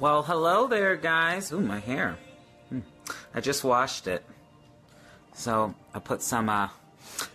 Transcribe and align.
Well, 0.00 0.22
hello 0.22 0.68
there, 0.68 0.94
guys. 0.94 1.50
Ooh, 1.50 1.58
my 1.58 1.80
hair. 1.80 2.16
Hmm. 2.68 2.80
I 3.34 3.40
just 3.40 3.64
washed 3.64 4.06
it. 4.06 4.24
So 5.34 5.74
I 5.92 5.98
put 5.98 6.22
some 6.22 6.48
uh, 6.48 6.68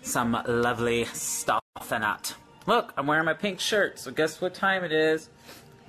some 0.02 0.42
lovely 0.48 1.04
stuff 1.06 1.62
in 1.92 2.04
it. 2.04 2.36
Look, 2.66 2.94
I'm 2.96 3.06
wearing 3.06 3.26
my 3.26 3.34
pink 3.34 3.60
shirt. 3.60 4.00
So 4.00 4.12
guess 4.12 4.40
what 4.40 4.54
time 4.54 4.86
it 4.86 4.94
is? 4.94 5.30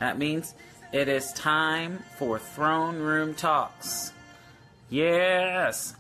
That 0.01 0.19
means 0.19 0.55
it 0.93 1.07
is 1.07 1.33
time 1.35 2.03
for 2.19 2.41
throne 2.41 2.97
room 2.97 3.35
talks. 3.35 4.13
Yes, 4.91 5.95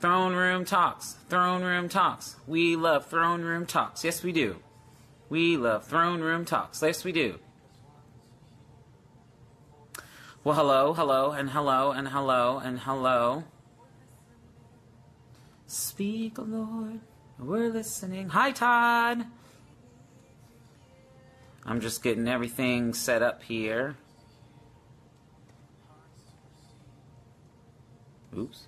throne 0.00 0.34
room 0.34 0.64
talks. 0.64 1.18
Throne 1.28 1.62
room 1.62 1.88
talks. 1.88 2.34
We 2.48 2.74
love 2.74 3.06
throne 3.06 3.42
room 3.42 3.64
talks. 3.64 4.02
Yes, 4.02 4.24
we 4.24 4.32
do. 4.32 4.56
We 5.28 5.56
love 5.56 5.86
throne 5.86 6.20
room 6.20 6.44
talks. 6.44 6.82
Yes, 6.82 7.04
we 7.04 7.12
do. 7.12 7.38
Well, 10.44 10.56
hello, 10.56 10.92
hello, 10.92 11.30
and 11.30 11.48
hello, 11.48 11.92
and 11.92 12.08
hello, 12.08 12.58
and 12.62 12.78
hello. 12.80 13.44
Speak, 15.66 16.36
Lord. 16.36 17.00
We're 17.38 17.70
listening. 17.70 18.28
Hi, 18.28 18.52
Todd. 18.52 19.24
I'm 21.64 21.80
just 21.80 22.02
getting 22.02 22.28
everything 22.28 22.92
set 22.92 23.22
up 23.22 23.42
here. 23.42 23.96
Oops. 28.36 28.66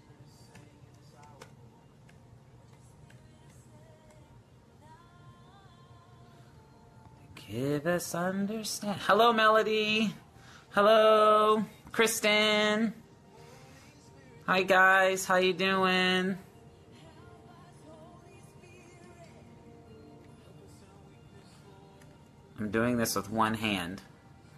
Give 7.34 7.86
us 7.86 8.14
understand. 8.14 8.98
Hello, 9.02 9.34
Melody. 9.34 10.14
Hello, 10.76 11.64
Kristen. 11.90 12.92
Hi, 14.46 14.62
guys. 14.62 15.24
How 15.24 15.36
you 15.36 15.54
doing? 15.54 16.36
I'm 22.58 22.70
doing 22.70 22.98
this 22.98 23.16
with 23.16 23.30
one 23.30 23.54
hand. 23.54 24.02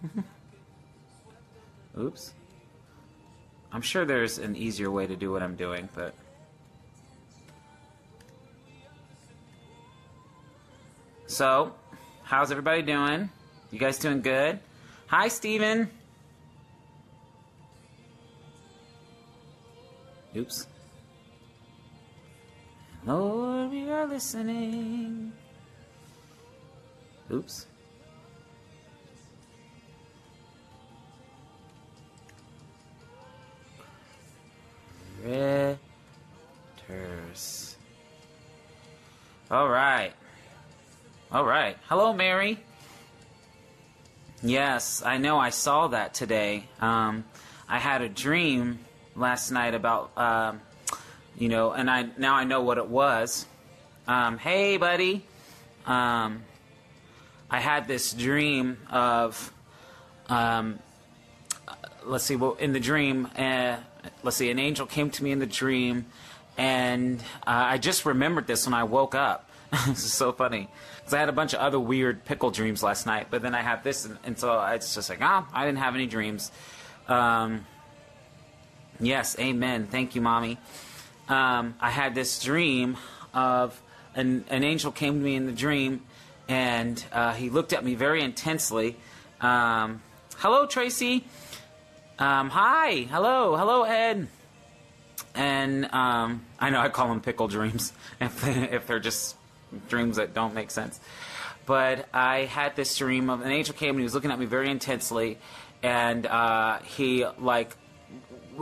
Oops. 1.97 2.33
I'm 3.71 3.81
sure 3.81 4.03
there's 4.03 4.39
an 4.39 4.57
easier 4.57 4.91
way 4.91 5.07
to 5.07 5.15
do 5.15 5.31
what 5.31 5.41
I'm 5.41 5.55
doing, 5.55 5.87
but. 5.95 6.13
So, 11.27 11.71
how's 12.23 12.51
everybody 12.51 12.81
doing? 12.81 13.29
You 13.71 13.79
guys 13.79 13.97
doing 13.97 14.19
good? 14.19 14.59
Hi, 15.07 15.29
Steven. 15.29 15.89
Oops. 20.35 20.67
Lord, 23.05 23.71
we 23.71 23.89
are 23.89 24.05
listening. 24.05 25.33
Oops. 27.31 27.65
Retters. 35.23 35.77
All 39.49 39.67
right. 39.67 40.13
All 41.31 41.45
right. 41.45 41.77
Hello, 41.87 42.13
Mary. 42.13 42.59
Yes, 44.43 45.01
I 45.03 45.17
know. 45.17 45.37
I 45.39 45.49
saw 45.49 45.87
that 45.87 46.13
today. 46.13 46.65
Um, 46.79 47.25
I 47.67 47.79
had 47.79 48.01
a 48.01 48.09
dream 48.09 48.79
last 49.19 49.51
night 49.51 49.75
about, 49.75 50.17
um, 50.17 50.61
you 51.37 51.49
know, 51.49 51.71
and 51.71 51.89
I 51.89 52.07
now 52.17 52.35
I 52.35 52.45
know 52.45 52.61
what 52.61 52.77
it 52.77 52.87
was. 52.87 53.45
Um, 54.07 54.37
hey, 54.37 54.77
buddy. 54.77 55.25
Um, 55.85 56.43
I 57.51 57.59
had 57.59 57.87
this 57.87 58.13
dream 58.13 58.77
of, 58.91 59.51
um, 60.27 60.79
let's 62.05 62.23
see, 62.23 62.35
well, 62.35 62.53
in 62.59 62.73
the 62.73 62.79
dream, 62.79 63.27
uh, 63.35 63.77
let's 64.21 64.37
see, 64.37 64.51
an 64.51 64.59
angel 64.59 64.85
came 64.85 65.09
to 65.09 65.23
me 65.23 65.31
in 65.31 65.39
the 65.39 65.47
dream, 65.47 66.05
and 66.57 67.19
uh, 67.47 67.73
I 67.73 67.77
just 67.79 68.05
remembered 68.05 68.45
this 68.45 68.67
when 68.67 68.73
I 68.75 68.83
woke 68.83 69.15
up. 69.15 69.49
this 69.87 70.03
is 70.03 70.13
so 70.13 70.31
funny 70.31 70.67
because 70.97 71.13
I 71.13 71.19
had 71.19 71.29
a 71.29 71.33
bunch 71.33 71.53
of 71.53 71.59
other 71.59 71.79
weird 71.79 72.23
pickle 72.25 72.51
dreams 72.51 72.83
last 72.83 73.05
night, 73.05 73.27
but 73.29 73.41
then 73.41 73.55
I 73.55 73.61
had 73.61 73.83
this, 73.83 74.05
and, 74.05 74.17
and 74.23 74.37
so 74.37 74.61
it's 74.65 74.93
just 74.93 75.09
like, 75.09 75.19
ah, 75.21 75.45
oh, 75.47 75.51
I 75.53 75.65
didn't 75.65 75.79
have 75.79 75.95
any 75.95 76.05
dreams. 76.05 76.51
Um, 77.07 77.65
yes, 78.99 79.37
amen. 79.39 79.87
Thank 79.87 80.15
you, 80.15 80.21
mommy. 80.21 80.57
Um, 81.27 81.75
I 81.79 81.91
had 81.91 82.15
this 82.15 82.41
dream 82.41 82.97
of 83.33 83.79
an, 84.15 84.45
an 84.49 84.63
angel 84.63 84.91
came 84.91 85.13
to 85.13 85.19
me 85.19 85.35
in 85.35 85.45
the 85.45 85.51
dream, 85.51 86.01
and 86.47 87.03
uh, 87.11 87.33
he 87.33 87.49
looked 87.49 87.73
at 87.73 87.83
me 87.83 87.95
very 87.95 88.21
intensely. 88.23 88.97
Um, 89.39 90.01
hello, 90.37 90.65
Tracy. 90.65 91.25
Um, 92.17 92.49
hi, 92.49 93.07
hello, 93.09 93.55
hello, 93.55 93.83
Ed. 93.83 94.27
And 95.35 95.85
um, 95.93 96.45
I 96.59 96.69
know 96.69 96.79
I 96.79 96.89
call 96.89 97.07
them 97.07 97.21
pickle 97.21 97.47
dreams 97.47 97.93
if, 98.19 98.41
they, 98.41 98.69
if 98.71 98.87
they're 98.87 98.99
just 98.99 99.35
dreams 99.87 100.17
that 100.17 100.33
don't 100.33 100.53
make 100.53 100.71
sense. 100.71 100.99
But 101.65 102.09
I 102.13 102.45
had 102.45 102.75
this 102.75 102.97
dream 102.97 103.29
of 103.29 103.41
an 103.41 103.51
angel 103.51 103.75
came 103.75 103.91
and 103.91 103.99
he 103.99 104.03
was 104.03 104.15
looking 104.15 104.31
at 104.31 104.39
me 104.39 104.47
very 104.47 104.69
intensely, 104.69 105.37
and 105.83 106.25
uh, 106.25 106.79
he 106.79 107.25
like 107.37 107.75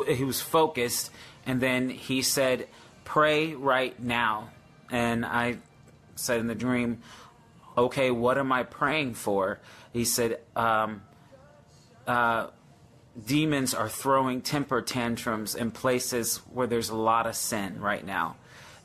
he 0.08 0.24
was 0.24 0.42
focused, 0.42 1.12
and 1.46 1.62
then 1.62 1.90
he 1.90 2.22
said, 2.22 2.68
"Pray 3.04 3.54
right 3.56 4.00
now." 4.00 4.50
And 4.90 5.26
I 5.26 5.58
said 6.16 6.40
in 6.40 6.48
the 6.48 6.56
dream, 6.56 7.02
"Okay, 7.78 8.12
what 8.12 8.38
am 8.38 8.52
I 8.52 8.64
praying 8.64 9.16
for?" 9.16 9.60
He 9.94 10.06
said, 10.06 10.40
um, 10.56 11.02
uh, 12.06 12.48
demons 13.26 13.74
are 13.74 13.90
throwing 13.90 14.42
temper 14.42 14.82
tantrums 14.82 15.56
in 15.56 15.72
places 15.72 16.38
where 16.54 16.68
there's 16.68 16.90
a 16.90 16.96
lot 16.96 17.26
of 17.26 17.36
sin 17.36 17.82
right 17.82 18.06
now, 18.06 18.36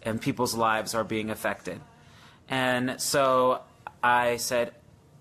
and 0.02 0.20
people's 0.20 0.54
lives 0.54 0.94
are 0.94 1.04
being 1.04 1.30
affected. 1.30 1.80
And 2.48 3.00
so 3.00 3.62
I 4.02 4.36
said, 4.38 4.72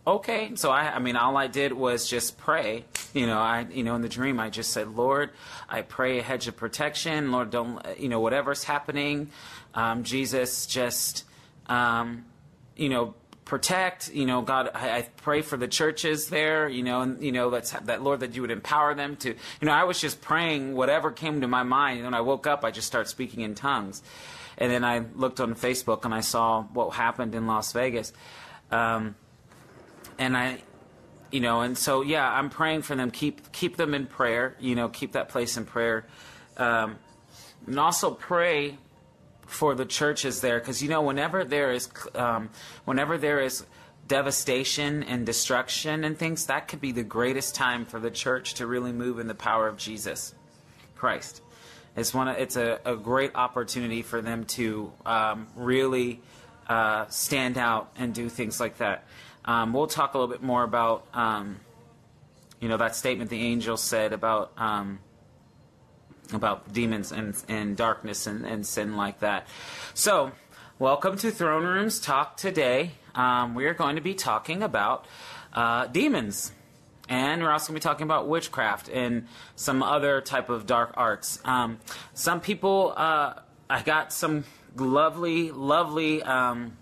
okay. 0.06 0.51
So 0.56 0.72
I, 0.72 0.95
I 0.95 1.00
mean, 1.00 1.16
all 1.16 1.38
I 1.38 1.47
did 1.47 1.73
was 1.73 2.09
just 2.09 2.38
pray. 2.38 2.85
You 3.13 3.28
know, 3.28 3.39
I, 3.39 3.67
you 3.72 3.84
know, 3.84 3.95
in 3.95 4.01
the 4.01 4.09
dream, 4.09 4.39
I 4.39 4.50
just 4.50 4.72
said, 4.72 4.95
Lord, 4.95 5.31
I 5.69 5.81
pray 5.81 6.19
a 6.19 6.23
hedge 6.23 6.47
of 6.47 6.56
protection. 6.57 7.31
Lord, 7.31 7.50
don't, 7.50 7.85
you 7.97 8.09
know, 8.09 8.19
whatever's 8.19 8.63
happening, 8.63 9.31
um, 9.73 10.03
Jesus, 10.03 10.66
just, 10.66 11.25
um, 11.67 12.25
you 12.75 12.89
know, 12.89 13.16
protect. 13.51 14.13
You 14.13 14.25
know, 14.25 14.41
God, 14.41 14.72
I, 14.73 14.97
I, 14.97 15.01
pray 15.17 15.41
for 15.41 15.57
the 15.57 15.67
churches 15.67 16.29
there. 16.29 16.69
You 16.69 16.83
know, 16.83 17.01
and 17.01 17.22
you 17.22 17.33
know 17.33 17.50
that's 17.50 17.72
that 17.72 18.01
Lord 18.01 18.22
that 18.22 18.33
you 18.33 18.41
would 18.41 18.50
empower 18.50 18.95
them 18.95 19.18
to. 19.18 19.29
You 19.29 19.66
know, 19.66 19.73
I 19.73 19.83
was 19.83 20.00
just 20.00 20.22
praying 20.22 20.73
whatever 20.73 21.12
came 21.12 21.41
to 21.41 21.47
my 21.47 21.63
mind. 21.63 21.97
And 21.97 22.06
when 22.06 22.13
I 22.13 22.22
woke 22.22 22.47
up, 22.47 22.63
I 22.63 22.72
just 22.72 22.88
started 22.88 23.09
speaking 23.09 23.41
in 23.41 23.53
tongues. 23.53 24.01
And 24.57 24.72
then 24.72 24.85
I 24.85 25.03
looked 25.16 25.41
on 25.41 25.56
Facebook 25.56 26.06
and 26.06 26.13
I 26.13 26.22
saw 26.22 26.63
what 26.63 26.91
happened 26.91 27.35
in 27.35 27.45
Las 27.45 27.73
Vegas. 27.73 28.13
Um, 28.72 29.16
and 30.22 30.38
I, 30.38 30.62
you 31.32 31.40
know, 31.40 31.62
and 31.62 31.76
so 31.76 32.04
yeah, 32.04 32.32
I'm 32.32 32.52
praying 32.52 32.84
for 32.84 32.96
them. 32.96 33.09
Keep 33.09 33.52
keep 33.52 33.76
them 33.76 33.96
in 33.96 34.06
prayer. 34.06 34.56
You 34.59 34.76
know, 34.76 34.88
keep 34.88 35.14
that 35.14 35.30
place 35.30 35.58
in 35.58 35.66
prayer, 35.66 36.06
um, 36.58 36.98
and 37.66 37.80
also 37.80 38.12
pray 38.12 38.78
for 39.48 39.74
the 39.74 39.86
churches 39.86 40.40
there 40.42 40.60
because 40.60 40.81
you 40.81 40.90
know 40.90 41.02
whenever 41.02 41.44
there 41.44 41.72
is 41.72 41.90
um, 42.14 42.50
whenever 42.86 43.18
there 43.18 43.40
is 43.40 43.66
devastation 44.08 45.04
and 45.04 45.26
destruction 45.26 46.04
and 46.04 46.18
things 46.18 46.46
that 46.46 46.68
could 46.68 46.81
be 46.81 46.92
the 46.92 47.04
greatest 47.04 47.56
time 47.56 47.86
for 47.86 48.00
the 48.00 48.12
church 48.12 48.54
to 48.56 48.68
really 48.68 48.92
move 48.92 49.19
in 49.19 49.28
the 49.28 49.36
power 49.36 49.68
of 49.68 49.78
jesus 49.78 50.34
christ 50.95 51.42
it's 51.95 52.13
one 52.13 52.28
it's 52.30 52.56
a, 52.56 52.80
a 52.86 52.95
great 52.95 53.36
opportunity 53.36 54.01
for 54.01 54.22
them 54.22 54.44
to 54.45 54.92
um, 55.06 55.48
really 55.56 56.22
uh, 56.68 57.06
stand 57.07 57.57
out 57.57 57.92
and 57.98 58.13
do 58.13 58.30
things 58.30 58.60
like 58.60 58.78
that 58.78 59.06
um, 59.46 59.74
we'll 59.74 59.88
talk 59.88 60.14
a 60.14 60.18
little 60.18 60.34
bit 60.34 60.44
more 60.44 60.64
about 60.64 61.06
um, 61.14 61.60
you 62.60 62.70
know 62.70 62.78
that 62.78 62.96
statement 62.96 63.30
the 63.30 63.42
angel 63.42 63.78
said 63.78 64.14
about 64.14 64.52
um, 64.58 65.00
about 66.34 66.72
demons 66.72 67.12
and, 67.12 67.36
and 67.48 67.76
darkness 67.76 68.28
and, 68.28 68.46
and 68.46 68.66
sin 68.66 68.96
like 68.96 69.20
that. 69.20 69.48
So, 69.94 70.32
welcome 70.80 71.18
to 71.18 71.32
Throne 71.32 71.64
Rooms 71.64 72.00
Talk 72.00 72.38
today. 72.38 72.92
Um, 73.16 73.56
we 73.56 73.66
are 73.66 73.74
going 73.74 73.96
to 73.96 74.02
be 74.02 74.14
talking 74.14 74.64
about 74.64 75.06
uh, 75.54 75.88
demons. 75.88 76.52
And 77.10 77.42
we're 77.42 77.52
also 77.52 77.74
going 77.74 77.82
to 77.82 77.86
be 77.86 77.90
talking 77.90 78.06
about 78.06 78.28
witchcraft 78.30 78.88
and 78.88 79.28
some 79.56 79.84
other 79.84 80.22
type 80.22 80.50
of 80.50 80.66
dark 80.66 80.94
arts. 80.96 81.40
Um, 81.44 81.80
some 82.14 82.40
people, 82.40 82.94
uh, 82.96 83.34
I 83.70 83.82
got 83.82 84.14
some 84.14 84.46
lovely, 84.78 85.52
lovely, 85.52 86.24
um, 86.24 86.78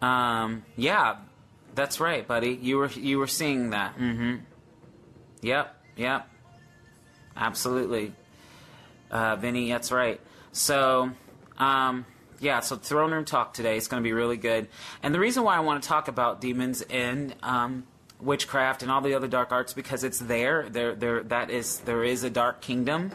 um, 0.00 0.64
yeah, 0.76 1.16
that's 1.74 2.00
right, 2.00 2.26
buddy. 2.26 2.58
You 2.60 2.78
were 2.78 2.90
you 2.90 3.18
were 3.18 3.26
seeing 3.26 3.70
that. 3.70 3.96
Mm-hmm. 3.98 4.36
Yep, 5.42 5.76
yep. 5.96 6.28
Absolutely. 7.36 8.12
Uh, 9.10 9.36
Vinny, 9.36 9.70
that's 9.70 9.92
right. 9.92 10.20
So, 10.52 11.10
um, 11.56 12.04
yeah, 12.40 12.60
so 12.60 12.76
throne 12.76 13.12
room 13.12 13.24
talk 13.24 13.54
today 13.54 13.76
is 13.76 13.88
going 13.88 14.02
to 14.02 14.06
be 14.06 14.12
really 14.12 14.36
good. 14.36 14.68
And 15.02 15.14
the 15.14 15.20
reason 15.20 15.44
why 15.44 15.56
I 15.56 15.60
want 15.60 15.82
to 15.82 15.88
talk 15.88 16.08
about 16.08 16.40
demons 16.40 16.82
and 16.82 17.34
um, 17.42 17.84
witchcraft 18.20 18.82
and 18.82 18.90
all 18.90 19.00
the 19.00 19.14
other 19.14 19.28
dark 19.28 19.52
arts 19.52 19.72
because 19.72 20.04
it's 20.04 20.18
there. 20.18 20.68
There, 20.68 20.94
there. 20.94 21.22
That 21.22 21.50
is, 21.50 21.78
there 21.80 22.04
is 22.04 22.24
a 22.24 22.30
dark 22.30 22.60
kingdom, 22.60 23.12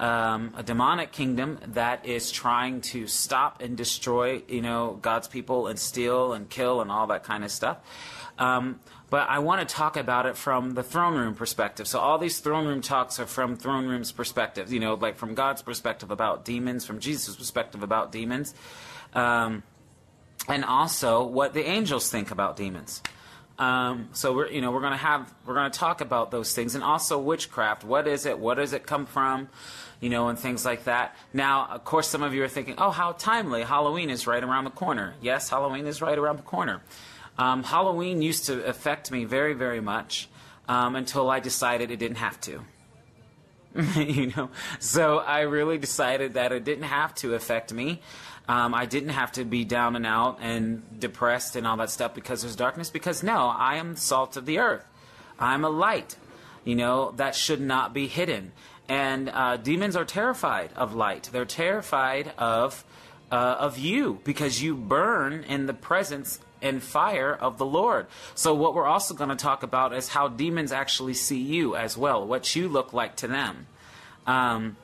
um, 0.00 0.54
a 0.56 0.62
demonic 0.62 1.12
kingdom 1.12 1.58
that 1.68 2.06
is 2.06 2.30
trying 2.30 2.80
to 2.82 3.06
stop 3.06 3.60
and 3.60 3.76
destroy, 3.76 4.42
you 4.48 4.62
know, 4.62 4.98
God's 5.00 5.28
people 5.28 5.66
and 5.66 5.78
steal 5.78 6.32
and 6.32 6.48
kill 6.48 6.80
and 6.80 6.90
all 6.90 7.06
that 7.08 7.24
kind 7.24 7.44
of 7.44 7.50
stuff. 7.50 7.78
Um, 8.38 8.80
but 9.10 9.28
I 9.28 9.40
want 9.40 9.68
to 9.68 9.74
talk 9.74 9.98
about 9.98 10.24
it 10.24 10.38
from 10.38 10.72
the 10.72 10.82
throne 10.82 11.14
room 11.14 11.34
perspective. 11.34 11.86
So 11.86 11.98
all 11.98 12.16
these 12.16 12.40
throne 12.40 12.66
room 12.66 12.80
talks 12.80 13.20
are 13.20 13.26
from 13.26 13.56
throne 13.56 13.86
room's 13.86 14.10
perspective, 14.10 14.72
you 14.72 14.80
know, 14.80 14.94
like 14.94 15.18
from 15.18 15.34
God's 15.34 15.60
perspective 15.60 16.10
about 16.10 16.46
demons, 16.46 16.86
from 16.86 16.98
Jesus' 16.98 17.36
perspective 17.36 17.82
about 17.82 18.10
demons, 18.10 18.54
um, 19.12 19.62
and 20.48 20.64
also 20.64 21.24
what 21.26 21.52
the 21.52 21.64
angels 21.66 22.10
think 22.10 22.30
about 22.30 22.56
demons. 22.56 23.02
Um, 23.62 24.08
so 24.12 24.34
we're 24.34 24.48
you 24.48 24.60
know 24.60 24.72
we're 24.72 24.80
gonna 24.80 24.96
have 24.96 25.32
we're 25.46 25.54
gonna 25.54 25.70
talk 25.70 26.00
about 26.00 26.32
those 26.32 26.52
things 26.52 26.74
and 26.74 26.82
also 26.82 27.16
witchcraft. 27.16 27.84
What 27.84 28.08
is 28.08 28.26
it? 28.26 28.40
What 28.40 28.54
does 28.54 28.72
it 28.72 28.86
come 28.86 29.06
from? 29.06 29.48
You 30.00 30.10
know, 30.10 30.26
and 30.26 30.36
things 30.36 30.64
like 30.64 30.84
that. 30.84 31.14
Now, 31.32 31.68
of 31.70 31.84
course, 31.84 32.08
some 32.08 32.24
of 32.24 32.34
you 32.34 32.42
are 32.42 32.48
thinking, 32.48 32.74
"Oh, 32.78 32.90
how 32.90 33.12
timely! 33.12 33.62
Halloween 33.62 34.10
is 34.10 34.26
right 34.26 34.42
around 34.42 34.64
the 34.64 34.70
corner." 34.70 35.14
Yes, 35.22 35.48
Halloween 35.48 35.86
is 35.86 36.02
right 36.02 36.18
around 36.18 36.38
the 36.38 36.42
corner. 36.42 36.82
Um, 37.38 37.62
Halloween 37.62 38.20
used 38.20 38.46
to 38.46 38.64
affect 38.66 39.12
me 39.12 39.24
very, 39.26 39.54
very 39.54 39.80
much 39.80 40.28
um, 40.68 40.96
until 40.96 41.30
I 41.30 41.38
decided 41.38 41.92
it 41.92 41.98
didn't 41.98 42.16
have 42.18 42.40
to. 42.40 42.62
you 43.96 44.32
know, 44.36 44.50
so 44.80 45.18
I 45.18 45.42
really 45.42 45.78
decided 45.78 46.34
that 46.34 46.50
it 46.50 46.64
didn't 46.64 46.90
have 46.90 47.14
to 47.16 47.34
affect 47.34 47.72
me. 47.72 48.02
Um, 48.52 48.74
I 48.74 48.84
didn't 48.84 49.10
have 49.10 49.32
to 49.32 49.46
be 49.46 49.64
down 49.64 49.96
and 49.96 50.04
out 50.04 50.36
and 50.42 50.82
depressed 51.00 51.56
and 51.56 51.66
all 51.66 51.78
that 51.78 51.88
stuff 51.88 52.12
because 52.12 52.42
there's 52.42 52.54
darkness. 52.54 52.90
Because 52.90 53.22
no, 53.22 53.46
I 53.48 53.76
am 53.76 53.96
salt 53.96 54.36
of 54.36 54.44
the 54.44 54.58
earth. 54.58 54.84
I'm 55.38 55.64
a 55.64 55.70
light. 55.70 56.16
You 56.62 56.74
know 56.74 57.12
that 57.12 57.34
should 57.34 57.62
not 57.62 57.94
be 57.94 58.08
hidden. 58.08 58.52
And 58.90 59.30
uh, 59.30 59.56
demons 59.56 59.96
are 59.96 60.04
terrified 60.04 60.68
of 60.76 60.94
light. 60.94 61.30
They're 61.32 61.46
terrified 61.46 62.32
of 62.36 62.84
uh, 63.30 63.56
of 63.58 63.78
you 63.78 64.20
because 64.22 64.62
you 64.62 64.76
burn 64.76 65.44
in 65.44 65.64
the 65.64 65.72
presence 65.72 66.38
and 66.60 66.82
fire 66.82 67.32
of 67.32 67.56
the 67.56 67.64
Lord. 67.64 68.06
So, 68.34 68.52
what 68.52 68.74
we're 68.74 68.84
also 68.84 69.14
going 69.14 69.30
to 69.30 69.36
talk 69.36 69.62
about 69.62 69.94
is 69.94 70.08
how 70.08 70.28
demons 70.28 70.72
actually 70.72 71.14
see 71.14 71.40
you 71.40 71.74
as 71.74 71.96
well, 71.96 72.26
what 72.26 72.54
you 72.54 72.68
look 72.68 72.92
like 72.92 73.16
to 73.16 73.28
them. 73.28 73.66
Um, 74.26 74.76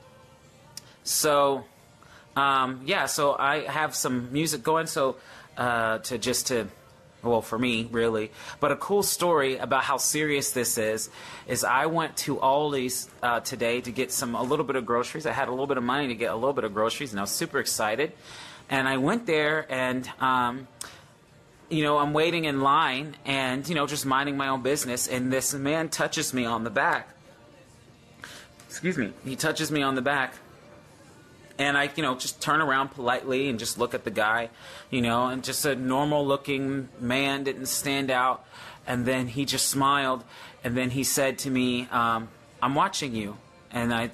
so, 1.05 1.65
um, 2.39 2.83
yeah, 2.87 3.07
so 3.07 3.35
I 3.39 3.61
have 3.61 3.95
some 3.95 4.33
music 4.33 4.63
going. 4.63 4.87
So, 4.87 5.17
uh, 5.57 5.99
to 5.99 6.19
just 6.19 6.47
to 6.49 6.69
well 7.21 7.43
for 7.43 7.59
me 7.59 7.89
really 7.91 8.31
but 8.61 8.71
a 8.71 8.77
cool 8.77 9.03
story 9.03 9.57
about 9.57 9.83
how 9.83 9.97
serious 9.97 10.53
this 10.53 10.79
is 10.79 11.11
is 11.49 11.65
i 11.65 11.85
went 11.85 12.17
to 12.17 12.37
aldi's 12.37 13.11
uh, 13.25 13.41
today 13.41 13.81
to 13.81 13.91
get 13.91 14.13
some 14.13 14.37
a 14.37 14.43
little 14.43 14.65
bit 14.65 14.77
of 14.77 14.87
groceries 14.87 15.27
i 15.27 15.33
had 15.33 15.49
a 15.49 15.51
little 15.51 15.67
bit 15.67 15.77
of 15.77 15.83
money 15.83 16.07
to 16.07 16.15
get 16.15 16.31
a 16.31 16.35
little 16.37 16.53
bit 16.53 16.63
of 16.63 16.73
groceries 16.73 17.11
and 17.11 17.19
i 17.19 17.23
was 17.25 17.33
super 17.33 17.59
excited 17.59 18.13
and 18.71 18.87
i 18.87 18.99
went 18.99 19.27
there 19.27 19.67
and 19.69 20.09
um, 20.21 20.69
you 21.69 21.83
know, 21.83 21.99
I'm 21.99 22.13
waiting 22.13 22.45
in 22.45 22.61
line 22.61 23.17
and, 23.25 23.69
you 23.69 23.75
know, 23.75 23.87
just 23.87 24.07
minding 24.07 24.37
my 24.37 24.49
own 24.49 24.63
business, 24.63 25.07
and 25.07 25.33
this 25.33 25.53
man 25.55 25.89
touches 25.89 26.33
me 26.33 26.45
on 26.45 26.65
the 26.65 26.71
back. 26.71 27.09
Excuse 28.67 28.97
me. 28.97 29.13
He 29.25 29.37
touches 29.37 29.71
me 29.71 29.83
on 29.83 29.95
the 29.95 30.03
back. 30.03 30.35
And 31.59 31.77
I, 31.77 31.91
you 31.97 32.03
know, 32.03 32.15
just 32.15 32.41
turn 32.41 32.61
around 32.61 32.91
politely 32.91 33.49
and 33.49 33.59
just 33.59 33.79
look 33.79 33.93
at 33.93 34.05
the 34.05 34.11
guy, 34.11 34.49
you 34.91 35.03
know, 35.03 35.27
and 35.27 35.43
just 35.43 35.65
a 35.67 35.75
normal 35.75 36.25
looking 36.25 36.89
man 37.01 37.45
didn't 37.45 37.67
stand 37.67 38.11
out. 38.11 38.45
And 38.87 39.05
then 39.05 39.27
he 39.27 39.45
just 39.45 39.69
smiled, 39.69 40.25
and 40.65 40.77
then 40.77 40.91
he 40.91 41.05
said 41.05 41.39
to 41.41 41.51
me, 41.51 41.89
um, 41.91 42.29
I'm 42.63 42.75
watching 42.75 43.15
you. 43.15 43.37
And 43.71 43.93
I 43.93 44.11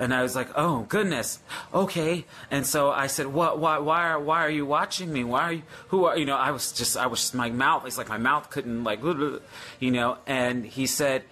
and 0.00 0.14
I 0.14 0.22
was 0.22 0.34
like, 0.34 0.48
"Oh 0.56 0.86
goodness, 0.88 1.40
okay." 1.74 2.24
And 2.50 2.66
so 2.66 2.90
I 2.90 3.06
said, 3.06 3.26
"What? 3.26 3.58
Why? 3.58 3.78
Why 3.78 4.08
are 4.08 4.18
Why 4.18 4.44
are 4.44 4.50
you 4.50 4.64
watching 4.64 5.12
me? 5.12 5.24
Why 5.24 5.42
are 5.42 5.52
you? 5.52 5.62
Who 5.88 6.06
are 6.06 6.16
you 6.16 6.24
know?" 6.24 6.36
I 6.36 6.50
was 6.50 6.72
just, 6.72 6.96
I 6.96 7.06
was 7.06 7.34
my 7.34 7.50
mouth. 7.50 7.86
It's 7.86 7.98
like 7.98 8.08
my 8.08 8.16
mouth 8.16 8.48
couldn't 8.48 8.82
like, 8.82 9.02
you 9.80 9.90
know. 9.90 10.16
And 10.26 10.64
he 10.64 10.86
said, 10.86 11.24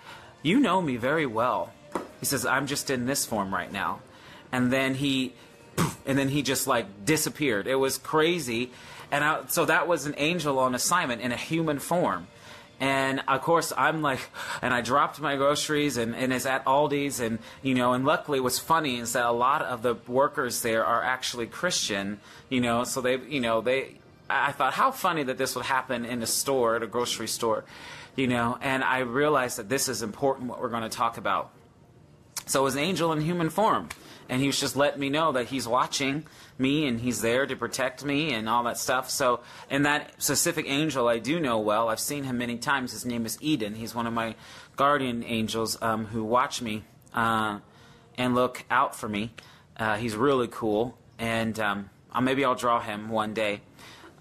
"You 0.43 0.61
know 0.61 0.83
me 0.83 0.97
very 0.97 1.25
well." 1.25 1.73
He 2.21 2.27
says, 2.27 2.45
"I'm 2.45 2.67
just 2.67 2.91
in 2.91 3.07
this 3.07 3.25
form 3.25 3.55
right 3.55 3.73
now," 3.73 4.01
and 4.53 4.73
then 4.73 4.95
he, 4.95 5.35
and 6.07 6.19
then 6.19 6.29
he 6.29 6.43
just 6.43 6.67
like 6.67 7.05
disappeared. 7.05 7.67
It 7.67 7.77
was 7.77 7.99
crazy, 7.99 8.71
and 9.11 9.25
I, 9.25 9.47
so 9.49 9.65
that 9.65 9.89
was 9.89 10.07
an 10.07 10.15
angel 10.17 10.59
on 10.59 10.75
assignment 10.75 11.21
in 11.23 11.33
a 11.33 11.37
human 11.37 11.79
form. 11.79 12.27
And 12.81 13.23
of 13.27 13.43
course, 13.43 13.73
I'm 13.77 14.03
like, 14.03 14.21
and 14.63 14.73
I 14.73 14.83
dropped 14.83 15.21
my 15.21 15.35
groceries, 15.37 15.97
and, 15.97 16.15
and 16.15 16.33
it's 16.33 16.47
at 16.47 16.65
Aldi's, 16.65 17.19
and 17.19 17.41
you 17.63 17.75
know, 17.75 17.93
and 17.93 18.05
luckily, 18.05 18.39
what's 18.39 18.61
funny 18.61 18.99
is 18.99 19.15
that 19.15 19.27
a 19.27 19.33
lot 19.33 19.63
of 19.63 19.83
the 19.83 19.95
workers 20.07 20.63
there 20.63 20.85
are 20.85 21.03
actually 21.03 21.47
Christian, 21.47 22.21
you 22.49 22.61
know, 22.61 22.85
so 22.85 23.01
they, 23.01 23.17
you 23.17 23.41
know, 23.41 23.61
they. 23.61 23.97
I 24.31 24.53
thought, 24.53 24.75
how 24.75 24.91
funny 24.91 25.23
that 25.23 25.39
this 25.39 25.57
would 25.57 25.65
happen 25.65 26.05
in 26.05 26.23
a 26.23 26.27
store, 26.27 26.77
at 26.77 26.83
a 26.83 26.87
grocery 26.87 27.29
store, 27.29 27.65
you 28.15 28.27
know, 28.27 28.59
and 28.61 28.85
I 28.85 28.99
realized 28.99 29.59
that 29.59 29.71
this 29.71 29.89
is 29.89 30.03
important 30.03 30.51
what 30.51 30.61
we're 30.61 30.69
going 30.69 30.83
to 30.83 30.89
talk 30.91 31.17
about. 31.17 31.51
So 32.45 32.61
it 32.61 32.65
was 32.65 32.75
an 32.75 32.83
angel 32.83 33.11
in 33.13 33.23
human 33.23 33.49
form, 33.49 33.89
and 34.29 34.41
he 34.41 34.47
was 34.47 34.61
just 34.61 34.77
letting 34.77 35.01
me 35.01 35.09
know 35.09 35.33
that 35.33 35.47
he's 35.47 35.67
watching 35.67 36.27
me 36.59 36.87
and 36.87 37.01
he's 37.01 37.21
there 37.21 37.47
to 37.47 37.57
protect 37.57 38.05
me 38.05 38.33
and 38.33 38.49
all 38.49 38.65
that 38.65 38.79
stuff. 38.79 39.09
So, 39.11 39.41
and 39.71 39.87
that 39.87 40.21
specific 40.23 40.67
angel 40.69 41.09
I 41.09 41.19
do 41.19 41.41
know 41.41 41.59
well. 41.59 41.89
I've 41.89 42.01
seen 42.01 42.25
him 42.25 42.39
many 42.39 42.59
times. 42.59 42.93
His 42.93 43.05
name 43.05 43.25
is 43.25 43.39
Eden. 43.41 43.75
He's 43.75 43.95
one 43.95 44.07
of 44.07 44.13
my 44.13 44.35
guardian 44.77 45.25
angels 45.25 45.81
um, 45.81 46.07
who 46.07 46.25
watch 46.25 46.61
me 46.61 46.85
uh, 47.15 47.61
and 48.17 48.35
look 48.35 48.65
out 48.71 48.95
for 48.95 49.09
me. 49.09 49.33
Uh, 49.77 49.97
he's 49.97 50.17
really 50.17 50.49
cool, 50.51 50.99
and 51.19 51.59
um, 51.61 51.91
maybe 52.21 52.45
I'll 52.45 52.57
draw 52.57 52.81
him 52.81 53.09
one 53.09 53.33
day. 53.33 53.61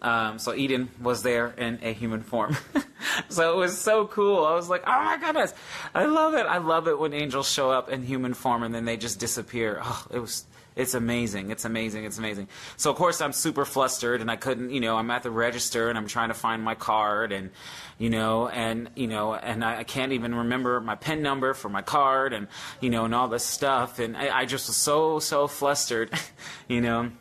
Um, 0.02 0.40
so 0.40 0.54
Eden 0.54 0.90
was 1.02 1.24
there 1.24 1.48
in 1.58 1.80
a 1.82 1.94
human 1.94 2.22
form. 2.22 2.56
so 3.30 3.54
it 3.54 3.58
was 3.58 3.78
so 3.78 4.08
cool. 4.08 4.46
I 4.46 4.54
was 4.54 4.70
like, 4.70 4.84
oh 4.86 5.04
my 5.04 5.18
goodness, 5.18 5.54
I 5.94 6.06
love 6.06 6.34
it. 6.34 6.46
I 6.46 6.58
love 6.58 6.88
it 6.88 7.00
when 7.00 7.14
angels 7.14 7.50
show 7.50 7.72
up 7.72 7.90
in 7.90 8.04
human 8.04 8.34
form 8.34 8.64
and 8.64 8.74
then 8.74 8.86
they 8.86 8.98
just 8.98 9.20
disappear. 9.20 9.82
Oh, 9.84 10.08
it 10.12 10.20
was 10.20 10.46
it's 10.78 10.94
amazing. 10.94 11.50
It's 11.50 11.66
amazing. 11.66 12.04
It's 12.04 12.20
amazing. 12.20 12.50
So 12.78 12.92
of 12.92 12.98
course 12.98 13.20
I'm 13.20 13.34
super 13.34 13.66
flustered 13.66 14.22
and 14.22 14.30
I 14.30 14.36
couldn't, 14.36 14.70
you 14.70 14.80
know, 14.80 14.96
I'm 14.96 15.10
at 15.10 15.24
the 15.24 15.32
register 15.32 15.90
and 15.90 15.98
I'm 15.98 16.06
trying 16.06 16.28
to 16.28 16.36
find 16.36 16.62
my 16.62 16.76
card 16.76 17.32
and, 17.32 17.50
you 17.98 18.12
know, 18.12 18.48
and 18.48 18.92
you 18.96 19.08
know, 19.08 19.34
and 19.34 19.66
I, 19.66 19.80
I 19.80 19.84
can't 19.84 20.12
even 20.12 20.36
remember 20.36 20.80
my 20.80 20.94
PIN 20.94 21.24
number 21.24 21.56
for 21.56 21.70
my 21.70 21.82
card 21.82 22.32
and 22.32 22.48
you 22.80 22.92
know, 22.92 23.06
and 23.06 23.16
all 23.16 23.28
this 23.28 23.44
stuff. 23.44 23.98
And 23.98 24.16
I, 24.16 24.42
I 24.42 24.46
just 24.46 24.68
was 24.68 24.78
so 24.78 25.18
so 25.18 25.48
flustered, 25.48 26.12
you 26.68 26.82
know, 26.82 27.12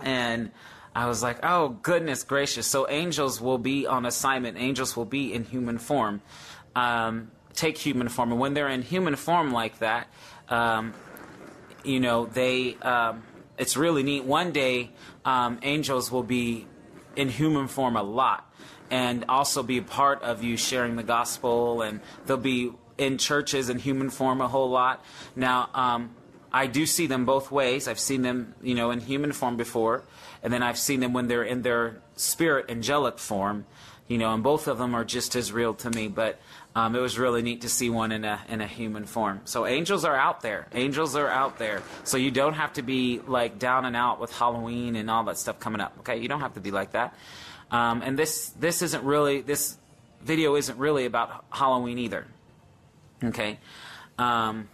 and. 0.00 0.52
I 0.94 1.06
was 1.06 1.22
like, 1.22 1.38
oh, 1.42 1.70
goodness 1.82 2.24
gracious. 2.24 2.66
So 2.66 2.88
angels 2.88 3.40
will 3.40 3.58
be 3.58 3.86
on 3.86 4.06
assignment. 4.06 4.56
Angels 4.58 4.96
will 4.96 5.04
be 5.04 5.32
in 5.32 5.44
human 5.44 5.78
form, 5.78 6.22
um, 6.74 7.30
take 7.54 7.78
human 7.78 8.08
form. 8.08 8.32
And 8.32 8.40
when 8.40 8.54
they're 8.54 8.68
in 8.68 8.82
human 8.82 9.16
form 9.16 9.52
like 9.52 9.78
that, 9.78 10.08
um, 10.48 10.94
you 11.84 12.00
know, 12.00 12.26
they 12.26 12.74
um, 12.76 13.22
it's 13.56 13.76
really 13.76 14.02
neat. 14.02 14.24
One 14.24 14.52
day, 14.52 14.90
um, 15.24 15.58
angels 15.62 16.10
will 16.10 16.22
be 16.22 16.66
in 17.16 17.28
human 17.28 17.68
form 17.68 17.96
a 17.96 18.02
lot, 18.02 18.50
and 18.90 19.24
also 19.28 19.62
be 19.62 19.78
a 19.78 19.82
part 19.82 20.22
of 20.22 20.42
you 20.42 20.56
sharing 20.56 20.96
the 20.96 21.02
gospel, 21.02 21.82
and 21.82 22.00
they'll 22.26 22.36
be 22.36 22.72
in 22.96 23.18
churches 23.18 23.68
in 23.68 23.78
human 23.78 24.10
form 24.10 24.40
a 24.40 24.48
whole 24.48 24.70
lot. 24.70 25.04
Now, 25.36 25.70
um, 25.74 26.14
I 26.52 26.66
do 26.66 26.86
see 26.86 27.06
them 27.06 27.24
both 27.24 27.50
ways. 27.50 27.88
I've 27.88 28.00
seen 28.00 28.22
them, 28.22 28.54
you 28.62 28.74
know, 28.74 28.90
in 28.90 29.00
human 29.00 29.32
form 29.32 29.56
before, 29.56 30.02
and 30.42 30.52
then 30.52 30.62
I've 30.62 30.78
seen 30.78 31.00
them 31.00 31.12
when 31.12 31.28
they're 31.28 31.42
in 31.42 31.62
their 31.62 32.00
spirit 32.16 32.66
angelic 32.70 33.18
form, 33.18 33.66
you 34.06 34.18
know, 34.18 34.32
and 34.32 34.42
both 34.42 34.66
of 34.66 34.78
them 34.78 34.94
are 34.94 35.04
just 35.04 35.36
as 35.36 35.52
real 35.52 35.74
to 35.74 35.90
me. 35.90 36.08
But 36.08 36.40
um, 36.74 36.94
it 36.94 37.00
was 37.00 37.18
really 37.18 37.42
neat 37.42 37.62
to 37.62 37.68
see 37.68 37.90
one 37.90 38.12
in 38.12 38.24
a 38.24 38.40
in 38.48 38.60
a 38.60 38.66
human 38.66 39.04
form. 39.04 39.40
So 39.44 39.66
angels 39.66 40.04
are 40.04 40.16
out 40.16 40.40
there. 40.40 40.68
Angels 40.72 41.16
are 41.16 41.28
out 41.28 41.58
there. 41.58 41.82
So 42.04 42.16
you 42.16 42.30
don't 42.30 42.54
have 42.54 42.72
to 42.74 42.82
be 42.82 43.20
like 43.26 43.58
down 43.58 43.84
and 43.84 43.96
out 43.96 44.20
with 44.20 44.32
Halloween 44.32 44.96
and 44.96 45.10
all 45.10 45.24
that 45.24 45.38
stuff 45.38 45.60
coming 45.60 45.80
up. 45.80 45.96
Okay, 46.00 46.18
you 46.18 46.28
don't 46.28 46.40
have 46.40 46.54
to 46.54 46.60
be 46.60 46.70
like 46.70 46.92
that. 46.92 47.14
Um, 47.70 48.02
and 48.02 48.18
this 48.18 48.50
this 48.50 48.82
isn't 48.82 49.04
really 49.04 49.42
this 49.42 49.76
video 50.22 50.56
isn't 50.56 50.78
really 50.78 51.04
about 51.04 51.44
Halloween 51.50 51.98
either. 51.98 52.26
Okay. 53.22 53.58
Um, 54.18 54.68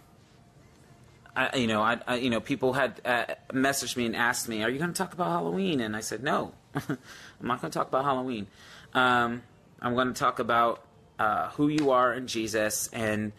I, 1.35 1.57
you 1.57 1.67
know, 1.67 1.81
I, 1.81 1.99
I, 2.07 2.15
you 2.15 2.29
know, 2.29 2.39
people 2.39 2.73
had 2.73 3.01
uh, 3.03 3.25
messaged 3.51 3.97
me 3.97 4.05
and 4.05 4.15
asked 4.15 4.47
me, 4.47 4.63
"Are 4.63 4.69
you 4.69 4.79
going 4.79 4.93
to 4.93 4.97
talk 4.97 5.13
about 5.13 5.27
Halloween?" 5.27 5.81
And 5.81 5.95
I 5.95 5.99
said, 5.99 6.23
"No, 6.23 6.53
I'm 6.75 6.97
not 7.41 7.61
going 7.61 7.71
to 7.71 7.77
talk 7.77 7.87
about 7.87 8.05
Halloween. 8.05 8.47
Um, 8.93 9.43
I'm 9.81 9.93
going 9.95 10.07
to 10.07 10.13
talk 10.13 10.39
about 10.39 10.85
uh, 11.19 11.49
who 11.51 11.67
you 11.67 11.91
are 11.91 12.13
in 12.13 12.27
Jesus 12.27 12.89
and 12.93 13.31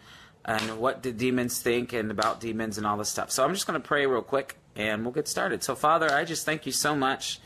and 0.45 0.79
what 0.79 1.03
the 1.03 1.11
demons 1.11 1.61
think 1.61 1.91
and 1.91 2.09
about 2.09 2.39
demons 2.39 2.77
and 2.77 2.87
all 2.87 2.97
this 2.97 3.09
stuff. 3.09 3.31
So 3.31 3.43
I'm 3.43 3.53
just 3.53 3.67
going 3.67 3.81
to 3.81 3.85
pray 3.85 4.05
real 4.05 4.21
quick 4.21 4.57
and 4.77 5.03
we'll 5.03 5.13
get 5.13 5.27
started. 5.27 5.61
So 5.61 5.75
Father, 5.75 6.09
I 6.11 6.23
just 6.23 6.45
thank 6.45 6.65
you 6.65 6.71
so 6.71 6.95
much. 6.95 7.41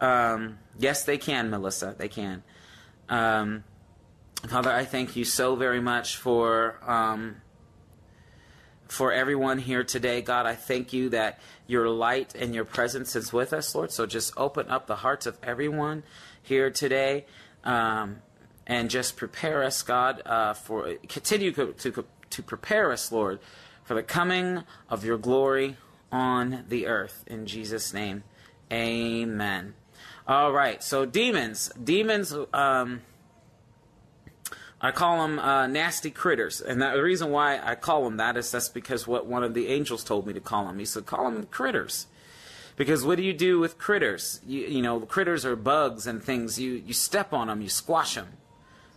Um, 0.00 0.58
yes, 0.78 1.04
they 1.04 1.16
can, 1.16 1.50
Melissa. 1.50 1.94
They 1.96 2.08
can. 2.08 2.42
Um, 3.08 3.64
Father, 4.48 4.70
I 4.70 4.84
thank 4.84 5.14
you 5.14 5.24
so 5.24 5.54
very 5.54 5.80
much 5.80 6.16
for 6.16 6.80
um, 6.86 7.36
for 8.90 9.12
everyone 9.12 9.58
here 9.58 9.84
today. 9.84 10.20
God, 10.20 10.46
I 10.46 10.54
thank 10.54 10.92
you 10.92 11.10
that 11.10 11.38
your 11.66 11.88
light 11.88 12.34
and 12.34 12.54
your 12.54 12.64
presence 12.64 13.14
is 13.14 13.32
with 13.32 13.52
us, 13.52 13.74
Lord. 13.74 13.92
So 13.92 14.06
just 14.06 14.32
open 14.36 14.68
up 14.68 14.86
the 14.86 14.96
hearts 14.96 15.26
of 15.26 15.38
everyone 15.42 16.02
here 16.42 16.70
today. 16.70 17.26
Um, 17.62 18.22
and 18.66 18.88
just 18.88 19.16
prepare 19.16 19.64
us, 19.64 19.82
God, 19.82 20.22
uh, 20.24 20.54
for 20.54 20.94
continue 21.08 21.50
to, 21.52 21.72
to 21.72 22.04
to 22.30 22.42
prepare 22.42 22.92
us, 22.92 23.10
Lord, 23.10 23.40
for 23.82 23.94
the 23.94 24.02
coming 24.02 24.62
of 24.88 25.04
your 25.04 25.18
glory 25.18 25.76
on 26.12 26.64
the 26.68 26.86
earth. 26.86 27.24
In 27.26 27.46
Jesus' 27.46 27.92
name, 27.92 28.22
Amen. 28.72 29.74
All 30.28 30.52
right, 30.52 30.82
so 30.82 31.04
demons, 31.04 31.72
demons. 31.82 32.32
Um, 32.52 33.02
I 34.82 34.92
call 34.92 35.22
them 35.22 35.38
uh, 35.38 35.66
nasty 35.66 36.10
critters, 36.10 36.60
and 36.60 36.80
that, 36.80 36.94
the 36.94 37.02
reason 37.02 37.30
why 37.30 37.60
I 37.62 37.74
call 37.74 38.04
them 38.04 38.16
that 38.16 38.36
is 38.36 38.50
that's 38.50 38.68
because 38.68 39.06
what 39.06 39.26
one 39.26 39.44
of 39.44 39.52
the 39.52 39.68
angels 39.68 40.02
told 40.02 40.26
me 40.26 40.32
to 40.32 40.40
call 40.40 40.66
them. 40.66 40.78
He 40.78 40.84
said, 40.84 41.06
"Call 41.06 41.30
them 41.30 41.46
critters." 41.46 42.06
Because 42.76 43.04
what 43.04 43.16
do 43.16 43.22
you 43.22 43.34
do 43.34 43.58
with 43.58 43.76
critters? 43.76 44.40
You, 44.46 44.62
you 44.62 44.80
know, 44.80 45.00
critters 45.00 45.44
are 45.44 45.54
bugs 45.54 46.06
and 46.06 46.22
things. 46.22 46.58
You 46.58 46.72
you 46.72 46.94
step 46.94 47.34
on 47.34 47.48
them, 47.48 47.60
you 47.60 47.68
squash 47.68 48.14
them. 48.14 48.28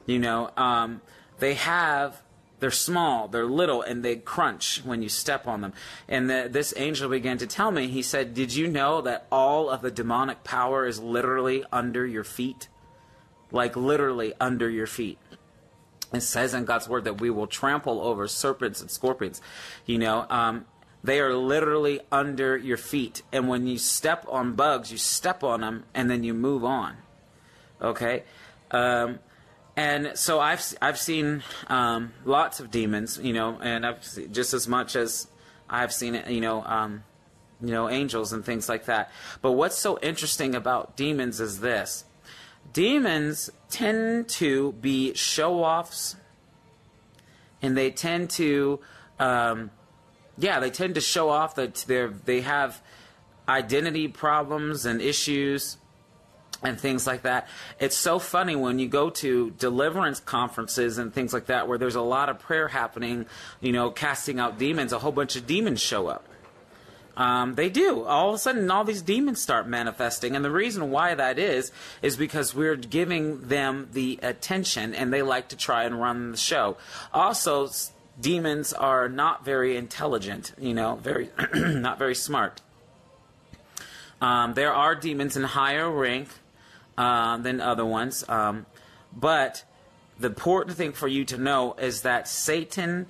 You 0.05 0.19
know, 0.19 0.51
um, 0.55 1.01
they 1.39 1.55
have 1.55 2.21
they're 2.63 2.71
small, 2.71 3.27
they're 3.27 3.45
little, 3.45 3.81
and 3.81 4.05
they 4.05 4.15
crunch 4.15 4.81
when 4.85 5.01
you 5.01 5.09
step 5.09 5.47
on 5.47 5.59
them. 5.59 5.73
And 6.07 6.29
the, 6.29 6.47
this 6.49 6.73
angel 6.77 7.09
began 7.09 7.37
to 7.39 7.45
tell 7.45 7.71
me, 7.71 7.89
he 7.89 8.01
said, 8.01 8.33
Did 8.33 8.55
you 8.55 8.69
know 8.69 9.01
that 9.01 9.27
all 9.29 9.69
of 9.69 9.81
the 9.81 9.91
demonic 9.91 10.45
power 10.45 10.85
is 10.85 10.97
literally 10.97 11.65
under 11.73 12.05
your 12.05 12.23
feet? 12.23 12.69
Like 13.51 13.75
literally 13.75 14.33
under 14.39 14.69
your 14.69 14.87
feet. 14.87 15.17
It 16.13 16.21
says 16.21 16.53
in 16.53 16.65
God's 16.65 16.87
word 16.87 17.05
that 17.05 17.19
we 17.19 17.29
will 17.29 17.47
trample 17.47 17.99
over 18.01 18.27
serpents 18.27 18.81
and 18.81 18.91
scorpions. 18.91 19.41
You 19.85 19.97
know, 19.97 20.25
um, 20.29 20.65
they 21.03 21.19
are 21.19 21.35
literally 21.35 21.99
under 22.11 22.55
your 22.55 22.77
feet. 22.77 23.23
And 23.31 23.47
when 23.47 23.67
you 23.67 23.77
step 23.77 24.25
on 24.29 24.53
bugs, 24.53 24.91
you 24.91 24.97
step 24.97 25.43
on 25.43 25.61
them 25.61 25.83
and 25.93 26.09
then 26.09 26.23
you 26.23 26.33
move 26.33 26.63
on. 26.63 26.97
Okay? 27.81 28.23
Um, 28.71 29.19
and 29.75 30.11
so 30.15 30.39
I've 30.39 30.63
I've 30.81 30.99
seen 30.99 31.43
um, 31.67 32.13
lots 32.25 32.59
of 32.59 32.69
demons, 32.69 33.19
you 33.21 33.33
know, 33.33 33.57
and 33.59 33.85
I've 33.85 34.03
seen, 34.03 34.31
just 34.31 34.53
as 34.53 34.67
much 34.67 34.95
as 34.95 35.27
I've 35.67 35.91
seen 35.91 36.21
you 36.27 36.41
know, 36.41 36.63
um, 36.63 37.03
you 37.59 37.71
know, 37.71 37.89
angels 37.89 38.33
and 38.33 38.45
things 38.45 38.69
like 38.69 38.85
that. 38.85 39.11
But 39.41 39.53
what's 39.53 39.77
so 39.77 39.97
interesting 39.99 40.53
about 40.53 40.95
demons 40.95 41.39
is 41.39 41.59
this: 41.59 42.05
demons 42.71 43.49
tend 43.69 44.29
to 44.29 44.71
be 44.73 45.13
show-offs, 45.13 46.15
and 47.61 47.75
they 47.75 47.91
tend 47.91 48.29
to, 48.31 48.79
um, 49.19 49.71
yeah, 50.37 50.59
they 50.59 50.69
tend 50.69 50.95
to 50.95 51.01
show 51.01 51.29
off 51.29 51.55
that 51.55 51.75
they 51.87 52.07
they 52.25 52.41
have 52.41 52.81
identity 53.47 54.07
problems 54.07 54.85
and 54.85 55.01
issues 55.01 55.77
and 56.63 56.79
things 56.79 57.05
like 57.05 57.23
that. 57.23 57.47
It's 57.79 57.97
so 57.97 58.19
funny 58.19 58.55
when 58.55 58.79
you 58.79 58.87
go 58.87 59.09
to 59.09 59.51
deliverance 59.51 60.19
conferences 60.19 60.97
and 60.97 61.13
things 61.13 61.33
like 61.33 61.47
that 61.47 61.67
where 61.67 61.77
there's 61.77 61.95
a 61.95 62.01
lot 62.01 62.29
of 62.29 62.39
prayer 62.39 62.69
happening, 62.69 63.25
you 63.59 63.73
know, 63.73 63.91
casting 63.91 64.39
out 64.39 64.57
demons, 64.57 64.93
a 64.93 64.99
whole 64.99 65.11
bunch 65.11 65.35
of 65.35 65.45
demons 65.45 65.81
show 65.81 66.07
up. 66.07 66.25
Um, 67.15 67.55
they 67.55 67.69
do. 67.69 68.03
All 68.05 68.29
of 68.29 68.35
a 68.35 68.37
sudden, 68.37 68.69
all 68.71 68.83
these 68.83 69.01
demons 69.01 69.41
start 69.41 69.67
manifesting. 69.67 70.35
And 70.35 70.43
the 70.43 70.51
reason 70.51 70.89
why 70.89 71.13
that 71.13 71.37
is, 71.37 71.71
is 72.01 72.17
because 72.17 72.55
we're 72.55 72.75
giving 72.75 73.47
them 73.47 73.89
the 73.93 74.19
attention 74.23 74.95
and 74.95 75.13
they 75.13 75.21
like 75.21 75.49
to 75.49 75.57
try 75.57 75.83
and 75.83 76.01
run 76.01 76.31
the 76.31 76.37
show. 76.37 76.77
Also, 77.13 77.69
demons 78.19 78.73
are 78.73 79.09
not 79.09 79.45
very 79.45 79.77
intelligent, 79.77 80.53
you 80.59 80.73
know, 80.73 80.95
very, 80.95 81.29
not 81.53 81.99
very 81.99 82.15
smart. 82.15 82.61
Um, 84.21 84.53
there 84.53 84.73
are 84.73 84.95
demons 84.95 85.37
in 85.37 85.43
higher 85.43 85.91
rank 85.91 86.29
uh, 86.97 87.37
than 87.37 87.61
other 87.61 87.85
ones. 87.85 88.27
Um, 88.27 88.65
but 89.15 89.65
the 90.19 90.27
important 90.27 90.77
thing 90.77 90.93
for 90.93 91.07
you 91.07 91.25
to 91.25 91.37
know 91.37 91.73
is 91.73 92.01
that 92.01 92.27
Satan's 92.27 93.07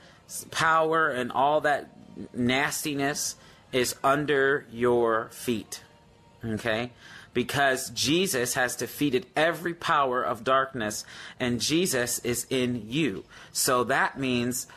power 0.52 1.10
and 1.10 1.32
all 1.32 1.62
that 1.62 1.90
nastiness 2.34 3.36
is 3.74 3.96
under 4.04 4.66
your 4.72 5.30
feet. 5.32 5.84
Okay? 6.46 6.92
Because 7.34 7.90
Jesus 7.90 8.54
has 8.54 8.76
defeated 8.76 9.26
every 9.36 9.74
power 9.74 10.22
of 10.22 10.44
darkness 10.44 11.04
and 11.40 11.60
Jesus 11.60 12.20
is 12.20 12.46
in 12.50 12.86
you. 12.88 13.26
So 13.52 13.84
that 13.86 14.20
means 14.20 14.68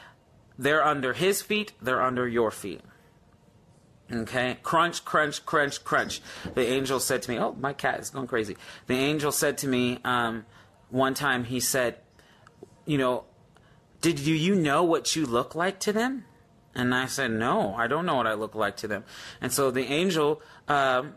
they're 0.59 0.85
under 0.85 1.13
his 1.13 1.43
feet, 1.43 1.73
they're 1.81 2.03
under 2.03 2.27
your 2.27 2.51
feet. 2.51 2.81
Okay, 4.11 4.57
crunch, 4.63 5.05
crunch, 5.05 5.45
crunch, 5.45 5.83
crunch. 5.83 6.21
The 6.55 6.65
angel 6.65 7.01
said 7.01 7.23
to 7.23 7.31
me, 7.31 7.41
"Oh, 7.41 7.57
my 7.59 7.73
cat 7.73 7.99
is 7.99 8.11
going 8.11 8.29
crazy." 8.29 8.57
The 8.87 8.95
angel 8.95 9.33
said 9.33 9.59
to 9.59 9.69
me 9.69 9.99
um, 10.05 10.47
one 10.91 11.15
time. 11.15 11.43
He 11.43 11.59
said, 11.59 11.99
"You 12.85 12.99
know, 12.99 13.25
did 14.01 14.17
do 14.17 14.33
you 14.33 14.55
know 14.55 14.85
what 14.85 15.17
you 15.17 15.27
look 15.27 15.57
like 15.57 15.81
to 15.81 15.93
them?" 15.93 16.25
And 16.77 16.95
I 16.95 17.07
said, 17.07 17.31
"No, 17.31 17.75
I 17.75 17.87
don't 17.87 18.07
know 18.07 18.15
what 18.15 18.27
I 18.27 18.35
look 18.35 18.55
like 18.55 18.77
to 18.79 18.89
them." 18.89 19.03
And 19.41 19.53
so 19.53 19.71
the 19.71 19.85
angel 19.85 20.43
um, 20.69 21.15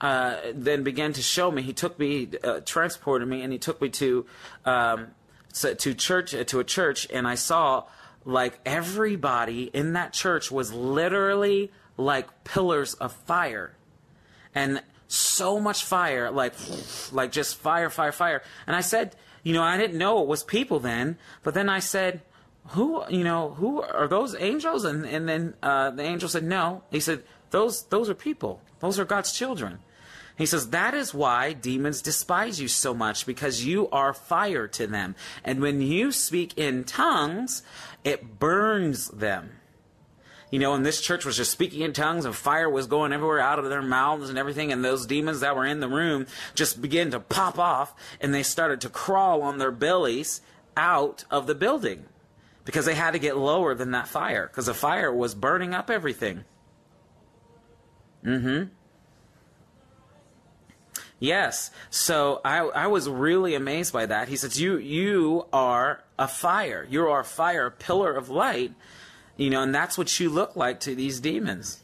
uh, 0.00 0.38
then 0.54 0.82
began 0.82 1.12
to 1.12 1.22
show 1.22 1.50
me. 1.50 1.62
He 1.62 1.72
took 1.72 1.98
me, 1.98 2.28
uh, 2.42 2.60
transported 2.64 3.28
me, 3.28 3.42
and 3.42 3.52
he 3.52 3.58
took 3.58 3.80
me 3.80 3.90
to 3.90 4.26
um, 4.64 5.08
to 5.52 5.94
church 5.94 6.30
to 6.30 6.60
a 6.60 6.64
church, 6.64 7.06
and 7.12 7.28
I 7.28 7.34
saw 7.36 7.84
like 8.24 8.58
everybody 8.64 9.64
in 9.72 9.92
that 9.94 10.12
church 10.12 10.50
was 10.50 10.72
literally 10.72 11.70
like 11.96 12.44
pillars 12.44 12.94
of 12.94 13.12
fire. 13.12 13.76
And 14.54 14.82
so 15.08 15.60
much 15.60 15.84
fire, 15.84 16.30
like, 16.30 16.54
like 17.12 17.32
just 17.32 17.56
fire, 17.56 17.90
fire, 17.90 18.12
fire. 18.12 18.42
And 18.66 18.74
I 18.76 18.80
said, 18.80 19.16
you 19.42 19.52
know, 19.52 19.62
I 19.62 19.76
didn't 19.76 19.98
know 19.98 20.22
it 20.22 20.28
was 20.28 20.44
people 20.44 20.78
then, 20.78 21.18
but 21.42 21.54
then 21.54 21.68
I 21.68 21.80
said, 21.80 22.22
who, 22.68 23.02
you 23.08 23.24
know, 23.24 23.50
who 23.50 23.82
are 23.82 24.08
those 24.08 24.34
angels? 24.36 24.84
And, 24.84 25.04
and 25.04 25.28
then 25.28 25.54
uh, 25.62 25.90
the 25.90 26.02
angel 26.02 26.28
said, 26.28 26.44
no. 26.44 26.82
He 26.90 27.00
said, 27.00 27.22
those, 27.50 27.84
those 27.84 28.08
are 28.08 28.14
people. 28.14 28.60
Those 28.80 28.98
are 28.98 29.04
God's 29.04 29.32
children. 29.32 29.80
He 30.38 30.46
says, 30.46 30.70
That 30.70 30.94
is 30.94 31.12
why 31.12 31.52
demons 31.52 32.00
despise 32.00 32.58
you 32.58 32.66
so 32.66 32.94
much, 32.94 33.26
because 33.26 33.66
you 33.66 33.90
are 33.90 34.14
fire 34.14 34.66
to 34.68 34.86
them. 34.86 35.14
And 35.44 35.60
when 35.60 35.82
you 35.82 36.10
speak 36.10 36.56
in 36.56 36.84
tongues, 36.84 37.62
it 38.02 38.38
burns 38.38 39.08
them 39.08 39.50
you 40.52 40.58
know, 40.58 40.74
and 40.74 40.84
this 40.84 41.00
church 41.00 41.24
was 41.24 41.38
just 41.38 41.50
speaking 41.50 41.80
in 41.80 41.94
tongues 41.94 42.26
and 42.26 42.36
fire 42.36 42.68
was 42.68 42.86
going 42.86 43.14
everywhere 43.14 43.40
out 43.40 43.58
of 43.58 43.70
their 43.70 43.80
mouths 43.80 44.28
and 44.28 44.36
everything. 44.36 44.70
And 44.70 44.84
those 44.84 45.06
demons 45.06 45.40
that 45.40 45.56
were 45.56 45.64
in 45.64 45.80
the 45.80 45.88
room 45.88 46.26
just 46.54 46.82
began 46.82 47.10
to 47.12 47.20
pop 47.20 47.58
off 47.58 47.94
and 48.20 48.34
they 48.34 48.42
started 48.42 48.82
to 48.82 48.90
crawl 48.90 49.40
on 49.40 49.56
their 49.56 49.70
bellies 49.70 50.42
out 50.76 51.24
of 51.30 51.46
the 51.46 51.54
building 51.54 52.04
because 52.64 52.84
they 52.84 52.94
had 52.94 53.12
to 53.12 53.18
get 53.18 53.36
lower 53.36 53.74
than 53.74 53.90
that 53.92 54.08
fire 54.08 54.46
because 54.46 54.66
the 54.66 54.74
fire 54.74 55.12
was 55.12 55.34
burning 55.34 55.74
up 55.74 55.90
everything. 55.90 56.44
Mm 58.24 58.40
hmm. 58.40 58.62
Yes. 61.18 61.70
So 61.90 62.40
I, 62.44 62.58
I 62.58 62.86
was 62.88 63.08
really 63.08 63.54
amazed 63.54 63.92
by 63.92 64.06
that. 64.06 64.28
He 64.28 64.36
says, 64.36 64.60
you, 64.60 64.76
you 64.76 65.46
are 65.52 66.02
a 66.18 66.26
fire. 66.26 66.84
You 66.90 67.06
are 67.08 67.20
a 67.20 67.24
fire, 67.24 67.66
a 67.66 67.70
pillar 67.70 68.12
of 68.12 68.28
light 68.28 68.72
you 69.36 69.50
know, 69.50 69.62
and 69.62 69.74
that's 69.74 69.96
what 69.96 70.20
you 70.20 70.28
look 70.28 70.56
like 70.56 70.80
to 70.80 70.94
these 70.94 71.20
demons. 71.20 71.80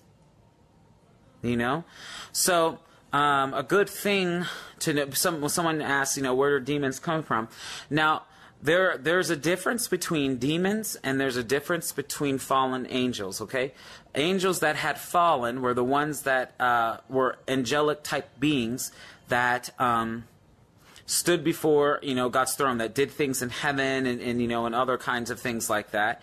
You 1.42 1.56
know? 1.56 1.84
So, 2.32 2.78
um, 3.12 3.54
a 3.54 3.62
good 3.62 3.88
thing 3.88 4.44
to 4.80 4.92
know, 4.92 5.10
some, 5.10 5.48
someone 5.48 5.80
asks, 5.80 6.16
you 6.16 6.22
know, 6.22 6.34
where 6.34 6.58
do 6.58 6.64
demons 6.64 7.00
come 7.00 7.22
from? 7.22 7.48
Now, 7.88 8.24
there, 8.62 8.98
there's 8.98 9.30
a 9.30 9.36
difference 9.36 9.86
between 9.88 10.36
demons 10.36 10.96
and 11.04 11.20
there's 11.20 11.36
a 11.36 11.44
difference 11.44 11.92
between 11.92 12.38
fallen 12.38 12.86
angels, 12.90 13.40
okay? 13.40 13.72
Angels 14.14 14.60
that 14.60 14.76
had 14.76 14.98
fallen 14.98 15.62
were 15.62 15.74
the 15.74 15.84
ones 15.84 16.22
that 16.22 16.54
uh, 16.60 16.98
were 17.08 17.38
angelic 17.46 18.02
type 18.02 18.28
beings 18.40 18.90
that 19.28 19.70
um, 19.80 20.24
stood 21.06 21.44
before, 21.44 22.00
you 22.02 22.14
know, 22.14 22.28
God's 22.28 22.54
throne, 22.54 22.78
that 22.78 22.94
did 22.94 23.10
things 23.10 23.42
in 23.42 23.50
heaven 23.50 24.06
and, 24.06 24.20
and 24.20 24.42
you 24.42 24.48
know, 24.48 24.66
and 24.66 24.74
other 24.74 24.98
kinds 24.98 25.30
of 25.30 25.40
things 25.40 25.70
like 25.70 25.92
that. 25.92 26.20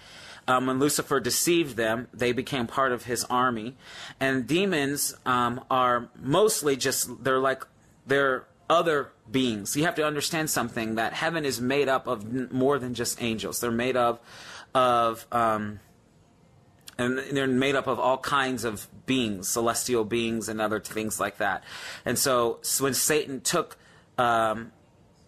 Um, 0.48 0.68
when 0.68 0.78
Lucifer 0.78 1.20
deceived 1.20 1.76
them, 1.76 2.08
they 2.14 2.32
became 2.32 2.68
part 2.68 2.92
of 2.92 3.06
his 3.06 3.24
army. 3.26 3.76
And 4.20 4.46
demons 4.46 5.16
um, 5.26 5.64
are 5.72 6.10
mostly 6.22 6.76
just, 6.76 7.24
they're 7.24 7.40
like, 7.40 7.66
they're 8.06 8.46
other 8.70 9.12
beings. 9.30 9.76
You 9.76 9.84
have 9.86 9.96
to 9.96 10.06
understand 10.06 10.50
something 10.50 10.96
that 10.96 11.14
heaven 11.14 11.46
is 11.46 11.62
made 11.62 11.88
up 11.90 12.08
of 12.08 12.52
more 12.52 12.80
than 12.80 12.94
just 12.94 13.22
angels. 13.22 13.60
They're 13.60 13.72
made 13.72 13.98
of 13.98 14.20
of 14.74 15.26
um, 15.32 15.80
and 16.98 17.18
they're 17.18 17.48
made 17.48 17.76
up 17.76 17.88
of 17.88 18.00
all 18.00 18.18
kinds 18.18 18.64
of 18.64 18.88
beings, 19.06 19.48
celestial 19.48 20.04
beings, 20.04 20.50
and 20.50 20.62
other 20.62 20.80
things 20.80 21.20
like 21.20 21.38
that. 21.38 21.64
And 22.06 22.18
so, 22.18 22.60
so 22.62 22.86
when 22.86 22.94
Satan 22.94 23.42
took 23.42 23.78
um, 24.18 24.72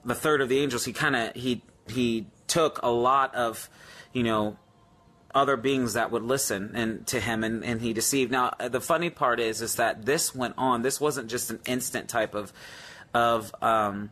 the 0.06 0.16
third 0.16 0.42
of 0.42 0.50
the 0.50 0.60
angels, 0.60 0.86
he 0.86 0.94
kind 0.94 1.16
of 1.16 1.36
he 1.36 1.62
he 1.88 2.28
took 2.48 2.80
a 2.84 2.90
lot 2.90 3.36
of 3.36 3.70
you 4.14 4.24
know 4.24 4.58
other 5.36 5.58
beings 5.58 5.94
that 5.94 6.10
would 6.10 6.24
listen 6.24 6.72
and 6.74 7.06
to 7.06 7.20
him 7.20 7.44
and, 7.44 7.64
and 7.64 7.82
he 7.82 7.94
deceived 7.94 8.32
now 8.32 8.52
the 8.70 8.82
funny 8.82 9.10
part 9.10 9.40
is 9.40 9.62
is 9.62 9.76
that 9.76 10.06
this 10.06 10.34
went 10.34 10.56
on 10.58 10.82
this 10.82 11.00
wasn't 11.00 11.30
just 11.30 11.52
an 11.52 11.60
instant 11.68 12.08
type 12.08 12.34
of 12.34 12.52
of 13.18 13.52
um, 13.64 14.12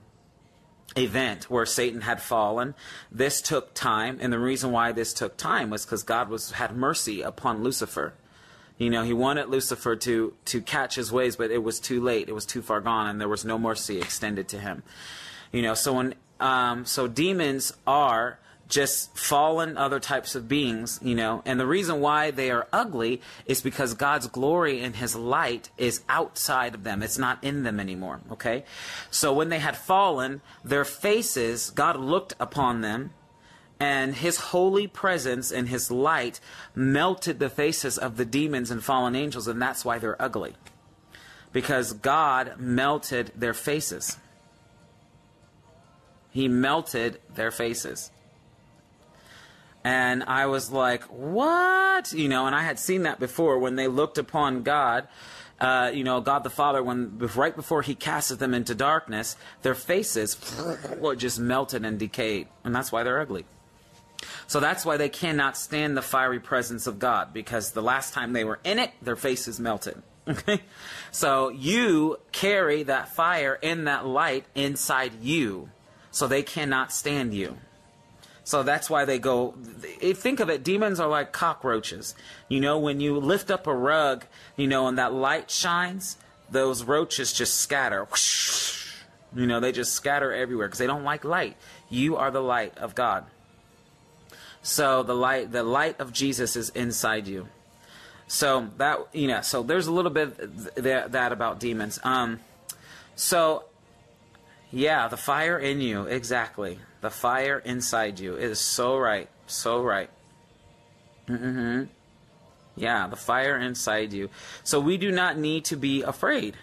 event 0.97 1.43
where 1.43 1.65
Satan 1.65 2.01
had 2.01 2.21
fallen. 2.21 2.73
This 3.11 3.39
took 3.39 3.73
time, 3.75 4.17
and 4.19 4.33
the 4.33 4.39
reason 4.39 4.71
why 4.71 4.91
this 4.91 5.13
took 5.13 5.37
time 5.37 5.69
was 5.69 5.85
because 5.85 6.01
God 6.01 6.27
was 6.27 6.51
had 6.51 6.75
mercy 6.75 7.21
upon 7.21 7.63
Lucifer. 7.63 8.13
You 8.79 8.89
know, 8.89 9.03
he 9.03 9.13
wanted 9.13 9.47
Lucifer 9.49 9.95
to 9.97 10.33
to 10.45 10.61
catch 10.61 10.95
his 10.95 11.11
ways, 11.11 11.35
but 11.35 11.51
it 11.51 11.63
was 11.63 11.79
too 11.79 12.01
late. 12.01 12.29
It 12.29 12.33
was 12.33 12.47
too 12.47 12.63
far 12.63 12.81
gone, 12.81 13.07
and 13.07 13.21
there 13.21 13.29
was 13.29 13.45
no 13.45 13.59
mercy 13.59 13.99
extended 13.99 14.47
to 14.49 14.59
him. 14.59 14.81
You 15.51 15.61
know, 15.61 15.75
so 15.75 15.93
when 15.93 16.15
um, 16.39 16.85
so 16.85 17.07
demons 17.07 17.73
are 17.85 18.39
just 18.67 19.17
fallen 19.17 19.77
other 19.77 19.99
types 19.99 20.35
of 20.35 20.47
beings, 20.47 20.99
you 21.01 21.13
know. 21.13 21.41
And 21.45 21.59
the 21.59 21.67
reason 21.67 21.99
why 22.01 22.31
they 22.31 22.49
are 22.49 22.67
ugly 22.73 23.21
is 23.45 23.61
because 23.61 23.93
God's 23.93 24.27
glory 24.27 24.81
and 24.81 24.95
his 24.95 25.15
light 25.15 25.69
is 25.77 26.01
outside 26.09 26.73
of 26.73 26.83
them. 26.83 27.03
It's 27.03 27.17
not 27.17 27.43
in 27.43 27.63
them 27.63 27.79
anymore, 27.79 28.21
okay? 28.31 28.65
So 29.11 29.33
when 29.33 29.49
they 29.49 29.59
had 29.59 29.77
fallen, 29.77 30.41
their 30.63 30.85
faces, 30.85 31.69
God 31.69 31.97
looked 31.97 32.33
upon 32.39 32.81
them 32.81 33.11
and 33.79 34.15
his 34.15 34.37
holy 34.37 34.87
presence 34.87 35.51
and 35.51 35.67
his 35.67 35.91
light 35.91 36.39
melted 36.73 37.39
the 37.39 37.49
faces 37.49 37.97
of 37.97 38.17
the 38.17 38.25
demons 38.25 38.71
and 38.71 38.83
fallen 38.83 39.15
angels 39.15 39.47
and 39.47 39.61
that's 39.61 39.85
why 39.85 39.99
they're 39.99 40.21
ugly. 40.21 40.55
Because 41.51 41.93
God 41.93 42.55
melted 42.57 43.31
their 43.35 43.53
faces. 43.53 44.17
He 46.31 46.47
melted 46.47 47.21
their 47.33 47.51
faces 47.51 48.11
and 49.85 50.23
I 50.23 50.47
was 50.47 50.71
like, 50.71 51.03
"What?" 51.03 52.11
You 52.11 52.27
know, 52.27 52.47
and 52.47 52.55
I 52.55 52.63
had 52.63 52.79
seen 52.79 53.03
that 53.03 53.19
before 53.19 53.59
when 53.59 53.75
they 53.75 53.87
looked 53.87 54.17
upon 54.17 54.63
God. 54.63 55.07
Uh, 55.61 55.89
you 55.93 56.03
know, 56.03 56.19
God 56.19 56.43
the 56.43 56.49
Father, 56.49 56.83
when 56.83 57.17
right 57.17 57.55
before 57.55 57.81
He 57.83 57.95
casted 57.95 58.39
them 58.39 58.53
into 58.53 58.73
darkness, 58.75 59.37
their 59.61 59.75
faces 59.75 60.35
just 61.17 61.39
melted 61.39 61.85
and 61.85 61.99
decayed, 61.99 62.47
and 62.63 62.75
that's 62.75 62.91
why 62.91 63.03
they're 63.03 63.21
ugly. 63.21 63.45
So 64.47 64.59
that's 64.59 64.85
why 64.85 64.97
they 64.97 65.07
cannot 65.07 65.55
stand 65.55 65.95
the 65.95 66.01
fiery 66.01 66.39
presence 66.39 66.87
of 66.87 66.97
God, 66.97 67.31
because 67.31 67.71
the 67.71 67.83
last 67.83 68.13
time 68.13 68.33
they 68.33 68.43
were 68.43 68.59
in 68.63 68.79
it, 68.79 68.91
their 69.01 69.15
faces 69.15 69.59
melted. 69.59 70.01
Okay? 70.27 70.61
So 71.11 71.49
you 71.49 72.17
carry 72.31 72.81
that 72.81 73.09
fire 73.09 73.59
and 73.61 73.85
that 73.85 74.07
light 74.07 74.45
inside 74.55 75.21
you, 75.21 75.69
so 76.09 76.27
they 76.27 76.41
cannot 76.41 76.91
stand 76.91 77.35
you. 77.35 77.57
So 78.45 78.61
that's 78.61 78.91
why 78.91 79.05
they 79.05 79.17
go. 79.17 79.55
Think 80.13 80.39
of 80.39 80.49
it, 80.49 80.63
demons 80.63 80.99
are 80.99 81.09
like 81.09 81.31
cockroaches. 81.31 82.13
You 82.47 82.61
know, 82.61 82.77
when 82.77 82.99
you 82.99 83.19
lift 83.19 83.49
up 83.49 83.65
a 83.65 83.73
rug, 83.73 84.25
you 84.55 84.67
know, 84.67 84.87
and 84.87 84.99
that 84.99 85.11
light 85.11 85.49
shines, 85.49 86.17
those 86.49 86.83
roaches 86.83 87.33
just 87.33 87.55
scatter. 87.55 88.07
You 89.35 89.47
know, 89.47 89.59
they 89.59 89.71
just 89.71 89.93
scatter 89.93 90.31
everywhere 90.31 90.67
because 90.67 90.77
they 90.77 90.85
don't 90.85 91.03
like 91.03 91.25
light. 91.25 91.57
You 91.89 92.17
are 92.17 92.29
the 92.29 92.41
light 92.41 92.77
of 92.77 92.93
God. 92.93 93.25
So 94.61 95.01
the 95.01 95.15
light, 95.15 95.51
the 95.51 95.63
light 95.63 95.99
of 95.99 96.13
Jesus 96.13 96.55
is 96.55 96.69
inside 96.69 97.27
you. 97.27 97.47
So 98.27 98.69
that 98.77 98.99
you 99.11 99.27
know, 99.27 99.41
so 99.41 99.63
there's 99.63 99.87
a 99.87 99.91
little 99.91 100.11
bit 100.11 100.75
that, 100.75 101.11
that 101.11 101.31
about 101.31 101.59
demons. 101.59 101.99
Um, 102.03 102.39
so 103.15 103.65
yeah, 104.71 105.07
the 105.07 105.17
fire 105.17 105.57
in 105.57 105.81
you, 105.81 106.03
exactly. 106.03 106.79
The 107.05 107.11
fire 107.11 107.59
inside 107.59 108.19
you 108.19 108.35
is 108.35 108.59
so 108.59 108.97
right, 108.97 109.29
so 109.45 109.83
right. 109.83 110.09
Mm-hmm. 111.27 111.83
Yeah, 112.75 113.05
the 113.05 113.15
fire 113.15 113.59
inside 113.59 114.11
you. 114.11 114.31
So 114.63 114.79
we 114.79 114.97
do 114.97 115.11
not 115.11 115.37
need 115.37 115.65
to 115.65 115.75
be 115.75 116.01
afraid. 116.01 116.57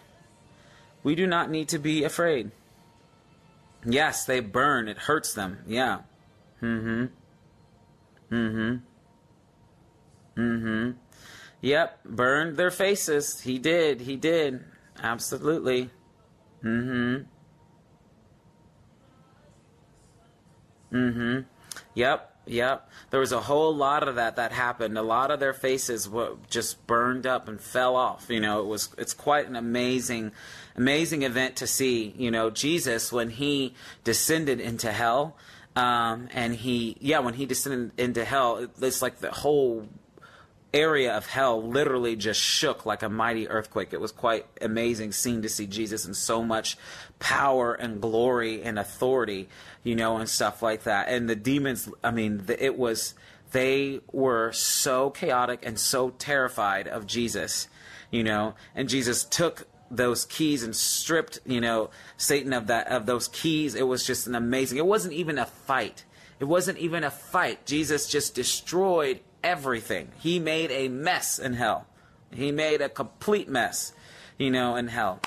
We 1.05 1.15
do 1.15 1.29
not 1.29 1.49
need 1.49 1.69
to 1.69 1.79
be 1.79 2.03
afraid. 2.03 2.51
Yes, 3.87 4.25
they 4.25 4.41
burn. 4.41 4.89
It 4.89 4.99
hurts 4.99 5.33
them. 5.33 5.59
Yeah. 5.65 6.01
Mm-hmm. 6.61 7.05
Mm-hmm. 8.35 8.77
Mm-hmm. 10.43 10.91
Yep, 11.61 12.05
burned 12.05 12.57
their 12.57 12.73
faces. 12.73 13.43
He 13.43 13.61
did. 13.61 14.01
He 14.01 14.17
did. 14.17 14.65
Absolutely. 15.01 15.91
Mm-hmm. 16.65 17.29
Mm-hmm. 20.93 21.41
Yep. 21.95 22.29
Yep. 22.47 22.91
There 23.11 23.21
was 23.21 23.33
a 23.33 23.41
whole 23.41 23.75
lot 23.75 24.07
of 24.07 24.17
that 24.17 24.37
that 24.37 24.53
happened. 24.53 24.99
A 24.99 25.03
lot 25.03 25.31
of 25.31 25.39
their 25.39 25.53
faces 25.53 26.09
were 26.09 26.37
just 26.51 26.87
burned 26.87 27.27
up 27.27 27.49
and 27.49 27.61
fell 27.61 27.95
off. 27.95 28.27
You 28.29 28.41
know, 28.41 28.61
it 28.61 28.67
was 28.67 28.89
it's 28.99 29.15
quite 29.15 29.47
an 29.49 29.55
amazing 29.55 30.33
amazing 30.77 31.23
event 31.23 31.57
to 31.57 31.67
see. 31.67 32.13
You 32.17 32.31
know, 32.31 32.51
Jesus 32.51 33.13
when 33.13 33.31
he 33.31 33.75
descended 34.03 34.61
into 34.61 34.91
hell, 34.91 35.37
um, 35.77 36.29
and 36.33 36.57
he 36.57 36.97
yeah, 37.01 37.21
when 37.21 37.35
he 37.35 37.47
descended 37.47 37.93
into 37.97 38.25
hell, 38.25 38.69
it's 38.81 39.03
like 39.03 39.21
the 39.21 39.31
whole 39.31 39.87
area 40.75 41.15
of 41.17 41.27
hell 41.27 41.63
literally 41.63 42.17
just 42.17 42.41
shook 42.41 42.87
like 42.87 43.03
a 43.03 43.09
mighty 43.09 43.49
earthquake. 43.49 43.93
It 43.93 44.01
was 44.01 44.13
quite 44.13 44.47
amazing 44.61 45.13
scene 45.13 45.43
to 45.43 45.49
see 45.49 45.67
Jesus 45.67 46.07
in 46.07 46.15
so 46.15 46.43
much 46.43 46.79
power 47.19 47.75
and 47.75 48.01
glory 48.01 48.63
and 48.63 48.79
authority, 48.79 49.49
you 49.83 49.95
know, 49.95 50.17
and 50.17 50.29
stuff 50.29 50.63
like 50.63 50.85
that. 50.85 51.09
And 51.09 51.29
the 51.29 51.37
demons, 51.37 51.89
I 52.03 52.11
mean, 52.11 52.45
it 52.49 52.79
was, 52.79 53.15
they 53.53 54.01
were 54.13 54.53
so 54.53 55.11
chaotic 55.11 55.61
and 55.63 55.79
so 55.79 56.11
terrified 56.11 56.89
of 56.89 57.07
Jesus, 57.07 57.69
you 58.11 58.25
know, 58.25 58.55
and 58.75 58.89
Jesus 58.89 59.25
took 59.25 59.67
those 59.91 60.25
keys 60.25 60.63
and 60.63 60.75
stripped, 60.75 61.39
you 61.45 61.61
know, 61.61 61.91
Satan 62.17 62.55
of 62.55 62.69
that, 62.69 62.89
of 62.89 63.05
those 63.05 63.29
keys. 63.29 63.75
It 63.75 63.87
was 63.87 64.07
just 64.07 64.27
an 64.27 64.35
amazing, 64.35 64.79
it 64.79 64.87
wasn't 64.87 65.15
even 65.15 65.37
a 65.37 65.45
fight. 65.45 66.05
It 66.41 66.47
wasn't 66.47 66.79
even 66.79 67.05
a 67.05 67.11
fight. 67.11 67.67
Jesus 67.67 68.09
just 68.09 68.35
destroyed 68.35 69.21
everything. 69.43 70.11
He 70.19 70.39
made 70.39 70.71
a 70.71 70.89
mess 70.89 71.39
in 71.39 71.55
hell. 71.55 71.87
He 72.33 72.53
made 72.53 72.81
a 72.81 72.89
complete 72.89 73.49
mess, 73.49 73.93
you 74.39 74.51
know, 74.51 74.77
in 74.77 74.89
hell. 74.89 75.21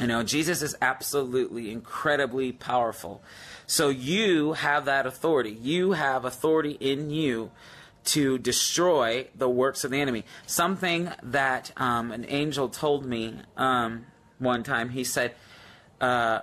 You 0.00 0.06
know, 0.06 0.22
Jesus 0.22 0.62
is 0.62 0.74
absolutely 0.80 1.70
incredibly 1.70 2.52
powerful. 2.52 3.22
So 3.66 3.88
you 3.88 4.54
have 4.54 4.86
that 4.86 5.06
authority. 5.06 5.50
You 5.50 5.92
have 5.92 6.24
authority 6.24 6.72
in 6.80 7.10
you 7.10 7.50
to 8.04 8.38
destroy 8.38 9.28
the 9.34 9.48
works 9.48 9.84
of 9.84 9.90
the 9.90 10.00
enemy. 10.00 10.24
Something 10.46 11.10
that 11.22 11.70
um, 11.76 12.10
an 12.10 12.24
angel 12.28 12.68
told 12.68 13.04
me 13.04 13.36
um, 13.56 14.06
one 14.38 14.62
time. 14.62 14.90
He 14.90 15.04
said, 15.04 15.34
uh, 16.00 16.40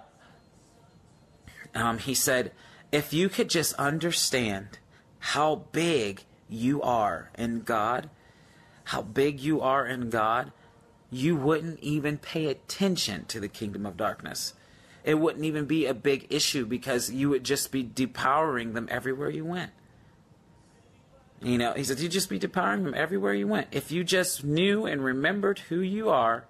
um, 1.75 1.97
he 1.97 2.13
said, 2.13 2.51
if 2.91 3.13
you 3.13 3.29
could 3.29 3.49
just 3.49 3.73
understand 3.73 4.79
how 5.19 5.65
big 5.71 6.23
you 6.49 6.81
are 6.81 7.29
in 7.37 7.61
God, 7.61 8.09
how 8.85 9.01
big 9.01 9.39
you 9.39 9.61
are 9.61 9.85
in 9.85 10.09
God, 10.09 10.51
you 11.11 11.35
wouldn't 11.35 11.79
even 11.79 12.17
pay 12.17 12.47
attention 12.47 13.25
to 13.25 13.39
the 13.39 13.47
kingdom 13.47 13.85
of 13.85 13.97
darkness. 13.97 14.53
It 15.03 15.15
wouldn't 15.15 15.45
even 15.45 15.65
be 15.65 15.85
a 15.85 15.93
big 15.93 16.27
issue 16.29 16.65
because 16.65 17.11
you 17.11 17.29
would 17.29 17.43
just 17.43 17.71
be 17.71 17.83
depowering 17.83 18.73
them 18.73 18.87
everywhere 18.91 19.29
you 19.29 19.45
went. 19.45 19.71
You 21.41 21.57
know, 21.57 21.73
he 21.73 21.83
said, 21.83 21.99
you'd 21.99 22.11
just 22.11 22.29
be 22.29 22.39
depowering 22.39 22.83
them 22.83 22.93
everywhere 22.93 23.33
you 23.33 23.47
went. 23.47 23.67
If 23.71 23.91
you 23.91 24.03
just 24.03 24.43
knew 24.43 24.85
and 24.85 25.03
remembered 25.03 25.59
who 25.59 25.79
you 25.79 26.09
are, 26.09 26.45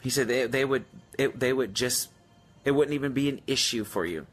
he 0.00 0.10
said 0.10 0.28
they, 0.28 0.46
they 0.46 0.64
would 0.64 0.84
it, 1.16 1.40
they 1.40 1.52
would 1.52 1.74
just 1.74 2.10
it 2.64 2.72
wouldn't 2.72 2.94
even 2.94 3.12
be 3.12 3.28
an 3.28 3.40
issue 3.46 3.84
for 3.84 4.04
you. 4.04 4.26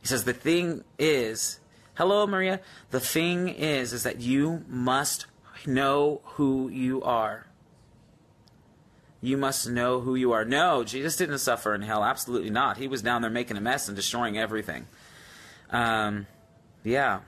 He 0.00 0.06
says 0.06 0.24
the 0.24 0.34
thing 0.34 0.84
is 0.98 1.60
Hello, 1.96 2.26
Maria. 2.26 2.60
The 2.90 2.98
thing 2.98 3.48
is, 3.48 3.92
is 3.92 4.02
that 4.02 4.20
you 4.20 4.64
must 4.68 5.26
know 5.64 6.20
who 6.24 6.68
you 6.68 7.02
are. 7.02 7.46
You 9.22 9.36
must 9.36 9.68
know 9.68 10.00
who 10.00 10.16
you 10.16 10.32
are. 10.32 10.44
No, 10.44 10.82
Jesus 10.84 11.16
didn't 11.16 11.38
suffer 11.38 11.74
in 11.74 11.82
hell. 11.82 12.04
Absolutely 12.04 12.50
not. 12.50 12.76
He 12.78 12.88
was 12.88 13.00
down 13.00 13.22
there 13.22 13.30
making 13.30 13.56
a 13.56 13.60
mess 13.60 13.88
and 13.88 13.96
destroying 13.96 14.36
everything. 14.36 14.86
Um, 15.70 16.26
yeah. 16.82 17.20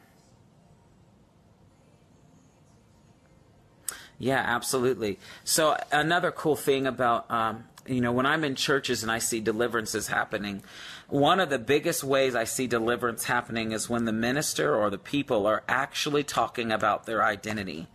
Yeah, 4.18 4.42
absolutely. 4.44 5.18
So 5.44 5.76
another 5.92 6.32
cool 6.32 6.56
thing 6.56 6.86
about 6.86 7.30
um, 7.30 7.64
you 7.88 8.00
know, 8.00 8.12
when 8.12 8.26
I'm 8.26 8.44
in 8.44 8.54
churches 8.54 9.02
and 9.02 9.10
I 9.10 9.18
see 9.18 9.40
deliverances 9.40 10.08
happening, 10.08 10.62
one 11.08 11.40
of 11.40 11.50
the 11.50 11.58
biggest 11.58 12.02
ways 12.02 12.34
I 12.34 12.44
see 12.44 12.66
deliverance 12.66 13.24
happening 13.24 13.72
is 13.72 13.88
when 13.88 14.04
the 14.04 14.12
minister 14.12 14.74
or 14.74 14.90
the 14.90 14.98
people 14.98 15.46
are 15.46 15.62
actually 15.68 16.24
talking 16.24 16.72
about 16.72 17.06
their 17.06 17.22
identity. 17.22 17.86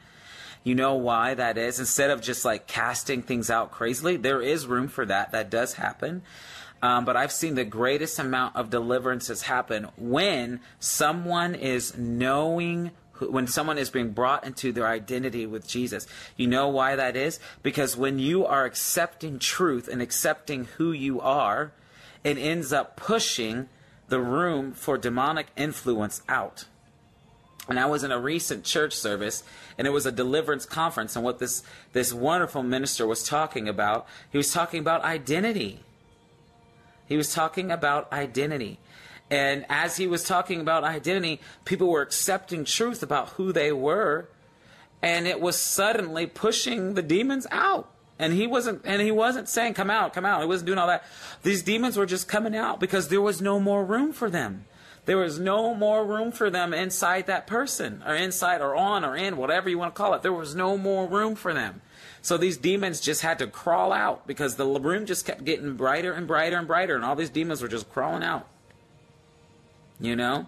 You 0.63 0.75
know 0.75 0.95
why 0.95 1.33
that 1.33 1.57
is? 1.57 1.79
Instead 1.79 2.11
of 2.11 2.21
just 2.21 2.45
like 2.45 2.67
casting 2.67 3.21
things 3.23 3.49
out 3.49 3.71
crazily, 3.71 4.17
there 4.17 4.41
is 4.41 4.67
room 4.67 4.87
for 4.87 5.05
that. 5.05 5.31
That 5.31 5.49
does 5.49 5.73
happen. 5.73 6.21
Um, 6.83 7.05
but 7.05 7.15
I've 7.15 7.31
seen 7.31 7.55
the 7.55 7.63
greatest 7.63 8.17
amount 8.17 8.55
of 8.55 8.69
deliverances 8.69 9.43
happen 9.43 9.87
when 9.97 10.61
someone 10.79 11.53
is 11.53 11.97
knowing 11.97 12.91
when 13.29 13.47
someone 13.47 13.77
is 13.77 13.89
being 13.89 14.11
brought 14.11 14.45
into 14.45 14.71
their 14.71 14.87
identity 14.87 15.45
with 15.45 15.67
Jesus. 15.67 16.07
You 16.37 16.47
know 16.47 16.67
why 16.67 16.95
that 16.95 17.15
is? 17.15 17.39
Because 17.61 17.95
when 17.95 18.19
you 18.19 18.45
are 18.45 18.65
accepting 18.65 19.39
truth 19.39 19.87
and 19.87 20.01
accepting 20.01 20.65
who 20.77 20.91
you 20.91 21.21
are, 21.21 21.71
it 22.23 22.37
ends 22.37 22.73
up 22.73 22.95
pushing 22.95 23.69
the 24.07 24.19
room 24.19 24.73
for 24.73 24.97
demonic 24.97 25.47
influence 25.55 26.21
out. 26.27 26.65
And 27.69 27.79
I 27.79 27.85
was 27.85 28.03
in 28.03 28.11
a 28.11 28.19
recent 28.19 28.65
church 28.65 28.93
service, 28.93 29.43
and 29.77 29.87
it 29.87 29.91
was 29.91 30.05
a 30.05 30.11
deliverance 30.11 30.65
conference. 30.65 31.15
And 31.15 31.23
what 31.23 31.39
this, 31.39 31.63
this 31.93 32.11
wonderful 32.11 32.63
minister 32.63 33.07
was 33.07 33.23
talking 33.23 33.69
about, 33.69 34.07
he 34.31 34.37
was 34.37 34.51
talking 34.51 34.79
about 34.79 35.03
identity. 35.03 35.79
He 37.07 37.17
was 37.17 37.33
talking 37.33 37.71
about 37.71 38.11
identity. 38.11 38.79
And 39.31 39.65
as 39.69 39.95
he 39.95 40.07
was 40.07 40.25
talking 40.25 40.59
about 40.59 40.83
identity, 40.83 41.39
people 41.63 41.87
were 41.87 42.01
accepting 42.01 42.65
truth 42.65 43.01
about 43.01 43.29
who 43.29 43.53
they 43.53 43.71
were, 43.71 44.27
and 45.01 45.25
it 45.25 45.39
was 45.39 45.57
suddenly 45.57 46.27
pushing 46.27 46.95
the 46.95 47.01
demons 47.01 47.47
out. 47.49 47.89
And 48.19 48.33
he 48.33 48.45
wasn't 48.45 48.81
and 48.83 49.01
he 49.01 49.09
wasn't 49.09 49.47
saying, 49.47 49.73
Come 49.73 49.89
out, 49.89 50.13
come 50.13 50.25
out. 50.25 50.41
He 50.41 50.47
wasn't 50.47 50.67
doing 50.67 50.77
all 50.77 50.87
that. 50.87 51.05
These 51.43 51.63
demons 51.63 51.95
were 51.95 52.05
just 52.05 52.27
coming 52.27 52.55
out 52.55 52.79
because 52.79 53.07
there 53.07 53.21
was 53.21 53.41
no 53.41 53.59
more 53.59 53.85
room 53.85 54.11
for 54.11 54.29
them. 54.29 54.65
There 55.05 55.17
was 55.17 55.39
no 55.39 55.73
more 55.73 56.05
room 56.05 56.31
for 56.31 56.51
them 56.51 56.73
inside 56.73 57.25
that 57.25 57.47
person, 57.47 58.03
or 58.05 58.13
inside 58.13 58.61
or 58.61 58.75
on 58.75 59.03
or 59.03 59.15
in, 59.15 59.37
whatever 59.37 59.69
you 59.69 59.79
want 59.79 59.95
to 59.95 59.97
call 59.97 60.13
it. 60.13 60.21
There 60.21 60.33
was 60.33 60.53
no 60.53 60.77
more 60.77 61.07
room 61.07 61.35
for 61.35 61.53
them. 61.53 61.81
So 62.21 62.37
these 62.37 62.57
demons 62.57 62.99
just 62.99 63.21
had 63.21 63.39
to 63.39 63.47
crawl 63.47 63.93
out 63.93 64.27
because 64.27 64.57
the 64.57 64.67
room 64.67 65.05
just 65.07 65.25
kept 65.25 65.45
getting 65.45 65.75
brighter 65.75 66.11
and 66.11 66.27
brighter 66.27 66.57
and 66.57 66.67
brighter, 66.67 66.95
and 66.95 67.05
all 67.05 67.15
these 67.15 67.31
demons 67.31 67.61
were 67.61 67.67
just 67.69 67.89
crawling 67.89 68.23
out 68.23 68.47
you 70.01 70.15
know? 70.15 70.47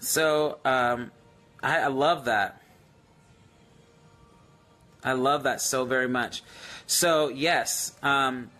So, 0.00 0.58
um, 0.64 1.12
I, 1.62 1.80
I 1.80 1.86
love 1.86 2.24
that. 2.24 2.60
I 5.04 5.12
love 5.12 5.44
that 5.44 5.60
so 5.60 5.84
very 5.84 6.08
much. 6.08 6.42
So, 6.86 7.28
yes, 7.28 7.94
um, 8.02 8.50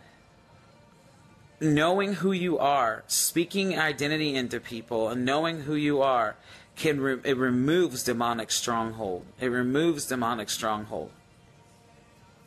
knowing 1.61 2.14
who 2.14 2.33
you 2.33 2.59
are, 2.59 3.05
speaking 3.07 3.79
identity 3.79 4.35
into 4.35 4.61
people, 4.61 5.09
and 5.09 5.25
knowing 5.25 5.62
who 5.62 5.75
you 5.75 6.03
are, 6.03 6.37
can 6.75 7.01
re- 7.01 7.21
it 7.25 7.37
removes 7.37 8.03
demonic 8.03 8.51
stronghold. 8.51 9.25
It 9.40 9.49
removes 9.49 10.07
demonic 10.07 10.51
stronghold. 10.51 11.11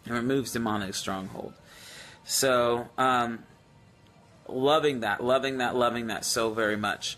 It 0.06 0.12
removes 0.12 0.52
demonic 0.52 0.94
stronghold. 0.96 1.54
So, 2.26 2.90
um, 2.98 3.44
loving 4.48 5.02
that, 5.02 5.24
loving 5.24 5.58
that, 5.60 5.76
loving 5.76 6.08
that 6.08 6.26
so 6.26 6.52
very 6.52 6.78
much. 6.78 7.18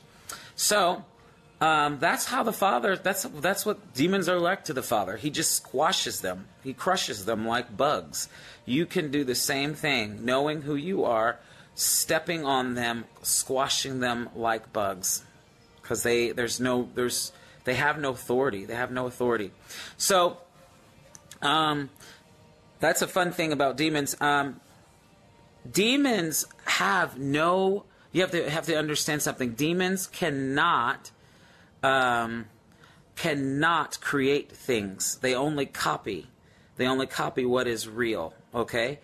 So 0.55 1.03
um, 1.59 1.97
that's 1.99 2.25
how 2.25 2.43
the 2.43 2.53
Father. 2.53 2.95
That's 2.95 3.23
that's 3.23 3.65
what 3.65 3.93
demons 3.93 4.29
are 4.29 4.39
like 4.39 4.65
to 4.65 4.73
the 4.73 4.83
Father. 4.83 5.17
He 5.17 5.29
just 5.29 5.53
squashes 5.53 6.21
them. 6.21 6.47
He 6.63 6.73
crushes 6.73 7.25
them 7.25 7.47
like 7.47 7.75
bugs. 7.75 8.29
You 8.65 8.85
can 8.85 9.11
do 9.11 9.23
the 9.23 9.35
same 9.35 9.73
thing, 9.73 10.23
knowing 10.23 10.61
who 10.63 10.75
you 10.75 11.05
are, 11.05 11.39
stepping 11.73 12.45
on 12.45 12.75
them, 12.75 13.05
squashing 13.23 14.01
them 14.01 14.29
like 14.35 14.71
bugs, 14.71 15.23
because 15.81 16.03
they 16.03 16.31
there's 16.31 16.59
no 16.59 16.89
there's 16.93 17.31
they 17.63 17.73
have 17.73 17.99
no 17.99 18.11
authority. 18.11 18.65
They 18.65 18.75
have 18.75 18.91
no 18.91 19.07
authority. 19.07 19.51
So, 19.97 20.37
um, 21.41 21.89
that's 22.79 23.01
a 23.01 23.07
fun 23.07 23.31
thing 23.31 23.51
about 23.51 23.77
demons. 23.77 24.15
Um, 24.21 24.61
demons 25.69 26.45
have 26.77 27.17
no 27.17 27.85
you 28.11 28.21
have 28.21 28.29
to 28.29 28.47
have 28.49 28.67
to 28.67 28.77
understand 28.77 29.19
something 29.19 29.53
demons 29.53 30.05
cannot 30.05 31.09
um, 31.81 32.45
cannot 33.15 33.99
create 33.99 34.51
things 34.51 35.17
they 35.17 35.33
only 35.33 35.65
copy 35.65 36.27
they 36.75 36.85
only 36.85 37.07
copy 37.07 37.45
what 37.45 37.65
is 37.67 37.87
real 37.89 38.31
okay 38.53 38.99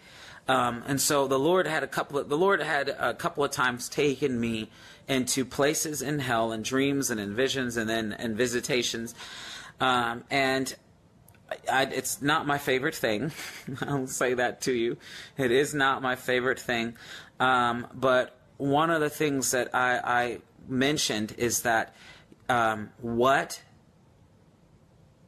um, 0.47 0.83
and 0.85 1.01
so 1.01 1.27
the 1.27 1.39
lord 1.39 1.65
had 1.65 1.81
a 1.81 1.87
couple 1.87 2.19
of 2.19 2.29
the 2.29 2.37
lord 2.37 2.61
had 2.61 2.89
a 2.89 3.15
couple 3.15 3.43
of 3.43 3.49
times 3.49 3.89
taken 3.89 4.39
me 4.39 4.69
into 5.07 5.43
places 5.43 6.03
in 6.03 6.19
hell 6.19 6.51
and 6.51 6.63
dreams 6.63 7.09
and 7.09 7.19
in 7.19 7.33
visions 7.33 7.75
and 7.75 7.89
then 7.89 8.13
and 8.13 8.37
visitations 8.37 9.15
um, 9.81 10.23
and 10.29 10.75
I, 11.71 11.83
it's 11.83 12.21
not 12.21 12.47
my 12.47 12.57
favorite 12.57 12.95
thing. 12.95 13.31
I'll 13.81 14.07
say 14.07 14.33
that 14.35 14.61
to 14.61 14.73
you. 14.73 14.97
It 15.37 15.51
is 15.51 15.73
not 15.73 16.01
my 16.01 16.15
favorite 16.15 16.59
thing. 16.59 16.95
Um, 17.43 17.87
but 17.93 18.37
one 18.55 18.89
of 18.89 19.01
the 19.01 19.09
things 19.09 19.51
that 19.51 19.75
I, 19.75 19.97
I 19.97 20.37
mentioned 20.65 21.35
is 21.37 21.63
that 21.63 21.93
um, 22.47 22.91
what 23.01 23.61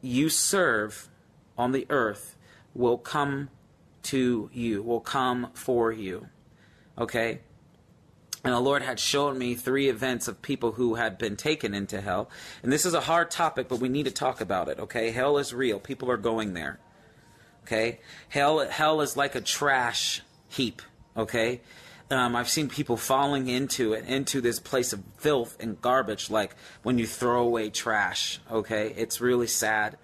you 0.02 0.30
serve 0.30 1.10
on 1.58 1.74
the 1.74 1.86
earth 1.90 2.38
will 2.74 2.98
come 2.98 3.50
to 4.04 4.50
you, 4.54 4.82
will 4.82 5.02
come 5.02 5.50
for 5.56 5.92
you. 5.92 6.30
Okay? 6.98 7.42
And 8.46 8.54
the 8.54 8.62
Lord 8.62 8.82
had 8.82 8.98
shown 8.98 9.38
me 9.38 9.54
three 9.54 9.90
events 9.90 10.30
of 10.30 10.42
people 10.42 10.72
who 10.72 10.96
had 10.96 11.18
been 11.18 11.36
taken 11.36 11.74
into 11.74 12.00
hell. 12.00 12.30
And 12.64 12.72
this 12.72 12.86
is 12.86 12.94
a 12.94 13.02
hard 13.02 13.30
topic, 13.30 13.68
but 13.68 13.82
we 13.82 13.90
need 13.90 14.04
to 14.04 14.12
talk 14.12 14.40
about 14.40 14.70
it, 14.70 14.80
okay? 14.80 15.12
Hell 15.12 15.38
is 15.38 15.54
real. 15.54 15.80
People 15.80 16.10
are 16.10 16.18
going 16.18 16.54
there. 16.54 16.80
Okay? 17.64 18.00
Hell 18.30 18.60
hell 18.70 19.02
is 19.02 19.18
like 19.18 19.36
a 19.36 19.42
trash 19.42 20.22
heap, 20.48 20.82
okay? 21.18 21.60
Um, 22.12 22.36
I've 22.36 22.50
seen 22.50 22.70
people 22.70 22.98
falling 22.98 23.48
into 23.48 23.94
it, 23.94 24.06
into 24.06 24.40
this 24.40 24.60
place 24.60 24.94
of 24.94 25.02
filth 25.18 25.58
and 25.60 25.82
garbage, 25.82 26.30
like 26.30 26.56
when 26.84 27.00
you 27.00 27.08
throw 27.08 27.42
away 27.42 27.70
trash. 27.72 28.40
Okay, 28.52 28.94
it's 28.96 29.20
really 29.20 29.48
sad, 29.48 29.98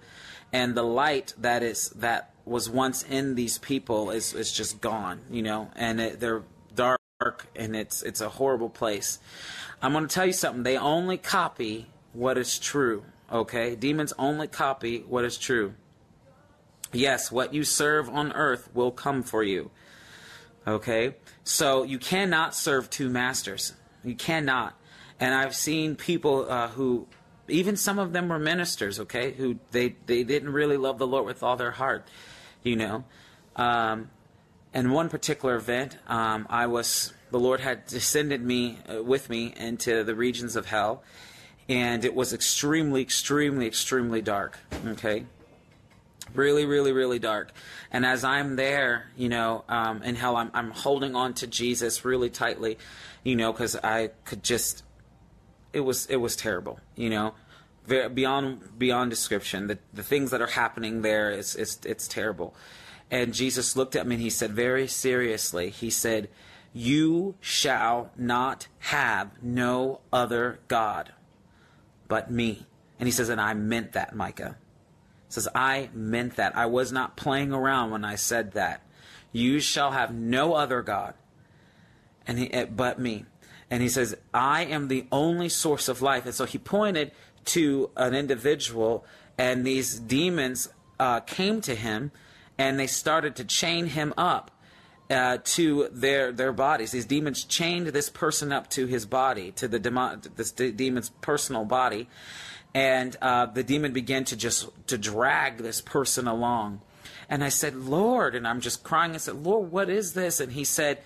and 0.52 0.74
the 0.74 0.82
light 0.82 1.34
that 1.38 1.62
is 1.62 1.90
that 1.90 2.32
was 2.44 2.68
once 2.68 3.04
in 3.04 3.36
these 3.36 3.58
people 3.58 4.10
is 4.10 4.34
is 4.34 4.52
just 4.52 4.80
gone. 4.80 5.20
You 5.30 5.42
know, 5.42 5.70
and 5.76 6.00
it, 6.00 6.18
they're 6.20 6.42
dark 6.74 6.98
and 7.54 7.76
it's 7.76 8.02
it's 8.02 8.20
a 8.20 8.28
horrible 8.28 8.70
place. 8.70 9.18
I'm 9.80 9.92
going 9.92 10.06
to 10.06 10.14
tell 10.14 10.26
you 10.26 10.32
something. 10.32 10.62
They 10.62 10.76
only 10.76 11.18
copy 11.18 11.88
what 12.12 12.38
is 12.38 12.58
true. 12.58 13.04
Okay, 13.30 13.76
demons 13.76 14.12
only 14.18 14.48
copy 14.48 15.00
what 15.00 15.24
is 15.24 15.38
true. 15.38 15.74
Yes, 16.92 17.32
what 17.32 17.54
you 17.54 17.64
serve 17.64 18.08
on 18.08 18.32
earth 18.32 18.68
will 18.74 18.90
come 18.90 19.22
for 19.22 19.42
you. 19.42 19.70
Okay, 20.66 21.14
so 21.44 21.82
you 21.82 21.98
cannot 21.98 22.54
serve 22.54 22.90
two 22.90 23.08
masters. 23.08 23.74
You 24.04 24.14
cannot. 24.14 24.74
And 25.18 25.34
I've 25.34 25.54
seen 25.54 25.96
people 25.96 26.50
uh, 26.50 26.68
who, 26.68 27.06
even 27.48 27.76
some 27.76 27.98
of 27.98 28.12
them 28.12 28.28
were 28.28 28.38
ministers. 28.38 28.98
Okay, 29.00 29.32
who 29.32 29.58
they 29.70 29.96
they 30.06 30.24
didn't 30.24 30.52
really 30.52 30.76
love 30.76 30.98
the 30.98 31.06
Lord 31.06 31.26
with 31.26 31.42
all 31.42 31.56
their 31.56 31.72
heart. 31.72 32.08
You 32.62 32.76
know. 32.76 33.04
Um, 33.54 34.10
in 34.74 34.90
one 34.90 35.08
particular 35.08 35.56
event, 35.56 35.98
um, 36.06 36.46
I 36.48 36.66
was 36.66 37.12
the 37.30 37.38
Lord 37.38 37.60
had 37.60 37.86
descended 37.86 38.42
me 38.42 38.78
uh, 38.88 39.02
with 39.02 39.28
me 39.28 39.52
into 39.56 40.04
the 40.04 40.14
regions 40.14 40.56
of 40.56 40.66
hell, 40.66 41.02
and 41.68 42.04
it 42.04 42.14
was 42.14 42.32
extremely, 42.32 43.02
extremely, 43.02 43.66
extremely 43.66 44.22
dark. 44.22 44.58
Okay, 44.86 45.26
really, 46.34 46.66
really, 46.66 46.92
really 46.92 47.18
dark. 47.18 47.52
And 47.90 48.04
as 48.06 48.24
I'm 48.24 48.56
there, 48.56 49.06
you 49.16 49.28
know, 49.28 49.64
um, 49.68 50.02
in 50.02 50.14
hell, 50.14 50.36
I'm, 50.36 50.50
I'm 50.54 50.70
holding 50.70 51.14
on 51.14 51.34
to 51.34 51.46
Jesus 51.46 52.04
really 52.04 52.30
tightly, 52.30 52.78
you 53.22 53.36
know, 53.36 53.52
because 53.52 53.76
I 53.76 54.10
could 54.24 54.42
just, 54.42 54.84
it 55.72 55.80
was, 55.80 56.06
it 56.06 56.16
was 56.16 56.36
terrible, 56.36 56.80
you 56.96 57.10
know, 57.10 57.34
Very, 57.86 58.08
beyond 58.08 58.78
beyond 58.78 59.10
description. 59.10 59.66
The 59.66 59.78
the 59.92 60.02
things 60.02 60.30
that 60.30 60.40
are 60.40 60.46
happening 60.46 61.02
there 61.02 61.30
is, 61.30 61.56
is 61.56 61.78
it's 61.84 62.06
terrible. 62.06 62.54
And 63.10 63.34
Jesus 63.34 63.76
looked 63.76 63.96
at 63.96 64.06
me 64.06 64.14
and 64.14 64.22
he 64.22 64.30
said 64.30 64.52
very 64.52 64.86
seriously, 64.86 65.70
he 65.70 65.90
said, 65.90 66.28
You 66.72 67.34
shall 67.40 68.10
not 68.16 68.68
have 68.78 69.42
no 69.42 70.00
other 70.12 70.60
God 70.68 71.12
but 72.08 72.30
me. 72.30 72.66
And 72.98 73.06
he 73.06 73.12
says, 73.12 73.28
And 73.28 73.40
I 73.40 73.52
meant 73.54 73.92
that, 73.92 74.14
Micah. 74.14 74.56
Says, 75.32 75.48
I 75.54 75.90
meant 75.94 76.36
that. 76.36 76.56
I 76.56 76.66
was 76.66 76.92
not 76.92 77.16
playing 77.16 77.52
around 77.52 77.90
when 77.90 78.04
I 78.04 78.16
said 78.16 78.52
that. 78.52 78.82
You 79.32 79.60
shall 79.60 79.92
have 79.92 80.14
no 80.14 80.54
other 80.54 80.82
God 80.82 81.14
and 82.26 82.38
he, 82.38 82.52
eh, 82.52 82.66
but 82.66 82.98
me. 82.98 83.24
And 83.70 83.82
he 83.82 83.88
says, 83.88 84.14
I 84.34 84.64
am 84.64 84.88
the 84.88 85.06
only 85.10 85.48
source 85.48 85.88
of 85.88 86.02
life. 86.02 86.26
And 86.26 86.34
so 86.34 86.44
he 86.44 86.58
pointed 86.58 87.12
to 87.46 87.90
an 87.96 88.14
individual, 88.14 89.04
and 89.38 89.66
these 89.66 89.98
demons 89.98 90.68
uh, 91.00 91.20
came 91.20 91.60
to 91.62 91.74
him 91.74 92.12
and 92.58 92.78
they 92.78 92.86
started 92.86 93.34
to 93.36 93.44
chain 93.44 93.86
him 93.86 94.12
up. 94.16 94.50
uh, 95.10 95.38
to 95.44 95.88
their 95.92 96.32
their 96.32 96.52
bodies. 96.52 96.92
These 96.92 97.06
demons 97.06 97.44
chained 97.44 97.88
this 97.88 98.08
person 98.08 98.52
up 98.52 98.70
to 98.70 98.86
his 98.86 99.04
body, 99.06 99.52
to 99.52 99.68
the 99.68 99.78
demon, 99.78 100.22
this 100.36 100.50
de- 100.52 100.72
demon's 100.72 101.10
personal 101.20 101.64
body, 101.64 102.08
and 102.74 103.16
uh, 103.20 103.46
the 103.46 103.62
demon 103.62 103.92
began 103.92 104.24
to 104.24 104.36
just 104.36 104.68
to 104.86 104.98
drag 104.98 105.58
this 105.58 105.80
person 105.80 106.26
along. 106.26 106.80
And 107.28 107.42
I 107.42 107.48
said, 107.48 107.74
Lord, 107.74 108.34
and 108.34 108.46
I'm 108.46 108.60
just 108.60 108.82
crying. 108.82 109.14
I 109.14 109.18
said, 109.18 109.36
Lord, 109.36 109.70
what 109.70 109.88
is 109.88 110.14
this? 110.14 110.40
And 110.40 110.52
he 110.52 110.64
said, 110.64 110.98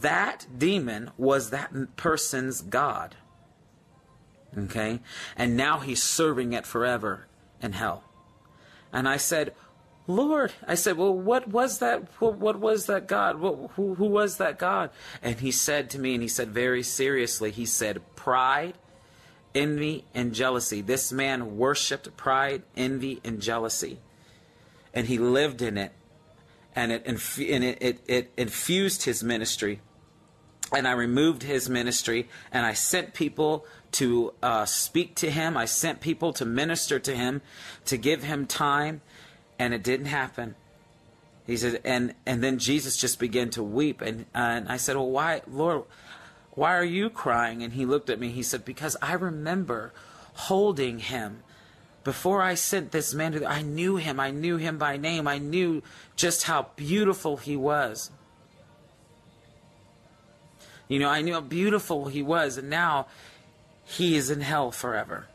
that 0.00 0.46
demon 0.56 1.10
was 1.16 1.50
that 1.50 1.96
person's 1.96 2.60
God. 2.60 3.14
Okay? 4.56 5.00
And 5.36 5.56
now 5.56 5.80
he's 5.80 6.02
serving 6.02 6.52
it 6.52 6.66
forever 6.66 7.26
in 7.62 7.72
hell. 7.72 8.04
And 8.92 9.08
I 9.08 9.16
said, 9.16 9.54
Lord, 10.06 10.52
I 10.66 10.76
said, 10.76 10.96
well, 10.96 11.12
what 11.12 11.48
was 11.48 11.78
that? 11.78 12.08
What, 12.20 12.58
was 12.58 12.86
that 12.86 13.08
God? 13.08 13.40
What, 13.40 13.70
who, 13.72 13.94
who 13.94 14.06
was 14.06 14.36
that 14.36 14.58
God? 14.58 14.90
And 15.22 15.40
he 15.40 15.50
said 15.50 15.90
to 15.90 15.98
me, 15.98 16.14
and 16.14 16.22
he 16.22 16.28
said 16.28 16.50
very 16.50 16.82
seriously, 16.82 17.50
he 17.50 17.66
said, 17.66 18.00
pride, 18.14 18.74
envy, 19.54 20.04
and 20.14 20.34
jealousy. 20.34 20.80
This 20.80 21.12
man 21.12 21.56
worshiped 21.56 22.16
pride, 22.16 22.62
envy, 22.76 23.20
and 23.24 23.40
jealousy. 23.40 23.98
And 24.92 25.06
he 25.06 25.18
lived 25.18 25.62
in 25.62 25.78
it. 25.78 25.92
And 26.74 26.92
it, 26.92 27.06
inf- 27.06 27.38
and 27.38 27.64
it, 27.64 27.78
it, 27.80 28.00
it 28.06 28.32
infused 28.36 29.04
his 29.04 29.24
ministry. 29.24 29.80
And 30.74 30.86
I 30.86 30.92
removed 30.92 31.42
his 31.42 31.70
ministry. 31.70 32.28
And 32.52 32.66
I 32.66 32.72
sent 32.72 33.14
people 33.14 33.66
to 33.92 34.34
uh, 34.42 34.66
speak 34.66 35.14
to 35.16 35.30
him. 35.30 35.56
I 35.56 35.64
sent 35.64 36.00
people 36.00 36.32
to 36.34 36.44
minister 36.44 36.98
to 36.98 37.14
him, 37.14 37.40
to 37.86 37.96
give 37.96 38.22
him 38.24 38.46
time 38.46 39.00
and 39.58 39.74
it 39.74 39.82
didn't 39.82 40.06
happen. 40.06 40.54
He 41.46 41.56
said, 41.56 41.80
and 41.84 42.14
and 42.24 42.42
then 42.42 42.58
Jesus 42.58 42.96
just 42.96 43.18
began 43.18 43.50
to 43.50 43.62
weep, 43.62 44.00
and 44.00 44.26
and 44.34 44.68
I 44.68 44.78
said, 44.78 44.96
well, 44.96 45.10
why, 45.10 45.42
Lord, 45.46 45.84
why 46.56 46.74
are 46.74 46.84
you 46.84 47.10
crying? 47.10 47.62
And 47.62 47.74
he 47.74 47.86
looked 47.86 48.10
at 48.10 48.18
me. 48.18 48.30
He 48.30 48.42
said, 48.42 48.64
because 48.64 48.96
I 49.00 49.12
remember 49.12 49.92
holding 50.32 50.98
him 50.98 51.42
before 52.02 52.40
I 52.40 52.54
sent 52.54 52.92
this 52.92 53.12
man 53.12 53.32
to. 53.32 53.44
I 53.44 53.60
knew 53.62 53.96
him. 53.96 54.18
I 54.18 54.30
knew 54.30 54.56
him 54.56 54.78
by 54.78 54.96
name. 54.96 55.28
I 55.28 55.38
knew 55.38 55.82
just 56.16 56.44
how 56.44 56.68
beautiful 56.74 57.36
he 57.36 57.56
was. 57.56 58.10
You 60.88 60.98
know, 60.98 61.10
I 61.10 61.20
knew 61.20 61.34
how 61.34 61.40
beautiful 61.40 62.06
he 62.06 62.22
was, 62.22 62.56
and 62.56 62.70
now 62.70 63.06
he 63.84 64.16
is 64.16 64.30
in 64.30 64.40
hell 64.40 64.70
forever. 64.70 65.26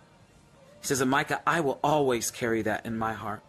He 0.79 0.88
says, 0.88 1.05
Micah, 1.05 1.41
I 1.45 1.60
will 1.60 1.79
always 1.84 2.31
carry 2.31 2.63
that 2.63 2.86
in 2.86 2.97
my 2.97 3.13
heart. 3.13 3.41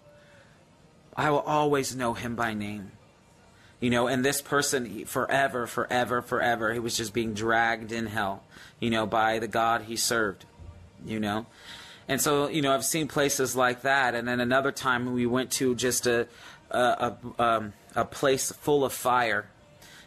I 1.17 1.31
will 1.31 1.41
always 1.41 1.97
know 1.97 2.13
him 2.13 2.35
by 2.37 2.53
name. 2.53 2.93
You 3.83 3.91
know, 3.91 4.07
and 4.07 4.25
this 4.25 4.41
person 4.41 5.07
forever, 5.07 5.67
forever, 5.67 6.23
forever, 6.23 6.73
he 6.73 6.79
was 6.79 6.97
just 6.97 7.13
being 7.13 7.35
dragged 7.35 7.91
in 7.91 8.07
hell, 8.07 8.45
you 8.79 8.91
know, 8.91 9.07
by 9.07 9.41
the 9.41 9.49
God 9.49 9.83
he 9.83 9.97
served, 9.97 10.45
you 11.05 11.19
know. 11.19 11.47
And 12.07 12.21
so, 12.21 12.47
you 12.47 12.63
know, 12.63 12.73
I've 12.73 12.85
seen 12.85 13.09
places 13.09 13.57
like 13.57 13.83
that. 13.83 14.15
And 14.15 14.29
then 14.29 14.39
another 14.39 14.71
time 14.71 15.13
we 15.13 15.27
went 15.27 15.51
to 15.53 15.75
just 15.75 16.07
a, 16.07 16.29
a, 16.71 16.79
a, 16.79 17.43
um, 17.43 17.73
a 17.97 18.05
place 18.05 18.53
full 18.53 18.85
of 18.85 18.93
fire, 18.93 19.49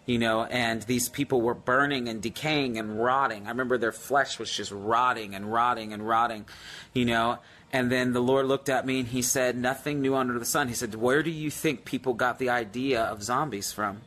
you 0.05 0.19
know, 0.19 0.45
and 0.45 0.81
these 0.83 1.09
people 1.09 1.41
were 1.41 1.53
burning 1.53 2.07
and 2.07 2.21
decaying 2.21 2.79
and 2.79 3.03
rotting. 3.03 3.45
I 3.45 3.49
remember 3.49 3.77
their 3.77 3.91
flesh 3.91 4.39
was 4.39 4.49
just 4.49 4.71
rotting 4.71 5.35
and 5.35 5.51
rotting 5.51 5.91
and 5.91 6.07
rotting, 6.07 6.45
you 6.93 7.03
know. 7.03 7.39
And 7.75 7.91
then 7.91 8.13
the 8.13 8.21
Lord 8.21 8.45
looked 8.45 8.69
at 8.69 8.85
me 8.85 9.01
and 9.01 9.09
he 9.09 9.21
said, 9.21 9.57
Nothing 9.57 9.99
new 9.99 10.15
under 10.15 10.39
the 10.39 10.45
sun. 10.45 10.69
He 10.69 10.73
said, 10.73 10.95
Where 10.95 11.21
do 11.21 11.29
you 11.29 11.51
think 11.51 11.83
people 11.83 12.13
got 12.13 12.39
the 12.39 12.49
idea 12.49 13.03
of 13.03 13.21
zombies 13.21 13.73
from? 13.73 13.99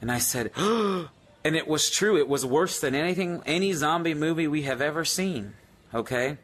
And 0.00 0.10
I 0.10 0.18
said, 0.18 0.50
and 0.56 1.08
it 1.44 1.68
was 1.68 1.88
true. 1.88 2.18
It 2.18 2.28
was 2.28 2.44
worse 2.44 2.80
than 2.80 2.92
anything, 2.92 3.40
any 3.46 3.72
zombie 3.72 4.14
movie 4.14 4.48
we 4.48 4.62
have 4.62 4.80
ever 4.80 5.04
seen. 5.04 5.54
Okay? 5.94 6.38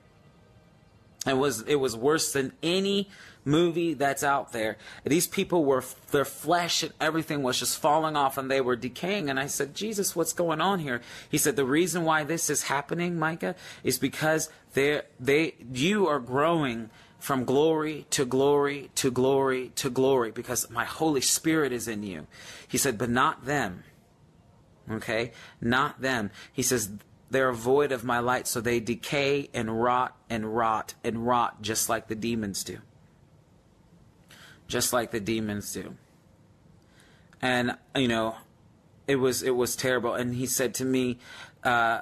It 1.27 1.37
was 1.37 1.63
it 1.63 1.75
was 1.75 1.97
worse 1.97 2.33
than 2.33 2.53
any 2.63 3.09
movie 3.45 3.95
that's 3.95 4.23
out 4.23 4.53
there. 4.53 4.77
These 5.05 5.27
people 5.27 5.65
were 5.65 5.83
their 6.13 6.25
flesh 6.25 6.85
and 6.85 6.93
everything 7.01 7.43
was 7.43 7.59
just 7.59 7.79
falling 7.79 8.17
off 8.17 8.39
and 8.39 8.49
they 8.49 8.61
were 8.61 8.77
decaying. 8.77 9.29
And 9.29 9.41
I 9.41 9.47
said, 9.47 9.75
Jesus, 9.75 10.15
what's 10.15 10.33
going 10.33 10.61
on 10.61 10.79
here? 10.79 11.01
He 11.29 11.39
said, 11.39 11.57
the 11.57 11.65
reason 11.65 12.05
why 12.05 12.23
this 12.23 12.49
is 12.49 12.65
happening, 12.65 13.19
Micah, 13.19 13.57
is 13.83 13.99
because 13.99 14.51
they 14.73 15.03
they 15.19 15.55
you 15.73 16.07
are 16.07 16.21
growing 16.21 16.91
from 17.19 17.45
glory 17.45 18.07
to 18.11 18.25
glory 18.25 18.91
to 18.97 19.11
glory 19.11 19.71
to 19.77 19.91
glory 19.91 20.31
because 20.31 20.69
my 20.71 20.85
Holy 20.85 21.21
Spirit 21.21 21.73
is 21.73 21.87
in 21.87 22.03
you. 22.03 22.27
He 22.67 22.79
said, 22.79 22.99
but 22.99 23.11
not 23.11 23.45
them. 23.45 23.85
Okay? 24.91 25.31
Not 25.61 26.01
them. 26.01 26.33
He 26.53 26.63
says, 26.63 26.91
they're 27.31 27.53
void 27.53 27.93
of 27.93 28.03
my 28.03 28.19
light, 28.19 28.49
so 28.49 28.61
they 28.61 28.81
decay 28.81 29.49
and 29.55 29.81
rot 29.81 30.17
and 30.29 30.57
rot 30.57 30.95
and 31.05 31.25
rot 31.25 31.63
just 31.63 31.89
like 31.89 32.09
the 32.09 32.17
demons 32.17 32.65
do 32.65 32.79
just 34.73 34.93
like 34.93 35.11
the 35.11 35.21
demons 35.21 35.71
do. 35.75 35.95
And 37.43 37.77
you 37.95 38.09
know, 38.09 38.37
it 39.07 39.17
was 39.17 39.43
it 39.43 39.55
was 39.55 39.77
terrible. 39.77 40.15
And 40.15 40.35
he 40.35 40.47
said 40.47 40.75
to 40.75 40.85
me, 40.85 41.19
uh, 41.63 42.01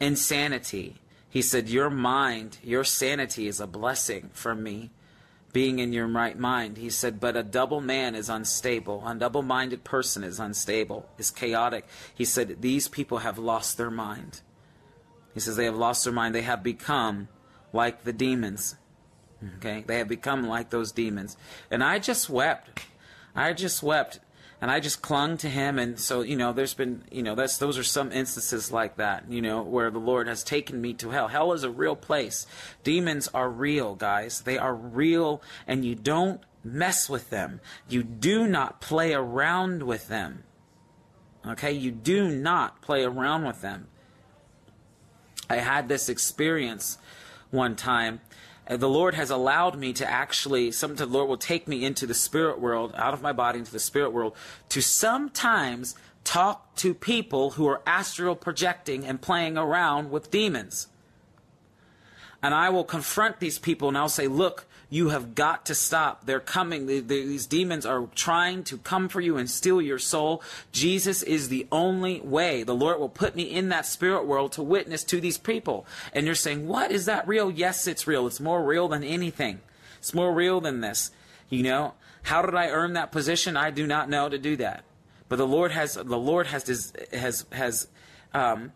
insanity. 0.00 0.96
He 1.32 1.40
said, 1.40 1.70
Your 1.70 1.88
mind, 1.88 2.58
your 2.62 2.84
sanity 2.84 3.48
is 3.48 3.58
a 3.58 3.66
blessing 3.66 4.28
from 4.34 4.62
me, 4.62 4.90
being 5.50 5.78
in 5.78 5.94
your 5.94 6.06
right 6.06 6.38
mind. 6.38 6.76
He 6.76 6.90
said, 6.90 7.20
But 7.20 7.38
a 7.38 7.42
double 7.42 7.80
man 7.80 8.14
is 8.14 8.28
unstable. 8.28 9.02
A 9.06 9.14
double 9.14 9.40
minded 9.40 9.82
person 9.82 10.24
is 10.24 10.38
unstable, 10.38 11.08
is 11.16 11.30
chaotic. 11.30 11.86
He 12.14 12.26
said, 12.26 12.60
These 12.60 12.88
people 12.88 13.18
have 13.18 13.38
lost 13.38 13.78
their 13.78 13.90
mind. 13.90 14.42
He 15.32 15.40
says, 15.40 15.56
They 15.56 15.64
have 15.64 15.74
lost 15.74 16.04
their 16.04 16.12
mind. 16.12 16.34
They 16.34 16.42
have 16.42 16.62
become 16.62 17.28
like 17.72 18.04
the 18.04 18.12
demons. 18.12 18.76
Okay? 19.56 19.84
They 19.86 19.96
have 19.96 20.08
become 20.08 20.46
like 20.46 20.68
those 20.68 20.92
demons. 20.92 21.38
And 21.70 21.82
I 21.82 21.98
just 21.98 22.28
wept. 22.28 22.80
I 23.34 23.54
just 23.54 23.82
wept. 23.82 24.20
And 24.62 24.70
I 24.70 24.78
just 24.78 25.02
clung 25.02 25.38
to 25.38 25.48
him. 25.48 25.76
And 25.76 25.98
so, 25.98 26.20
you 26.20 26.36
know, 26.36 26.52
there's 26.52 26.72
been, 26.72 27.02
you 27.10 27.24
know, 27.24 27.34
that's, 27.34 27.58
those 27.58 27.76
are 27.76 27.82
some 27.82 28.12
instances 28.12 28.70
like 28.70 28.96
that, 28.96 29.24
you 29.28 29.42
know, 29.42 29.60
where 29.60 29.90
the 29.90 29.98
Lord 29.98 30.28
has 30.28 30.44
taken 30.44 30.80
me 30.80 30.94
to 30.94 31.10
hell. 31.10 31.26
Hell 31.26 31.52
is 31.52 31.64
a 31.64 31.70
real 31.70 31.96
place. 31.96 32.46
Demons 32.84 33.26
are 33.34 33.50
real, 33.50 33.96
guys. 33.96 34.42
They 34.42 34.58
are 34.58 34.72
real, 34.72 35.42
and 35.66 35.84
you 35.84 35.96
don't 35.96 36.40
mess 36.62 37.10
with 37.10 37.28
them. 37.28 37.60
You 37.88 38.04
do 38.04 38.46
not 38.46 38.80
play 38.80 39.12
around 39.12 39.82
with 39.82 40.06
them. 40.06 40.44
Okay? 41.44 41.72
You 41.72 41.90
do 41.90 42.28
not 42.28 42.82
play 42.82 43.02
around 43.02 43.44
with 43.44 43.62
them. 43.62 43.88
I 45.50 45.56
had 45.56 45.88
this 45.88 46.08
experience 46.08 46.98
one 47.50 47.74
time 47.74 48.20
Uh, 48.68 48.76
the 48.76 48.88
Lord 48.88 49.14
has 49.14 49.30
allowed 49.30 49.78
me 49.78 49.92
to 49.94 50.08
actually, 50.08 50.70
sometimes 50.70 51.00
the 51.00 51.06
Lord 51.06 51.28
will 51.28 51.36
take 51.36 51.66
me 51.66 51.84
into 51.84 52.06
the 52.06 52.14
spirit 52.14 52.60
world, 52.60 52.92
out 52.96 53.14
of 53.14 53.22
my 53.22 53.32
body 53.32 53.58
into 53.58 53.72
the 53.72 53.78
spirit 53.78 54.12
world, 54.12 54.34
to 54.70 54.80
sometimes 54.80 55.94
talk 56.24 56.76
to 56.76 56.94
people 56.94 57.52
who 57.52 57.66
are 57.66 57.82
astral 57.86 58.36
projecting 58.36 59.04
and 59.04 59.20
playing 59.20 59.58
around 59.58 60.10
with 60.10 60.30
demons. 60.30 60.86
And 62.42 62.54
I 62.54 62.70
will 62.70 62.84
confront 62.84 63.38
these 63.38 63.58
people 63.58 63.88
and 63.88 63.96
I'll 63.96 64.08
say, 64.08 64.26
look, 64.26 64.66
you 64.90 65.08
have 65.08 65.34
got 65.34 65.64
to 65.66 65.74
stop. 65.74 66.26
They're 66.26 66.38
coming. 66.38 66.86
these 66.86 67.46
demons 67.46 67.86
are 67.86 68.08
trying 68.14 68.62
to 68.64 68.76
come 68.76 69.08
for 69.08 69.22
you 69.22 69.38
and 69.38 69.48
steal 69.48 69.80
your 69.80 69.98
soul. 69.98 70.42
Jesus 70.70 71.22
is 71.22 71.48
the 71.48 71.66
only 71.72 72.20
way. 72.20 72.62
The 72.62 72.74
Lord 72.74 73.00
will 73.00 73.08
put 73.08 73.34
me 73.34 73.44
in 73.44 73.70
that 73.70 73.86
spirit 73.86 74.26
world 74.26 74.52
to 74.52 74.62
witness 74.62 75.02
to 75.04 75.18
these 75.18 75.38
people. 75.38 75.86
And 76.12 76.26
you're 76.26 76.34
saying, 76.34 76.68
what? 76.68 76.92
Is 76.92 77.06
that 77.06 77.26
real? 77.26 77.50
Yes, 77.50 77.86
it's 77.86 78.06
real. 78.06 78.26
It's 78.26 78.38
more 78.38 78.62
real 78.62 78.86
than 78.88 79.02
anything. 79.02 79.60
It's 79.98 80.12
more 80.12 80.34
real 80.34 80.60
than 80.60 80.82
this. 80.82 81.10
You 81.48 81.62
know, 81.62 81.94
how 82.24 82.42
did 82.42 82.54
I 82.54 82.68
earn 82.68 82.92
that 82.92 83.12
position? 83.12 83.56
I 83.56 83.70
do 83.70 83.86
not 83.86 84.10
know 84.10 84.28
to 84.28 84.36
do 84.36 84.56
that. 84.56 84.84
But 85.30 85.36
the 85.36 85.46
Lord 85.46 85.72
has, 85.72 85.94
the 85.94 86.18
Lord 86.18 86.48
has, 86.48 86.92
has, 87.14 87.46
has, 87.50 87.88
um, 88.34 88.72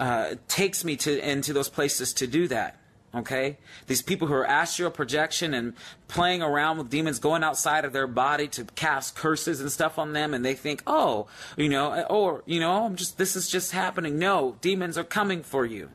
uh, 0.00 0.34
takes 0.48 0.84
me 0.84 0.96
to, 0.96 1.30
into 1.30 1.52
those 1.52 1.68
places 1.68 2.12
to 2.14 2.26
do 2.26 2.48
that. 2.48 2.76
Okay? 3.14 3.58
These 3.86 4.02
people 4.02 4.26
who 4.28 4.34
are 4.34 4.46
astral 4.46 4.90
projection 4.90 5.54
and 5.54 5.74
playing 6.08 6.42
around 6.42 6.78
with 6.78 6.90
demons, 6.90 7.18
going 7.18 7.44
outside 7.44 7.84
of 7.84 7.92
their 7.92 8.06
body 8.06 8.48
to 8.48 8.64
cast 8.64 9.14
curses 9.14 9.60
and 9.60 9.70
stuff 9.70 9.98
on 9.98 10.12
them, 10.12 10.34
and 10.34 10.44
they 10.44 10.54
think, 10.54 10.82
oh, 10.86 11.26
you 11.56 11.68
know, 11.68 12.02
or, 12.04 12.42
you 12.46 12.58
know, 12.58 12.84
I'm 12.84 12.96
just, 12.96 13.16
this 13.18 13.36
is 13.36 13.48
just 13.48 13.72
happening. 13.72 14.18
No, 14.18 14.56
demons 14.60 14.98
are 14.98 15.04
coming 15.04 15.42
for 15.42 15.64
you. 15.64 15.90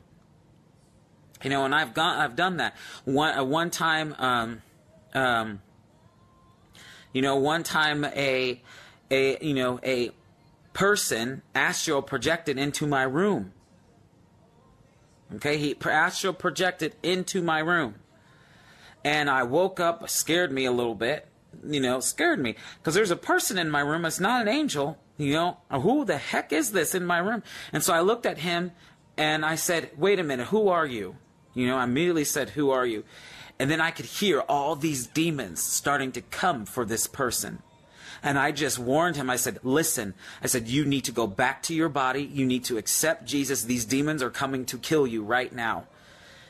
You 1.42 1.50
know, 1.50 1.64
and 1.64 1.74
I've 1.74 1.94
gone, 1.94 2.18
I've 2.18 2.36
done 2.36 2.58
that. 2.58 2.74
One, 3.04 3.38
uh, 3.38 3.44
one 3.44 3.70
time, 3.70 4.14
um, 4.18 4.62
um, 5.14 5.62
you 7.12 7.22
know, 7.22 7.36
one 7.36 7.62
time 7.62 8.04
a, 8.04 8.62
a, 9.10 9.44
you 9.44 9.54
know, 9.54 9.80
a 9.82 10.10
person 10.72 11.42
astral 11.54 12.02
projected 12.02 12.58
into 12.58 12.86
my 12.86 13.02
room 13.02 13.52
Okay, 15.36 15.58
he 15.58 15.76
astral 15.84 16.32
projected 16.32 16.96
into 17.02 17.42
my 17.42 17.60
room. 17.60 17.96
And 19.04 19.30
I 19.30 19.44
woke 19.44 19.80
up, 19.80 20.08
scared 20.10 20.52
me 20.52 20.64
a 20.64 20.72
little 20.72 20.94
bit. 20.94 21.26
you 21.64 21.80
know, 21.80 22.00
scared 22.00 22.38
me 22.38 22.56
because 22.78 22.94
there's 22.94 23.10
a 23.10 23.16
person 23.16 23.58
in 23.58 23.70
my 23.70 23.80
room. 23.80 24.04
It's 24.04 24.20
not 24.20 24.42
an 24.42 24.48
angel. 24.48 24.98
You 25.16 25.32
know, 25.34 25.58
who 25.70 26.04
the 26.04 26.16
heck 26.16 26.52
is 26.52 26.72
this 26.72 26.94
in 26.94 27.04
my 27.04 27.18
room? 27.18 27.42
And 27.72 27.82
so 27.82 27.92
I 27.92 28.00
looked 28.00 28.26
at 28.26 28.38
him 28.38 28.72
and 29.16 29.44
I 29.44 29.54
said, 29.54 29.90
wait 29.96 30.18
a 30.18 30.24
minute, 30.24 30.46
who 30.46 30.68
are 30.68 30.86
you? 30.86 31.16
You 31.54 31.66
know, 31.66 31.76
I 31.76 31.84
immediately 31.84 32.24
said, 32.24 32.50
who 32.50 32.70
are 32.70 32.86
you? 32.86 33.04
And 33.58 33.70
then 33.70 33.80
I 33.80 33.90
could 33.90 34.06
hear 34.06 34.40
all 34.40 34.76
these 34.76 35.06
demons 35.06 35.60
starting 35.62 36.12
to 36.12 36.22
come 36.22 36.64
for 36.64 36.86
this 36.86 37.06
person. 37.06 37.62
And 38.22 38.38
I 38.38 38.52
just 38.52 38.78
warned 38.78 39.16
him. 39.16 39.30
I 39.30 39.36
said, 39.36 39.58
listen, 39.62 40.14
I 40.42 40.46
said, 40.46 40.68
you 40.68 40.84
need 40.84 41.04
to 41.04 41.12
go 41.12 41.26
back 41.26 41.62
to 41.64 41.74
your 41.74 41.88
body. 41.88 42.22
You 42.22 42.44
need 42.44 42.64
to 42.64 42.76
accept 42.76 43.24
Jesus. 43.24 43.64
These 43.64 43.84
demons 43.84 44.22
are 44.22 44.30
coming 44.30 44.64
to 44.66 44.78
kill 44.78 45.06
you 45.06 45.22
right 45.22 45.52
now. 45.52 45.86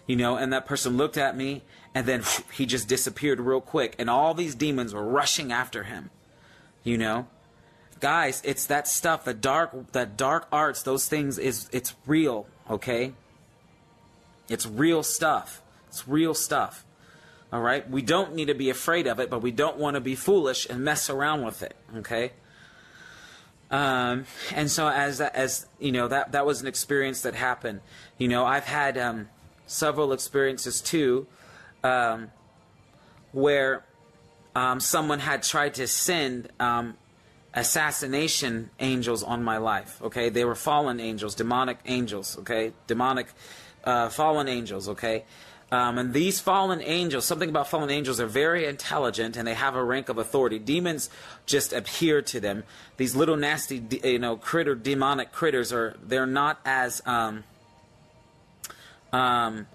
You 0.07 0.17
know, 0.17 0.37
and 0.37 0.53
that 0.53 0.67
person 0.67 0.97
looked 0.97 1.17
at 1.17 1.37
me 1.37 1.63
and 1.95 2.07
then 2.07 2.25
he 2.53 2.67
just 2.67 2.89
disappeared 2.89 3.41
real 3.41 3.61
quick. 3.61 3.95
And 3.99 4.11
all 4.11 4.35
these 4.35 4.55
demons 4.55 4.93
were 4.93 5.05
rushing 5.05 5.53
after 5.53 5.85
him. 5.85 6.11
You 6.83 6.99
know? 6.99 7.27
Guys, 8.01 8.41
it's 8.45 8.67
that 8.67 8.89
stuff, 8.89 9.25
the 9.25 9.35
dark 9.35 9.93
the 9.93 10.07
dark 10.07 10.49
arts, 10.51 10.83
those 10.83 11.07
things 11.07 11.39
is 11.39 11.69
it's 11.71 11.95
real, 12.07 12.47
okay? 12.69 13.13
It's 14.49 14.67
real 14.67 15.03
stuff. 15.03 15.61
It's 15.89 16.09
real 16.09 16.33
stuff. 16.33 16.85
All 17.53 17.61
right? 17.61 17.89
We 17.89 18.03
don't 18.03 18.35
need 18.35 18.47
to 18.47 18.55
be 18.55 18.71
afraid 18.71 19.07
of 19.07 19.19
it, 19.19 19.29
but 19.29 19.43
we 19.43 19.51
don't 19.51 19.77
want 19.77 19.95
to 19.95 20.01
be 20.01 20.15
foolish 20.15 20.67
and 20.69 20.85
mess 20.85 21.11
around 21.11 21.45
with 21.45 21.63
it, 21.63 21.75
okay? 21.97 22.33
Um, 23.71 24.27
and 24.53 24.71
so 24.71 24.89
as 24.89 25.21
as 25.21 25.67
you 25.79 25.93
know 25.93 26.09
that 26.09 26.33
that 26.33 26.45
was 26.45 26.61
an 26.61 26.67
experience 26.67 27.23
that 27.23 27.35
happened. 27.35 27.81
You 28.19 28.27
know, 28.27 28.45
I've 28.45 28.65
had 28.65 28.99
um, 28.99 29.29
several 29.67 30.13
experiences 30.13 30.81
too, 30.81 31.29
um, 31.85 32.33
where 33.31 33.85
um, 34.57 34.81
someone 34.81 35.21
had 35.21 35.45
tried 35.45 35.75
to 35.75 35.87
send 35.87 36.49
um, 36.59 36.97
assassination 37.55 38.71
angels 38.81 39.23
on 39.23 39.45
my 39.45 39.59
life. 39.59 40.03
Okay, 40.03 40.31
they 40.31 40.45
were 40.45 40.57
fallen 40.57 40.99
angels, 40.99 41.37
demonic 41.37 41.79
angels. 41.87 42.39
Okay, 42.41 42.73
demonic 42.89 43.29
uh, 43.85 44.09
fallen 44.09 44.49
angels. 44.49 44.89
Okay. 44.89 45.25
Um, 45.73 45.99
and 45.99 46.13
these 46.13 46.41
fallen 46.41 46.83
angels, 46.83 47.25
something 47.25 47.49
about 47.49 47.69
fallen 47.69 47.91
angels, 47.91 48.21
are 48.21 48.27
very 48.27 48.67
intelligent 48.67 49.37
and 49.37 49.47
they 49.47 49.55
have 49.55 49.77
a 49.77 49.85
rank 49.85 50.09
of 50.09 50.19
authority. 50.19 50.59
Demons 50.59 51.11
just 51.47 51.73
adhere 51.73 52.23
to 52.23 52.41
them. 52.41 52.65
These 52.97 53.15
little 53.15 53.37
nasty, 53.37 53.81
you 54.03 54.19
know, 54.19 54.37
critter, 54.37 54.75
demonic 54.75 55.31
critters 55.33 55.73
are, 55.73 55.97
they're 56.03 56.27
not 56.27 56.59
as, 56.65 57.01
um, 57.07 57.45
um, 59.13 59.69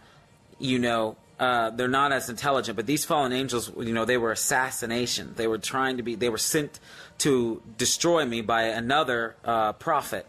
you 0.59 0.79
know, 0.79 1.15
uh, 1.39 1.69
they're 1.69 1.87
not 1.87 2.11
as 2.11 2.29
intelligent, 2.29 2.75
but 2.75 2.85
these 2.85 3.05
fallen 3.05 3.31
angels, 3.31 3.71
you 3.77 3.93
know, 3.93 4.05
they 4.05 4.17
were 4.17 4.31
assassination. 4.31 5.33
They 5.35 5.47
were 5.47 5.57
trying 5.57 5.97
to 5.97 6.03
be, 6.03 6.15
they 6.15 6.29
were 6.29 6.37
sent 6.37 6.79
to 7.19 7.61
destroy 7.77 8.25
me 8.25 8.41
by 8.41 8.63
another 8.63 9.35
uh, 9.43 9.73
prophet. 9.73 10.25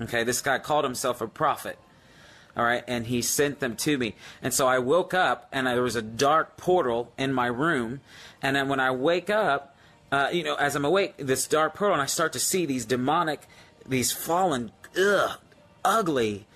Okay, 0.00 0.24
this 0.24 0.42
guy 0.42 0.58
called 0.58 0.84
himself 0.84 1.20
a 1.20 1.26
prophet. 1.26 1.78
All 2.56 2.64
right, 2.64 2.82
and 2.88 3.06
he 3.06 3.20
sent 3.20 3.60
them 3.60 3.76
to 3.76 3.98
me. 3.98 4.14
And 4.42 4.54
so 4.54 4.66
I 4.66 4.78
woke 4.78 5.12
up, 5.12 5.46
and 5.52 5.66
there 5.66 5.82
was 5.82 5.96
a 5.96 6.02
dark 6.02 6.56
portal 6.56 7.12
in 7.18 7.32
my 7.32 7.46
room. 7.46 8.00
And 8.40 8.56
then 8.56 8.68
when 8.68 8.80
I 8.80 8.92
wake 8.92 9.28
up, 9.28 9.76
uh, 10.10 10.30
you 10.32 10.42
know, 10.42 10.54
as 10.54 10.74
I'm 10.74 10.84
awake, 10.84 11.14
this 11.18 11.46
dark 11.46 11.74
portal, 11.74 11.94
and 11.94 12.02
I 12.02 12.06
start 12.06 12.32
to 12.32 12.38
see 12.38 12.64
these 12.64 12.86
demonic, 12.86 13.42
these 13.86 14.10
fallen, 14.10 14.72
ugh, 14.98 15.38
ugly, 15.84 16.46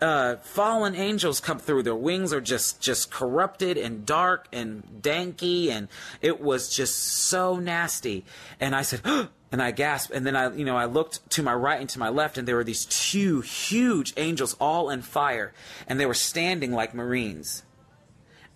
uh, 0.00 0.36
fallen 0.36 0.94
angels 0.94 1.40
come 1.40 1.58
through. 1.58 1.82
Their 1.82 1.94
wings 1.94 2.32
are 2.32 2.40
just 2.40 2.80
just 2.80 3.10
corrupted 3.10 3.76
and 3.76 4.04
dark 4.04 4.46
and 4.52 4.82
danky, 5.00 5.68
and 5.68 5.88
it 6.20 6.40
was 6.40 6.74
just 6.74 6.98
so 6.98 7.56
nasty. 7.56 8.24
And 8.60 8.74
I 8.74 8.82
said, 8.82 9.00
and 9.52 9.62
I 9.62 9.70
gasped, 9.70 10.12
and 10.12 10.26
then 10.26 10.36
I, 10.36 10.54
you 10.54 10.64
know, 10.64 10.76
I 10.76 10.86
looked 10.86 11.28
to 11.30 11.42
my 11.42 11.54
right 11.54 11.80
and 11.80 11.88
to 11.90 11.98
my 11.98 12.08
left, 12.08 12.36
and 12.38 12.46
there 12.46 12.56
were 12.56 12.64
these 12.64 12.84
two 12.84 13.40
huge 13.40 14.12
angels, 14.16 14.56
all 14.60 14.90
in 14.90 15.02
fire, 15.02 15.52
and 15.86 16.00
they 16.00 16.06
were 16.06 16.14
standing 16.14 16.72
like 16.72 16.94
Marines. 16.94 17.62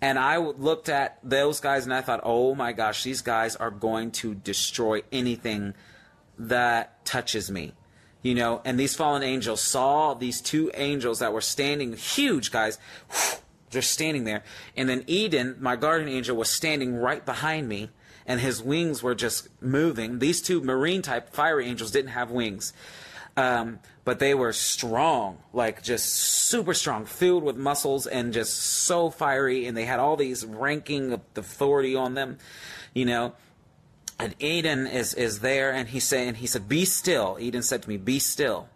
And 0.01 0.17
I 0.17 0.37
looked 0.37 0.89
at 0.89 1.19
those 1.23 1.59
guys, 1.59 1.85
and 1.85 1.93
I 1.93 2.01
thought, 2.01 2.21
oh 2.23 2.55
my 2.55 2.73
gosh, 2.73 3.03
these 3.03 3.21
guys 3.21 3.55
are 3.55 3.71
going 3.71 4.11
to 4.11 4.33
destroy 4.33 5.03
anything 5.11 5.75
that 6.37 7.05
touches 7.05 7.51
me 7.51 7.73
you 8.21 8.35
know, 8.35 8.61
and 8.63 8.79
these 8.79 8.95
fallen 8.95 9.23
angels 9.23 9.61
saw 9.61 10.13
these 10.13 10.41
two 10.41 10.71
angels 10.75 11.19
that 11.19 11.33
were 11.33 11.41
standing, 11.41 11.93
huge 11.93 12.51
guys, 12.51 12.77
just 13.69 13.91
standing 13.91 14.25
there. 14.25 14.43
And 14.77 14.87
then 14.87 15.03
Eden, 15.07 15.57
my 15.59 15.75
guardian 15.75 16.09
angel, 16.09 16.35
was 16.37 16.49
standing 16.49 16.95
right 16.95 17.25
behind 17.25 17.67
me, 17.67 17.89
and 18.25 18.39
his 18.39 18.61
wings 18.61 19.01
were 19.01 19.15
just 19.15 19.49
moving. 19.61 20.19
These 20.19 20.41
two 20.41 20.61
marine 20.61 21.01
type 21.01 21.33
fiery 21.33 21.67
angels 21.67 21.91
didn't 21.91 22.11
have 22.11 22.31
wings. 22.31 22.73
Um, 23.37 23.79
but 24.03 24.19
they 24.19 24.33
were 24.33 24.51
strong, 24.51 25.37
like 25.53 25.83
just 25.83 26.07
super 26.13 26.73
strong, 26.73 27.05
filled 27.05 27.43
with 27.43 27.55
muscles 27.55 28.07
and 28.07 28.33
just 28.33 28.55
so 28.55 29.09
fiery. 29.09 29.65
And 29.65 29.77
they 29.77 29.85
had 29.85 29.99
all 29.99 30.17
these 30.17 30.45
ranking 30.45 31.13
of 31.13 31.21
authority 31.35 31.95
on 31.95 32.15
them, 32.15 32.37
you 32.93 33.05
know 33.05 33.33
and 34.21 34.35
Eden 34.39 34.85
is 34.85 35.15
is 35.15 35.39
there, 35.39 35.71
and 35.73 35.89
he's 35.89 36.03
saying 36.03 36.35
he 36.35 36.45
said, 36.45 36.69
"Be 36.69 36.85
still." 36.85 37.37
Eden 37.39 37.63
said 37.63 37.81
to 37.81 37.89
me, 37.89 37.97
"Be 37.97 38.19
still," 38.19 38.69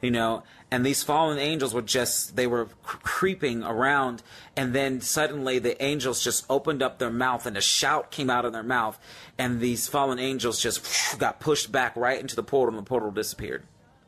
you 0.00 0.10
know. 0.10 0.42
And 0.70 0.86
these 0.86 1.02
fallen 1.02 1.38
angels 1.38 1.74
were 1.74 1.82
just 1.82 2.36
they 2.36 2.46
were 2.46 2.66
creeping 2.82 3.62
around, 3.64 4.22
and 4.56 4.72
then 4.72 5.00
suddenly 5.00 5.58
the 5.58 5.82
angels 5.82 6.22
just 6.22 6.44
opened 6.48 6.82
up 6.82 6.98
their 6.98 7.10
mouth, 7.10 7.46
and 7.46 7.56
a 7.56 7.60
shout 7.60 8.10
came 8.10 8.30
out 8.30 8.44
of 8.44 8.52
their 8.52 8.62
mouth, 8.62 8.98
and 9.36 9.60
these 9.60 9.88
fallen 9.88 10.18
angels 10.18 10.60
just 10.60 11.18
got 11.18 11.40
pushed 11.40 11.72
back 11.72 11.96
right 11.96 12.20
into 12.20 12.36
the 12.36 12.42
portal, 12.42 12.76
and 12.76 12.86
the 12.86 12.88
portal 12.88 13.10
disappeared. 13.10 13.64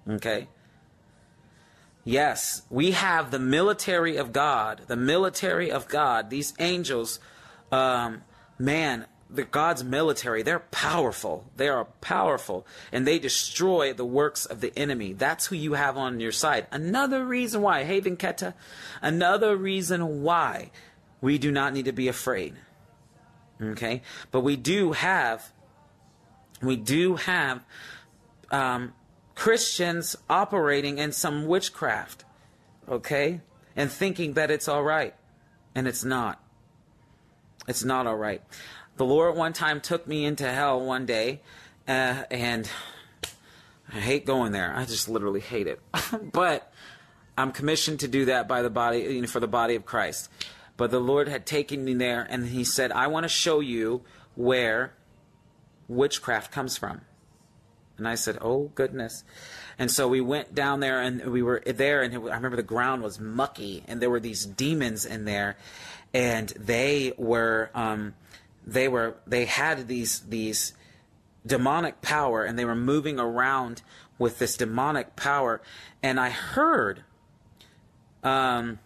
Okay. 0.09 0.49
Yes, 2.05 2.63
we 2.69 2.93
have 2.93 3.31
the 3.31 3.39
military 3.39 4.17
of 4.17 4.33
God, 4.33 4.83
the 4.89 4.97
military 4.97 5.71
of 5.71 5.87
God. 5.87 6.31
These 6.31 6.53
angels, 6.59 7.21
um, 7.71 8.23
man, 8.59 9.07
the 9.33 9.45
God's 9.45 9.83
military, 9.83 10.43
they're 10.43 10.61
powerful. 10.61 11.51
They 11.57 11.69
are 11.69 11.87
powerful. 12.01 12.67
And 12.93 13.07
they 13.07 13.19
destroy 13.19 13.93
the 13.93 14.05
works 14.05 14.45
of 14.45 14.61
the 14.61 14.73
enemy. 14.79 15.15
That's 15.15 15.47
who 15.47 15.57
you 15.57 15.73
have 15.73 15.97
on 15.97 16.21
your 16.21 16.33
side. 16.33 16.67
Another 16.71 17.25
reason 17.25 17.63
why, 17.63 17.85
Haven 17.85 18.17
Keta, 18.17 18.55
another 19.01 19.57
reason 19.57 20.23
why 20.23 20.71
we 21.21 21.39
do 21.39 21.51
not 21.51 21.73
need 21.73 21.87
to 21.87 21.93
be 21.93 22.09
afraid. 22.09 22.55
Okay? 23.61 24.03
But 24.31 24.41
we 24.41 24.57
do 24.57 24.93
have, 24.93 25.51
we 26.61 26.77
do 26.77 27.17
have 27.17 27.65
um, 28.51 28.93
Christians 29.35 30.15
operating 30.29 30.99
in 30.99 31.13
some 31.13 31.47
witchcraft. 31.47 32.25
Okay? 32.89 33.41
And 33.75 33.91
thinking 33.91 34.35
that 34.35 34.51
it's 34.51 34.69
all 34.69 34.83
right. 34.83 35.15
And 35.75 35.89
it's 35.89 36.05
not. 36.05 36.43
It's 37.67 37.85
not 37.85 38.07
all 38.07 38.17
right. 38.17 38.43
The 38.97 39.05
Lord 39.07 39.37
one 39.37 39.55
time 39.55 39.81
took 39.81 40.07
me 40.07 40.25
into 40.25 40.51
hell 40.51 40.81
one 40.81 41.07
day, 41.07 41.41
uh, 41.89 42.25
and 42.31 42.69
I 43.93 44.01
hate 44.01 44.27
going 44.27 44.53
there. 44.53 44.75
I 44.77 44.85
just 44.85 45.09
literally 45.09 45.41
hate 45.41 45.67
it. 45.67 45.81
but 46.33 46.71
I'm 47.39 47.53
commissioned 47.53 48.01
to 48.01 48.09
do 48.09 48.27
that 48.27 48.49
by 48.49 48.61
the 48.61 48.69
body, 48.69 48.99
you 49.01 49.23
know, 49.23 49.27
for 49.27 49.41
the 49.41 49.49
body 49.49 49.77
of 49.77 49.87
Christ. 49.87 50.31
But 50.77 50.91
the 50.91 51.01
Lord 51.01 51.29
had 51.29 51.47
taken 51.47 51.85
me 51.85 51.95
there, 51.95 52.27
and 52.29 52.49
He 52.49 52.65
said, 52.65 52.93
"I 52.93 53.07
want 53.07 53.25
to 53.25 53.29
show 53.29 53.61
you 53.61 54.03
where 54.35 54.93
witchcraft 55.89 56.53
comes 56.53 56.77
from." 56.77 57.01
And 57.97 58.07
I 58.07 58.15
said, 58.15 58.39
"Oh 58.43 58.73
goodness!" 58.75 59.25
And 59.79 59.91
so 59.91 60.07
we 60.07 60.21
went 60.21 60.55
down 60.55 60.81
there, 60.81 61.01
and 61.01 61.33
we 61.33 61.43
were 61.43 61.63
there, 61.65 62.03
and 62.03 62.15
I 62.15 62.19
remember 62.19 62.57
the 62.57 62.63
ground 62.63 63.03
was 63.03 63.19
mucky, 63.19 63.85
and 63.89 64.03
there 64.03 64.11
were 64.11 64.21
these 64.21 64.45
demons 64.45 65.07
in 65.07 65.25
there, 65.25 65.57
and 66.13 66.49
they 66.51 67.15
were 67.17 67.71
um, 67.75 68.15
they 68.67 68.89
were 68.89 69.17
they 69.27 69.45
had 69.45 69.89
these 69.89 70.21
these 70.21 70.75
demonic 71.45 72.01
power 72.01 72.45
and 72.45 72.59
they 72.59 72.65
were 72.65 72.75
moving 72.77 73.19
around 73.19 73.83
with 74.19 74.39
this 74.39 74.57
demonic 74.57 75.17
power. 75.17 75.61
And 76.03 76.19
i 76.21 76.31
heard 76.31 77.05
um 78.23 78.79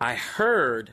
i 0.00 0.14
heard 0.14 0.92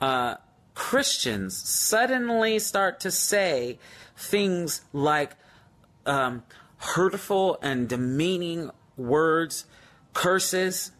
uh 0.00 0.36
christians 0.74 1.54
suddenly 1.54 2.58
start 2.58 2.98
to 3.00 3.10
say 3.10 3.78
things 4.16 4.80
like 4.94 5.36
um 6.06 6.42
hurtful 6.78 7.58
and 7.60 7.88
demeaning 7.88 8.70
words 8.96 9.66
curses 10.14 10.92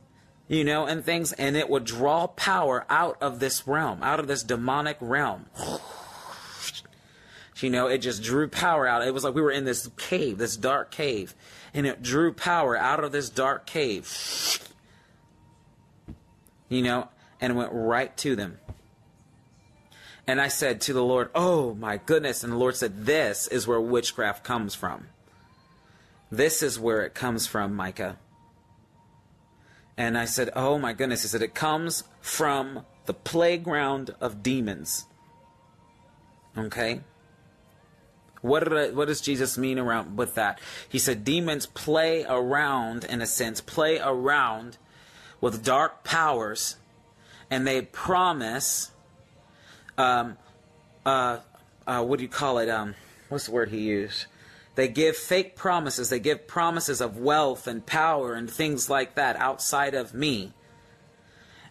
you 0.49 0.65
know, 0.65 0.87
and 0.87 1.05
things, 1.05 1.33
and 1.33 1.57
it 1.57 1.69
would 1.69 1.85
draw 1.85 2.27
power 2.27 2.85
out 2.89 3.17
of 3.21 3.41
this 3.41 3.67
realm, 3.67 4.03
out 4.03 4.21
of 4.21 4.27
this 4.27 4.43
demonic 4.43 4.97
realm. 5.01 5.47
You 7.59 7.71
know, 7.71 7.87
it 7.87 8.03
just 8.03 8.23
drew 8.23 8.49
power 8.49 8.87
out. 8.87 9.07
It 9.07 9.15
was 9.15 9.25
like 9.25 9.35
we 9.35 9.41
were 9.41 9.51
in 9.51 9.65
this 9.65 9.89
cave, 9.97 10.37
this 10.37 10.59
dark 10.59 10.91
cave, 10.91 11.35
and 11.73 11.87
it 11.87 12.03
drew 12.03 12.35
power 12.35 12.77
out 12.77 13.03
of 13.03 13.13
this 13.13 13.31
dark 13.31 13.67
cave. 13.67 14.09
You 16.69 16.83
know, 16.83 17.09
and 17.41 17.57
went 17.57 17.71
right 17.73 18.17
to 18.17 18.35
them. 18.35 18.59
And 20.27 20.41
I 20.41 20.49
said 20.49 20.81
to 20.83 20.93
the 20.93 21.05
Lord, 21.05 21.31
Oh 21.35 21.75
my 21.75 21.99
goodness. 21.99 22.43
And 22.43 22.53
the 22.53 22.57
Lord 22.57 22.77
said, 22.77 23.07
This 23.07 23.47
is 23.47 23.67
where 23.67 23.81
witchcraft 23.81 24.43
comes 24.43 24.75
from. 24.75 25.09
This 26.31 26.63
is 26.63 26.79
where 26.79 27.05
it 27.05 27.15
comes 27.15 27.47
from, 27.47 27.75
Micah. 27.75 28.19
And 29.97 30.19
I 30.19 30.25
said, 30.25 30.51
Oh 30.55 30.79
my 30.79 30.93
goodness. 30.93 31.23
He 31.23 31.29
said, 31.29 31.43
It 31.43 31.55
comes 31.55 32.05
from 32.21 32.85
the 33.07 33.15
playground 33.15 34.15
of 34.21 34.43
demons. 34.43 35.07
Okay? 36.57 37.01
What, 38.43 38.65
did 38.65 38.77
I, 38.77 38.91
what 38.91 39.09
does 39.09 39.21
Jesus 39.21 39.59
mean 39.59 39.79
around 39.79 40.17
with 40.17 40.35
that? 40.35 40.61
He 40.89 40.99
said 40.99 41.25
demons 41.25 41.67
play 41.67 42.25
around, 42.29 43.05
in 43.05 43.21
a 43.21 43.27
sense, 43.27 43.61
play 43.61 43.99
around 43.99 44.79
with 45.41 45.65
dark 45.65 46.05
powers, 46.05 46.77
and 47.51 47.67
they 47.67 47.83
promise, 47.83 48.91
um, 49.99 50.37
uh, 51.05 51.39
uh, 51.87 52.05
what 52.05 52.19
do 52.19 52.23
you 52.23 52.29
call 52.29 52.59
it? 52.59 52.69
Um, 52.69 52.95
what's 53.29 53.47
the 53.47 53.53
word 53.53 53.71
he 53.71 53.81
used? 53.81 54.27
They 54.77 54.89
give 54.89 55.17
fake 55.17 55.57
promises. 55.57 56.11
They 56.11 56.21
give 56.21 56.47
promises 56.47 57.01
of 57.01 57.19
wealth 57.19 57.67
and 57.67 57.85
power 57.85 58.35
and 58.35 58.49
things 58.49 58.89
like 58.89 59.15
that 59.17 59.37
outside 59.37 59.95
of 59.95 60.15
me. 60.15 60.53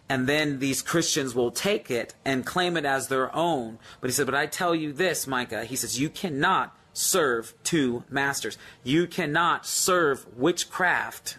And 0.08 0.28
then 0.28 0.58
these 0.58 0.82
Christians 0.82 1.34
will 1.34 1.50
take 1.50 1.90
it 1.90 2.14
and 2.24 2.44
claim 2.44 2.76
it 2.76 2.84
as 2.84 3.08
their 3.08 3.34
own. 3.34 3.78
But 4.00 4.10
he 4.10 4.12
said, 4.12 4.26
But 4.26 4.34
I 4.34 4.46
tell 4.46 4.74
you 4.74 4.92
this, 4.92 5.26
Micah. 5.26 5.64
He 5.64 5.76
says, 5.76 5.98
You 5.98 6.10
cannot 6.10 6.76
serve 6.92 7.54
two 7.64 8.04
masters. 8.08 8.58
You 8.84 9.06
cannot 9.06 9.66
serve 9.66 10.26
witchcraft 10.36 11.38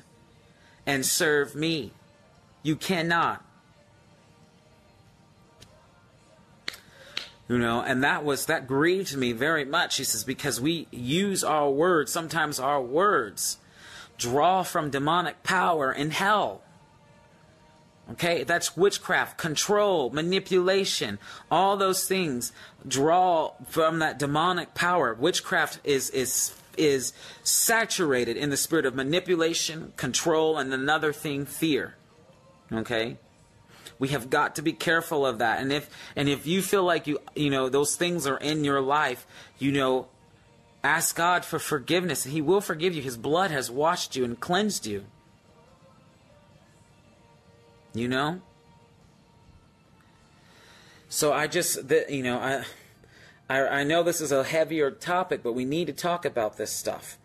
and 0.86 1.06
serve 1.06 1.56
me. 1.56 1.92
You 2.64 2.76
cannot. 2.76 3.44
You 7.48 7.58
know, 7.58 7.82
and 7.82 8.04
that 8.04 8.26
was, 8.26 8.46
that 8.48 8.68
grieved 8.68 9.16
me 9.16 9.32
very 9.32 9.64
much. 9.64 9.98
He 9.98 10.04
says, 10.04 10.24
because 10.26 10.60
we 10.60 10.88
use 10.92 11.44
our 11.44 11.70
words, 11.70 12.12
sometimes 12.12 12.60
our 12.60 12.82
words 12.82 13.58
draw 14.18 14.64
from 14.64 14.90
demonic 14.90 15.44
power 15.44 15.92
in 15.92 16.12
hell. 16.12 16.62
Okay, 18.12 18.44
that's 18.44 18.78
witchcraft, 18.78 19.38
control, 19.38 20.10
manipulation, 20.10 21.20
all 21.52 21.76
those 21.76 22.08
things 22.08 22.54
draw 22.88 23.52
from 23.68 24.00
that 24.00 24.18
demonic 24.18 24.74
power. 24.74 25.14
Witchcraft 25.14 25.82
is 25.84 26.10
is 26.12 26.54
is 26.78 27.12
saturated 27.44 28.38
in 28.38 28.50
the 28.50 28.56
spirit 28.56 28.86
of 28.86 28.96
manipulation, 28.96 29.92
control, 29.98 30.58
and 30.58 30.74
another 30.74 31.12
thing, 31.12 31.46
fear. 31.46 31.96
Okay? 32.72 33.18
We 34.00 34.10
have 34.10 34.30
got 34.30 34.56
to 34.56 34.62
be 34.62 34.74
careful 34.74 35.26
of 35.26 35.40
that. 35.40 35.60
And 35.60 35.72
if 35.72 35.90
and 36.16 36.30
if 36.30 36.46
you 36.46 36.62
feel 36.62 36.84
like 36.84 37.08
you 37.08 37.20
you 37.36 37.50
know 37.50 37.70
those 37.70 37.96
things 37.96 38.28
are 38.28 38.38
in 38.38 38.64
your 38.64 38.82
life, 38.82 39.26
you 39.58 39.72
know, 39.72 40.08
ask 40.84 41.16
God 41.16 41.44
for 41.44 41.60
forgiveness. 41.60 42.24
He 42.24 42.42
will 42.42 42.62
forgive 42.62 42.94
you. 42.94 43.02
His 43.02 43.18
blood 43.18 43.52
has 43.52 43.70
washed 43.70 44.16
you 44.16 44.24
and 44.24 44.40
cleansed 44.40 44.86
you. 44.86 45.06
You 47.94 48.08
know? 48.08 48.42
So 51.10 51.34
I 51.34 51.48
just, 51.48 51.88
the, 51.88 52.06
you 52.10 52.22
know, 52.22 52.38
I, 52.38 52.64
I, 53.50 53.80
I 53.80 53.84
know 53.84 54.04
this 54.04 54.22
is 54.22 54.32
a 54.32 54.44
heavier 54.44 54.92
topic, 54.92 55.42
but 55.42 55.54
we 55.54 55.66
need 55.66 55.88
to 55.88 55.94
talk 55.94 56.26
about 56.26 56.58
this 56.58 56.72
stuff. 56.72 57.18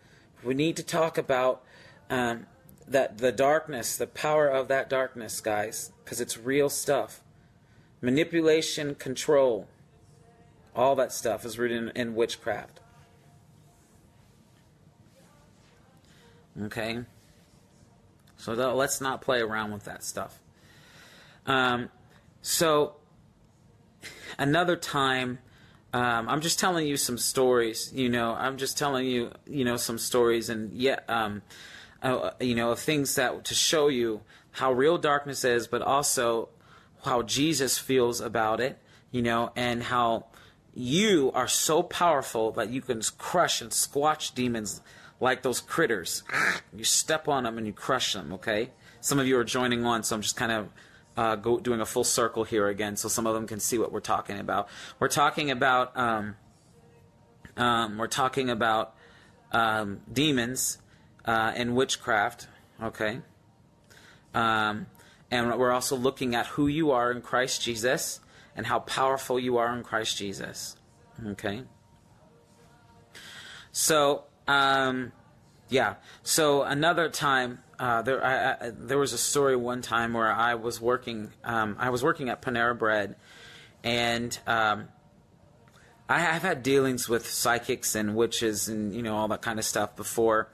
We 0.43 0.53
need 0.53 0.77
to 0.77 0.83
talk 0.83 1.17
about 1.17 1.63
um, 2.09 2.47
that 2.93 3.17
the 3.17 3.31
darkness, 3.31 3.97
the 3.97 4.07
power 4.07 4.47
of 4.47 4.67
that 4.69 4.89
darkness, 4.89 5.41
guys, 5.41 5.91
because 6.03 6.21
it's 6.21 6.37
real 6.37 6.69
stuff. 6.69 7.21
Manipulation, 8.01 8.95
control, 8.95 9.67
all 10.75 10.95
that 10.95 11.11
stuff 11.11 11.43
is 11.45 11.57
rooted 11.57 11.77
in, 11.77 11.89
in 11.89 12.15
witchcraft. 12.15 12.79
Okay? 16.63 16.99
So 18.37 18.53
let's 18.53 19.01
not 19.01 19.21
play 19.21 19.41
around 19.41 19.71
with 19.71 19.85
that 19.85 20.03
stuff. 20.03 20.39
Um, 21.45 21.89
so 22.41 22.95
another 24.37 24.75
time, 24.75 25.39
um, 25.93 26.29
I'm 26.29 26.41
just 26.41 26.59
telling 26.59 26.85
you 26.85 26.97
some 26.97 27.17
stories. 27.17 27.91
You 27.93 28.09
know, 28.09 28.33
I'm 28.33 28.57
just 28.57 28.77
telling 28.77 29.05
you, 29.07 29.31
you 29.47 29.65
know, 29.65 29.77
some 29.77 29.97
stories, 29.97 30.49
and 30.49 30.73
yet, 30.73 31.05
um, 31.09 31.41
uh, 32.03 32.31
you 32.39 32.53
know, 32.53 32.71
of 32.71 32.79
things 32.79 33.15
that 33.15 33.43
to 33.45 33.55
show 33.55 33.87
you 33.87 34.21
how 34.51 34.71
real 34.71 34.97
darkness 34.97 35.43
is, 35.43 35.67
but 35.67 35.81
also 35.81 36.49
how 37.03 37.23
Jesus 37.23 37.77
feels 37.77 38.21
about 38.21 38.59
it. 38.59 38.77
You 39.11 39.21
know, 39.21 39.51
and 39.55 39.83
how 39.83 40.25
you 40.73 41.31
are 41.35 41.47
so 41.47 41.83
powerful 41.83 42.51
that 42.53 42.69
you 42.69 42.81
can 42.81 43.01
crush 43.17 43.61
and 43.61 43.71
squash 43.71 44.31
demons 44.31 44.81
like 45.19 45.41
those 45.43 45.61
critters. 45.61 46.23
You 46.75 46.83
step 46.83 47.27
on 47.27 47.43
them 47.43 47.57
and 47.57 47.67
you 47.67 47.73
crush 47.73 48.13
them. 48.13 48.33
Okay. 48.33 48.71
Some 48.99 49.19
of 49.19 49.27
you 49.27 49.37
are 49.37 49.43
joining 49.43 49.85
on, 49.85 50.01
so 50.03 50.15
I'm 50.15 50.21
just 50.21 50.35
kind 50.35 50.51
of 50.51 50.69
uh, 51.15 51.35
go, 51.35 51.59
doing 51.59 51.81
a 51.81 51.85
full 51.85 52.03
circle 52.03 52.43
here 52.43 52.67
again 52.67 52.95
so 52.95 53.07
some 53.07 53.27
of 53.27 53.35
them 53.35 53.45
can 53.45 53.59
see 53.59 53.77
what 53.77 53.91
we're 53.91 53.99
talking 53.99 54.39
about. 54.39 54.67
We're 54.99 55.09
talking 55.09 55.51
about 55.51 55.95
um, 55.95 56.35
um, 57.55 57.97
we're 57.97 58.07
talking 58.07 58.49
about 58.49 58.95
um, 59.51 60.01
demons 60.11 60.79
uh, 61.25 61.53
and 61.55 61.75
witchcraft. 61.75 62.47
Okay, 62.81 63.19
um, 64.33 64.87
and 65.31 65.57
we're 65.57 65.71
also 65.71 65.95
looking 65.95 66.35
at 66.35 66.47
who 66.47 66.67
you 66.67 66.91
are 66.91 67.11
in 67.11 67.21
Christ 67.21 67.61
Jesus 67.61 68.19
and 68.55 68.65
how 68.65 68.79
powerful 68.79 69.39
you 69.39 69.57
are 69.57 69.75
in 69.75 69.83
Christ 69.83 70.17
Jesus. 70.17 70.75
Okay, 71.25 71.63
so 73.71 74.25
um, 74.47 75.11
yeah, 75.69 75.95
so 76.23 76.63
another 76.63 77.09
time 77.09 77.59
uh, 77.79 78.01
there, 78.01 78.23
I, 78.23 78.51
I, 78.51 78.69
there 78.69 78.97
was 78.97 79.13
a 79.13 79.17
story 79.17 79.55
one 79.55 79.81
time 79.81 80.13
where 80.13 80.31
I 80.31 80.55
was 80.55 80.79
working. 80.79 81.31
Um, 81.43 81.75
I 81.79 81.89
was 81.89 82.03
working 82.03 82.29
at 82.29 82.41
Panera 82.41 82.77
Bread, 82.77 83.15
and 83.83 84.37
um, 84.47 84.87
I 86.07 86.19
have 86.19 86.43
had 86.43 86.63
dealings 86.63 87.09
with 87.09 87.29
psychics 87.29 87.95
and 87.95 88.15
witches 88.15 88.69
and 88.69 88.93
you 88.93 89.01
know 89.01 89.15
all 89.15 89.27
that 89.29 89.41
kind 89.41 89.59
of 89.59 89.65
stuff 89.65 89.95
before. 89.95 90.49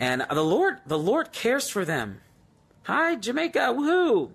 And 0.00 0.24
the 0.28 0.42
Lord, 0.42 0.78
the 0.86 0.98
Lord 0.98 1.30
cares 1.30 1.68
for 1.68 1.84
them. 1.84 2.20
Hi, 2.84 3.14
Jamaica, 3.14 3.74
woohoo! 3.78 4.30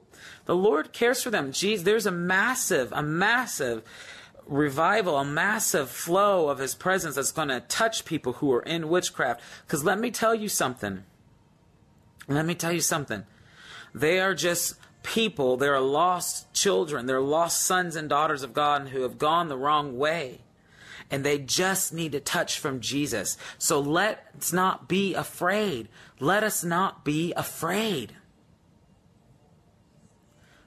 The 0.45 0.55
Lord 0.55 0.93
cares 0.93 1.22
for 1.22 1.32
them. 1.32 1.51
Geez, 1.51 1.84
there's 1.84 2.05
a 2.05 2.11
massive, 2.11 2.93
a 2.93 3.03
massive 3.03 3.84
revival, 4.45 5.18
a 5.18 5.26
massive 5.26 5.89
flow 5.89 6.47
of 6.47 6.59
His 6.59 6.76
presence 6.76 7.16
that's 7.16 7.32
going 7.32 7.49
to 7.49 7.59
touch 7.59 8.05
people 8.05 8.34
who 8.34 8.53
are 8.53 8.61
in 8.61 8.88
witchcraft. 8.88 9.41
Because 9.66 9.84
let 9.84 9.99
me 9.99 10.11
tell 10.11 10.34
you 10.34 10.47
something 10.47 11.03
let 12.28 12.45
me 12.45 12.55
tell 12.55 12.72
you 12.72 12.82
something. 12.82 13.24
They 13.93 14.20
are 14.20 14.34
just 14.34 14.76
people, 15.03 15.57
they're 15.57 15.80
lost 15.80 16.51
children, 16.53 17.05
they're 17.05 17.22
lost 17.22 17.63
sons 17.63 17.95
and 17.95 18.09
daughters 18.09 18.43
of 18.43 18.53
God 18.53 18.89
who 18.89 19.01
have 19.01 19.18
gone 19.18 19.47
the 19.47 19.57
wrong 19.57 19.97
way. 19.97 20.41
And 21.12 21.24
they 21.24 21.38
just 21.38 21.93
need 21.93 22.16
a 22.16 22.20
touch 22.20 22.60
from 22.60 22.80
Jesus. 22.80 23.38
So 23.58 23.80
let's 23.80 24.51
not 24.51 24.88
be 24.88 25.14
afraid. 25.14 25.88
Let 26.20 26.43
us 26.43 26.64
not 26.64 27.06
be 27.06 27.34
afraid. 27.34 28.16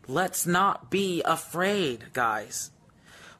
Let's 0.06 0.46
not 0.46 0.90
be 0.90 1.22
afraid, 1.22 2.12
guys. 2.12 2.70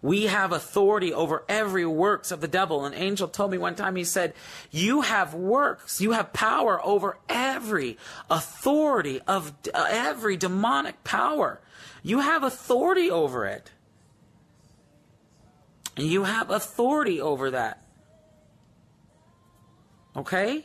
We 0.00 0.24
have 0.24 0.52
authority 0.52 1.12
over 1.12 1.44
every 1.48 1.84
works 1.84 2.30
of 2.30 2.40
the 2.40 2.46
devil. 2.46 2.84
An 2.84 2.94
angel 2.94 3.26
told 3.26 3.50
me 3.50 3.58
one 3.58 3.74
time, 3.74 3.96
he 3.96 4.04
said, 4.04 4.34
You 4.70 5.00
have 5.00 5.34
works, 5.34 6.00
you 6.00 6.12
have 6.12 6.32
power 6.32 6.80
over 6.84 7.18
every 7.28 7.98
authority 8.30 9.20
of 9.26 9.54
uh, 9.74 9.86
every 9.88 10.36
demonic 10.36 11.02
power. 11.02 11.60
You 12.02 12.20
have 12.20 12.44
authority 12.44 13.10
over 13.10 13.46
it. 13.46 13.72
And 15.98 16.06
you 16.06 16.22
have 16.22 16.48
authority 16.48 17.20
over 17.20 17.50
that. 17.50 17.82
Okay? 20.16 20.64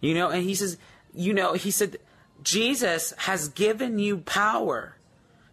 You 0.00 0.14
know, 0.14 0.28
and 0.30 0.42
he 0.42 0.56
says, 0.56 0.76
you 1.14 1.32
know, 1.32 1.52
he 1.52 1.70
said, 1.70 1.98
Jesus 2.42 3.14
has 3.16 3.48
given 3.48 4.00
you 4.00 4.18
power 4.18 4.96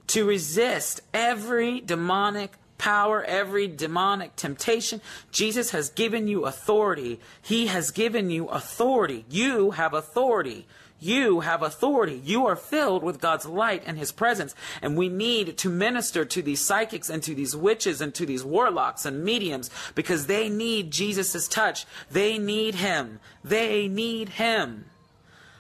to 0.07 0.26
resist 0.26 1.01
every 1.13 1.80
demonic 1.80 2.53
power, 2.80 3.24
every 3.24 3.68
demonic 3.68 4.36
temptation. 4.36 4.99
Jesus 5.32 5.70
has 5.70 5.91
given 5.91 6.28
you 6.28 6.45
authority. 6.45 7.20
He 7.43 7.68
has 7.68 7.91
given 7.91 8.32
you 8.32 8.47
authority. 8.47 9.26
You 9.30 9.72
have 9.72 9.93
authority. 9.93 10.68
You 11.00 11.41
have 11.41 11.62
authority. 11.62 12.22
You 12.24 12.46
are 12.48 12.56
filled 12.56 13.04
with 13.04 13.20
God's 13.20 13.46
light 13.46 13.84
and 13.86 13.98
His 13.98 14.12
presence. 14.12 14.56
And 14.82 14.98
we 14.98 15.10
need 15.10 15.58
to 15.58 15.70
minister 15.70 16.26
to 16.26 16.41
these 16.41 16.62
psychics 16.62 17.10
and 17.10 17.22
to 17.24 17.36
these 17.36 17.56
witches 17.56 18.02
and 18.02 18.14
to 18.16 18.26
these 18.26 18.43
warlocks 18.43 19.06
and 19.06 19.24
mediums 19.24 19.70
because 19.93 20.28
they 20.28 20.50
need 20.50 20.91
Jesus' 20.91 21.48
touch. 21.48 21.86
They 22.10 22.38
need 22.38 22.76
Him. 22.76 23.20
They 23.43 23.88
need 23.88 24.30
Him. 24.30 24.86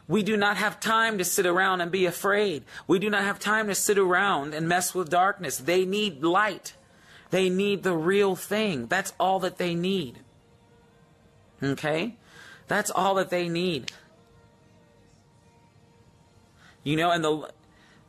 We 0.07 0.23
do 0.23 0.37
not 0.37 0.57
have 0.57 0.79
time 0.79 1.17
to 1.17 1.25
sit 1.25 1.45
around 1.45 1.81
and 1.81 1.91
be 1.91 2.05
afraid. 2.05 2.63
We 2.87 2.99
do 2.99 3.09
not 3.09 3.23
have 3.23 3.39
time 3.39 3.67
to 3.67 3.75
sit 3.75 3.97
around 3.97 4.53
and 4.53 4.69
mess 4.69 4.93
with 4.93 5.09
darkness. 5.09 5.57
They 5.57 5.83
need 5.83 6.23
light. 6.23 6.75
They 7.31 7.49
need 7.49 7.83
the 7.83 7.95
real 7.95 8.35
thing. 8.35 8.85
That's 8.85 9.13
all 9.19 9.39
that 9.39 9.57
they 9.57 9.73
need. 9.73 10.19
Okay? 11.61 12.15
That's 12.67 12.91
all 12.91 13.15
that 13.15 13.31
they 13.31 13.49
need. 13.49 13.91
You 16.85 16.95
know, 16.95 17.11
and 17.11 17.21
the 17.21 17.49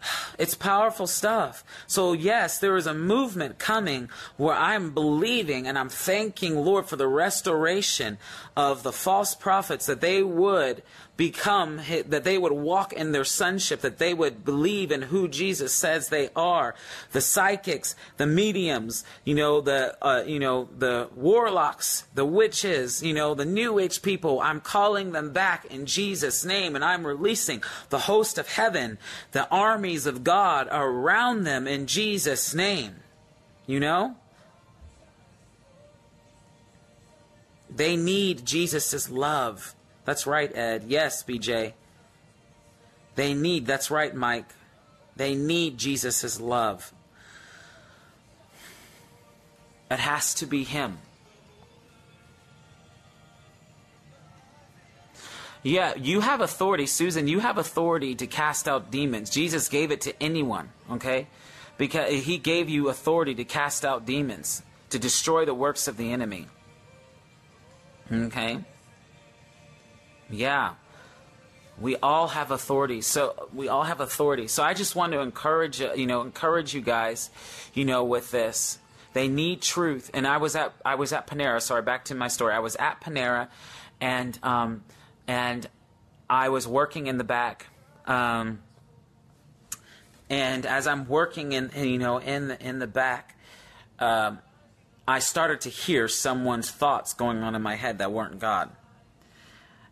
it's 0.39 0.55
powerful 0.55 1.07
stuff. 1.07 1.65
So, 1.87 2.13
yes, 2.13 2.59
there 2.59 2.77
is 2.77 2.87
a 2.87 2.95
movement 2.95 3.59
coming 3.59 4.09
where 4.37 4.55
I'm 4.55 4.93
believing 4.93 5.67
and 5.67 5.79
I'm 5.79 5.89
thanking 5.89 6.57
Lord 6.57 6.87
for 6.87 6.97
the 6.97 7.09
restoration 7.09 8.19
of 8.57 8.83
the 8.83 8.93
false 8.93 9.35
prophets 9.35 9.87
that 9.87 10.01
they 10.01 10.23
would 10.23 10.83
become, 11.17 11.81
that 12.09 12.25
they 12.25 12.37
would 12.37 12.53
walk 12.53 12.93
in 12.93 13.13
their 13.13 13.25
sonship, 13.25 13.81
that 13.81 13.99
they 13.99 14.13
would 14.13 14.45
believe 14.45 14.93
in 14.93 15.03
who 15.03 15.29
Jesus 15.29 15.73
says 15.73 16.09
they 16.09 16.29
are. 16.37 16.75
The 17.13 17.21
psychics, 17.21 17.97
the 18.19 18.27
mediums, 18.27 19.05
you 19.25 19.35
know, 19.35 19.61
the, 19.61 19.97
uh, 20.05 20.25
you 20.27 20.39
know, 20.39 20.69
the 20.79 21.09
warlocks, 21.15 22.05
the 22.15 22.27
witches, 22.27 23.03
you 23.03 23.15
know, 23.15 23.35
the 23.35 23.47
new 23.47 23.79
age 23.79 24.03
people. 24.03 24.41
I'm 24.41 24.61
calling 24.61 25.13
them 25.13 25.33
back 25.33 25.65
in 25.67 25.87
Jesus' 25.87 26.45
name 26.45 26.75
and 26.75 26.85
I'm 26.85 27.07
releasing 27.07 27.63
the 27.89 28.01
host 28.01 28.37
of 28.37 28.49
heaven, 28.49 28.99
the 29.33 29.49
armies 29.49 30.07
of 30.07 30.23
God 30.23 30.69
around 30.71 31.45
them 31.45 31.67
in 31.67 31.87
Jesus' 31.87 32.55
name. 32.55 32.97
You 33.67 33.81
know? 33.81 34.17
They 37.75 37.97
need 37.97 38.47
Jesus' 38.47 39.11
love. 39.11 39.75
That's 40.07 40.27
right, 40.27 40.57
Ed. 40.57 40.85
Yes, 40.87 41.23
BJ. 41.25 41.73
They 43.17 43.35
need, 43.35 43.67
that's 43.67 43.91
right, 43.91 44.15
Mike. 44.15 44.47
They 45.17 45.35
need 45.35 45.79
Jesus' 45.79 46.41
love. 46.41 46.93
It 49.91 49.99
has 49.99 50.35
to 50.35 50.47
be 50.47 50.63
Him. 50.63 50.99
Yeah, 55.63 55.95
you 55.97 56.21
have 56.21 56.41
authority, 56.41 56.87
Susan. 56.87 57.27
You 57.27 57.41
have 57.41 57.59
authority 57.59 58.15
to 58.15 58.27
cast 58.29 58.69
out 58.69 58.93
demons. 58.93 59.29
Jesus 59.31 59.69
gave 59.69 59.91
it 59.91 60.03
to 60.03 60.23
anyone, 60.23 60.71
okay? 60.89 61.27
Because 61.79 62.25
He 62.25 62.39
gave 62.39 62.69
you 62.69 62.91
authority 62.91 63.35
to 63.35 63.45
cast 63.45 63.85
out 63.85 64.07
demons, 64.07 64.63
to 64.91 65.01
destroy 65.01 65.45
the 65.45 65.55
works 65.55 65.89
of 65.89 65.97
the 65.97 66.13
enemy. 66.13 66.47
Okay? 68.13 68.61
Yeah. 70.31 70.75
We 71.79 71.97
all 71.97 72.29
have 72.29 72.51
authority. 72.51 73.03
So 73.03 73.49
we 73.53 73.69
all 73.69 73.85
have 73.85 74.01
authority. 74.01 74.49
So 74.49 74.63
I 74.63 74.75
just 74.75 74.97
want 74.97 75.13
to 75.13 75.21
encourage 75.21 75.81
you 75.81 76.07
know 76.07 76.23
encourage 76.23 76.75
you 76.75 76.81
guys, 76.81 77.31
you 77.75 77.85
know, 77.85 78.05
with 78.05 78.31
this. 78.31 78.79
They 79.13 79.29
need 79.29 79.63
truth. 79.63 80.11
And 80.13 80.27
I 80.27 80.39
was 80.39 80.57
at 80.57 80.75
I 80.85 80.95
was 80.95 81.13
at 81.13 81.27
Panera. 81.27 81.61
Sorry, 81.61 81.83
back 81.83 82.07
to 82.07 82.15
my 82.15 82.29
story. 82.29 82.55
I 82.55 82.61
was 82.61 82.77
at 82.77 83.01
Panera, 83.01 83.49
and 84.01 84.39
um, 84.43 84.85
and 85.27 85.67
I 86.29 86.49
was 86.49 86.67
working 86.67 87.07
in 87.07 87.19
the 87.19 87.25
back. 87.25 87.67
Um, 88.07 88.61
and 90.29 90.67
as 90.67 90.87
I'm 90.87 91.09
working 91.09 91.53
in, 91.53 91.71
you 91.77 91.99
know, 91.99 92.19
in 92.19 92.49
the 92.49 92.63
in 92.63 92.79
the 92.79 92.87
back, 92.87 93.37
um, 93.99 94.39
I 95.07 95.21
started 95.21 95.61
to 95.63 95.69
hear 95.69 96.09
someone's 96.09 96.71
thoughts 96.71 97.15
going 97.15 97.43
on 97.43 97.55
in 97.55 97.63
my 97.63 97.77
head 97.77 97.99
that 97.99 98.13
weren't 98.13 98.39
God. 98.39 98.71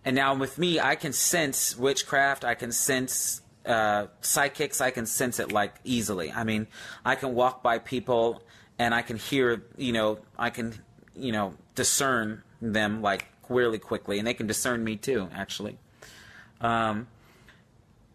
And 0.05 0.15
now 0.15 0.35
with 0.35 0.59
me, 0.59 0.81
I 0.81 0.97
can 0.97 1.13
sense 1.13 1.77
witchcraft. 1.77 2.45
I 2.45 2.55
can 2.55 2.73
sense 2.73 3.41
uh, 3.65 4.07
psychics. 4.21 4.81
I 4.81 4.91
can 4.91 5.07
sense 5.07 5.41
it 5.41 5.51
like 5.51 5.75
easily. 5.85 6.31
I 6.31 6.45
mean, 6.45 6.67
I 7.05 7.15
can 7.15 7.35
walk 7.35 7.63
by 7.63 7.79
people 7.79 8.43
and 8.79 8.95
I 8.95 9.03
can 9.03 9.17
hear, 9.17 9.63
you 9.77 9.93
know, 9.93 10.19
I 10.39 10.51
can, 10.51 10.75
you 11.17 11.33
know, 11.33 11.55
discern 11.75 12.43
them 12.61 13.03
like 13.03 13.27
really 13.49 13.79
quickly, 13.79 14.19
and 14.19 14.27
they 14.27 14.35
can 14.35 14.47
discern 14.47 14.83
me 14.83 14.97
too, 14.97 15.29
actually. 15.33 15.79
Um, 16.61 17.07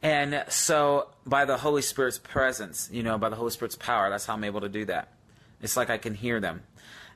and 0.01 0.43
so, 0.49 1.09
by 1.25 1.45
the 1.45 1.57
Holy 1.57 1.81
Spirit's 1.81 2.19
presence, 2.19 2.89
you 2.91 3.03
know, 3.03 3.17
by 3.17 3.29
the 3.29 3.35
Holy 3.35 3.51
Spirit's 3.51 3.75
power, 3.75 4.09
that's 4.09 4.25
how 4.25 4.33
I'm 4.33 4.43
able 4.43 4.61
to 4.61 4.69
do 4.69 4.85
that. 4.85 5.13
It's 5.61 5.75
like 5.77 5.89
I 5.89 5.97
can 5.97 6.15
hear 6.15 6.39
them. 6.39 6.63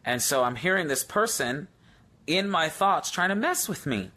And 0.06 0.22
so 0.22 0.44
I'm 0.44 0.58
hearing 0.58 0.88
this 0.88 1.04
person 1.04 1.70
in 2.28 2.50
my 2.50 2.70
thoughts 2.70 3.10
trying 3.10 3.30
to 3.30 3.36
mess 3.36 3.70
with 3.70 3.86
me. 3.86 4.12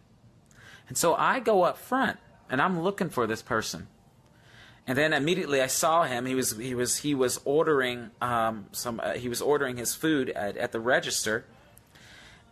And 0.88 0.96
so 0.96 1.14
I 1.14 1.40
go 1.40 1.62
up 1.62 1.78
front 1.78 2.18
and 2.50 2.60
I'm 2.60 2.80
looking 2.80 3.10
for 3.10 3.26
this 3.26 3.42
person. 3.42 3.88
And 4.86 4.96
then 4.96 5.12
immediately 5.12 5.60
I 5.60 5.66
saw 5.66 6.04
him. 6.04 6.26
He 6.26 6.34
was 6.34 6.56
he 6.56 6.74
was 6.74 6.98
he 6.98 7.14
was 7.14 7.40
ordering 7.44 8.10
um, 8.20 8.66
some. 8.70 9.00
Uh, 9.02 9.14
he 9.14 9.28
was 9.28 9.42
ordering 9.42 9.76
his 9.76 9.94
food 9.94 10.30
at, 10.30 10.56
at, 10.56 10.70
the 10.70 10.78
register. 10.78 11.44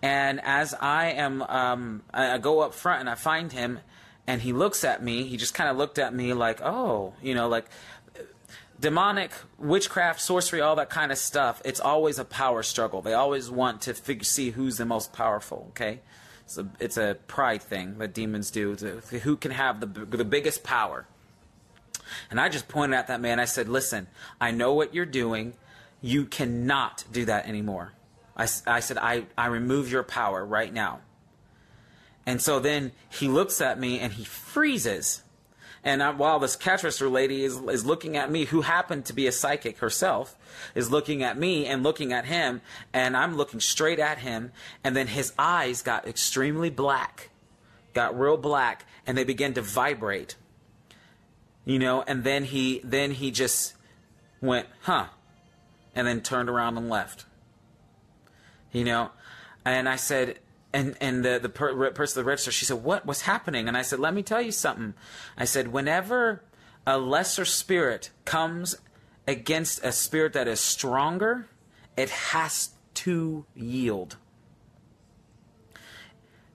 And 0.03 0.41
as 0.43 0.75
I 0.75 1.13
am, 1.13 1.43
um, 1.43 2.03
I, 2.13 2.39
go 2.39 2.61
up 2.61 2.75
front 2.75 3.01
and 3.01 3.09
I 3.09 3.15
find 3.15 3.53
him, 3.53 3.79
and 4.27 4.43
he 4.43 4.53
looks 4.53 4.83
at 4.83 5.03
me. 5.03 5.25
He 5.25 5.37
just 5.37 5.55
kind 5.55 5.71
of 5.71 5.77
looked 5.77 5.99
at 5.99 6.13
me 6.13 6.35
like, 6.35 6.61
oh, 6.61 7.15
you 7.23 7.35
know, 7.35 7.49
like 7.49 7.67
demonic 8.81 9.31
witchcraft, 9.57 10.21
sorcery, 10.21 10.61
all 10.61 10.77
that 10.77 10.91
kind 10.91 11.13
of 11.13 11.19
stuff. 11.19 11.63
It's 11.65 11.81
always 11.81 12.19
a 12.19 12.25
power 12.25 12.63
struggle. 12.65 13.01
They 13.01 13.15
always 13.15 13.49
want 13.49 13.83
to 13.83 13.95
figure, 13.95 14.25
see 14.25 14.51
who's 14.51 14.77
the 14.77 14.85
most 14.85 15.13
powerful. 15.13 15.69
Okay. 15.71 16.01
It's 16.45 16.59
a, 16.59 16.69
it's 16.79 16.97
a 16.97 17.17
pride 17.27 17.63
thing 17.63 17.99
that 17.99 18.13
demons 18.13 18.51
do. 18.51 18.77
To, 18.77 19.01
who 19.19 19.37
can 19.37 19.51
have 19.51 19.81
the, 19.81 19.87
the 19.87 20.25
biggest 20.25 20.63
power? 20.63 21.07
And 22.31 22.41
I 22.41 22.49
just 22.49 22.69
pointed 22.69 22.97
at 22.97 23.09
that 23.09 23.21
man. 23.21 23.41
I 23.41 23.47
said, 23.47 23.69
Listen, 23.69 24.07
I 24.41 24.51
know 24.51 24.75
what 24.75 24.95
you're 24.95 25.07
doing. 25.07 25.55
You 26.03 26.27
cannot 26.27 27.05
do 27.11 27.25
that 27.25 27.49
anymore. 27.49 27.93
I, 28.37 28.47
I 28.67 28.81
said, 28.81 28.99
I, 28.99 29.27
I 29.39 29.47
remove 29.47 29.91
your 29.91 30.03
power 30.03 30.45
right 30.45 30.73
now. 30.73 31.01
And 32.27 32.41
so 32.41 32.59
then 32.59 32.93
he 33.09 33.29
looks 33.29 33.61
at 33.61 33.79
me 33.79 33.99
and 34.01 34.13
he 34.13 34.25
freezes. 34.25 35.23
And 35.85 36.03
I, 36.03 36.11
while 36.11 36.39
this 36.39 36.57
catresser 36.57 37.13
lady 37.13 37.45
is, 37.45 37.59
is 37.59 37.85
looking 37.85 38.17
at 38.17 38.31
me, 38.31 38.47
who 38.47 38.63
happened 38.63 39.05
to 39.05 39.13
be 39.13 39.27
a 39.27 39.33
psychic 39.33 39.79
herself, 39.79 40.35
is 40.75 40.91
looking 40.91 41.23
at 41.23 41.39
me 41.39 41.67
and 41.67 41.83
looking 41.83 42.11
at 42.11 42.25
him, 42.25 42.63
and 42.93 43.15
I'm 43.15 43.37
looking 43.37 43.61
straight 43.61 43.99
at 43.99 44.19
him, 44.19 44.51
and 44.83 44.97
then 44.97 45.09
his 45.09 45.35
eyes 45.39 45.83
got 45.83 46.09
extremely 46.09 46.71
black, 46.71 47.29
got 47.93 48.19
real 48.19 48.39
black, 48.39 48.87
and 49.07 49.17
they 49.17 49.25
began 49.25 49.53
to 49.55 49.63
vibrate. 49.63 50.37
You 51.67 51.79
know, 51.79 52.03
and 52.07 52.25
then 52.25 52.45
he 52.45 52.81
then 52.83 53.11
he 53.13 53.31
just 53.31 53.75
went, 54.41 54.67
huh, 54.83 55.07
and 55.95 56.07
then 56.07 56.23
turned 56.23 56.49
around 56.49 56.79
and 56.79 56.89
left. 56.89 57.27
You 58.73 58.85
know, 58.85 59.11
and 59.65 59.89
I 59.89 59.97
said, 59.97 60.39
and 60.75 60.97
and 61.01 61.25
the 61.25 61.39
the 61.41 61.49
per, 61.49 61.91
person 61.93 62.21
at 62.21 62.25
the 62.25 62.29
register, 62.29 62.51
she 62.51 62.65
said, 62.67 62.83
"What 62.83 63.07
was 63.07 63.23
happening?" 63.23 63.69
And 63.69 63.77
I 63.77 63.83
said, 63.83 64.01
"Let 64.01 64.13
me 64.13 64.23
tell 64.23 64.43
you 64.43 64.53
something." 64.53 64.95
I 65.39 65.45
said, 65.45 65.69
"Whenever 65.69 66.43
a 66.87 66.99
lesser 66.99 67.45
spirit 67.45 68.11
comes 68.25 68.77
against 69.27 69.83
a 69.85 69.93
spirit 69.93 70.35
that 70.35 70.49
is 70.49 70.61
stronger, 70.61 71.47
it 71.97 72.11
has 72.11 72.71
to 72.95 73.47
yield." 73.55 74.17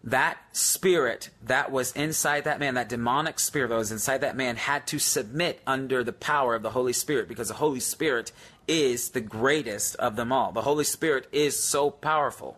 That 0.04 0.38
spirit 0.54 1.30
that 1.42 1.72
was 1.72 1.92
inside 1.94 2.44
that 2.44 2.60
man, 2.60 2.74
that 2.76 2.90
demonic 2.90 3.40
spirit 3.40 3.70
that 3.70 3.76
was 3.76 3.92
inside 3.92 4.20
that 4.20 4.36
man, 4.36 4.58
had 4.58 4.86
to 4.88 5.00
submit 5.00 5.62
under 5.66 6.04
the 6.04 6.14
power 6.14 6.56
of 6.56 6.62
the 6.62 6.72
Holy 6.72 6.94
Spirit 6.94 7.28
because 7.28 7.50
the 7.50 7.56
Holy 7.56 7.82
Spirit 7.82 8.32
is 8.68 9.10
the 9.10 9.22
greatest 9.22 9.96
of 9.96 10.16
them 10.16 10.32
all. 10.32 10.52
The 10.52 10.62
Holy 10.62 10.86
Spirit 10.86 11.28
is 11.32 11.62
so 11.62 11.90
powerful. 11.90 12.58